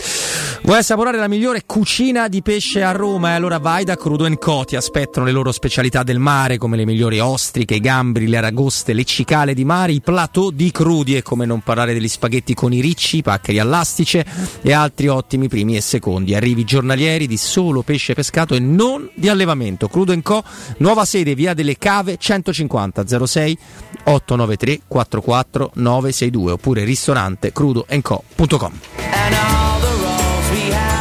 [0.64, 3.32] Vuoi assaporare la migliore cucina di pesce a Roma?
[3.32, 4.66] E allora vai da Crudo Co.
[4.66, 8.94] Ti aspettano le loro specialità del mare, come le migliori ostriche, i gambri, le aragoste,
[8.94, 12.74] le cicale di mare, i plateau di crudi e come non parlare degli spaghetti con
[12.74, 14.26] i ricci, i paccheri all'astice
[14.62, 16.36] e altri ottimi primi e secondi.
[16.36, 19.88] Arrivi giornalieri di solo pesce pescato e non di allevamento.
[19.88, 20.44] Crudo Co.
[20.78, 23.58] Nuova sede, via delle Cave 150 06
[24.04, 29.67] 893 44 962 oppure ristorante crudoenco.com.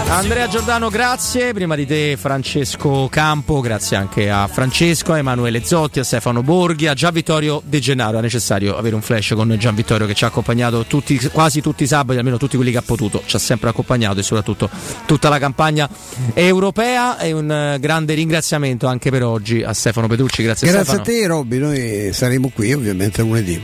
[0.08, 1.52] Andrea Giordano, grazie.
[1.52, 6.86] Prima di te Francesco Campo, grazie anche a Francesco, a Emanuele Zotti, a Stefano Borghi,
[6.86, 8.18] a Gian Vittorio De Gennaro.
[8.18, 11.82] È necessario avere un flash con Gian Vittorio che ci ha accompagnato tutti, quasi tutti
[11.82, 14.70] i sabati, almeno tutti quelli che ha potuto, ci ha sempre accompagnato e soprattutto
[15.06, 15.88] tutta la campagna
[16.34, 17.18] europea.
[17.18, 20.42] E un eh, grande ringraziamento anche per oggi a Stefano Petrucci.
[20.42, 21.02] Grazie, Grazie Stefano.
[21.02, 23.62] a te Robby, noi saremo qui ovviamente lunedì.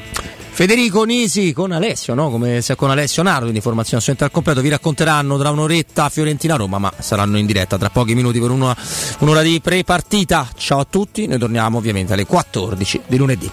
[0.54, 2.30] Federico Nisi con Alessio, no?
[2.30, 6.92] come con Alessio Nardo, quindi informazione assolutamente al completo, vi racconteranno tra un'oretta Fiorentina-Roma, ma
[6.98, 8.76] saranno in diretta tra pochi minuti per una-
[9.20, 10.48] un'ora di pre-partita.
[10.56, 13.50] Ciao a tutti, noi torniamo ovviamente alle 14 di lunedì.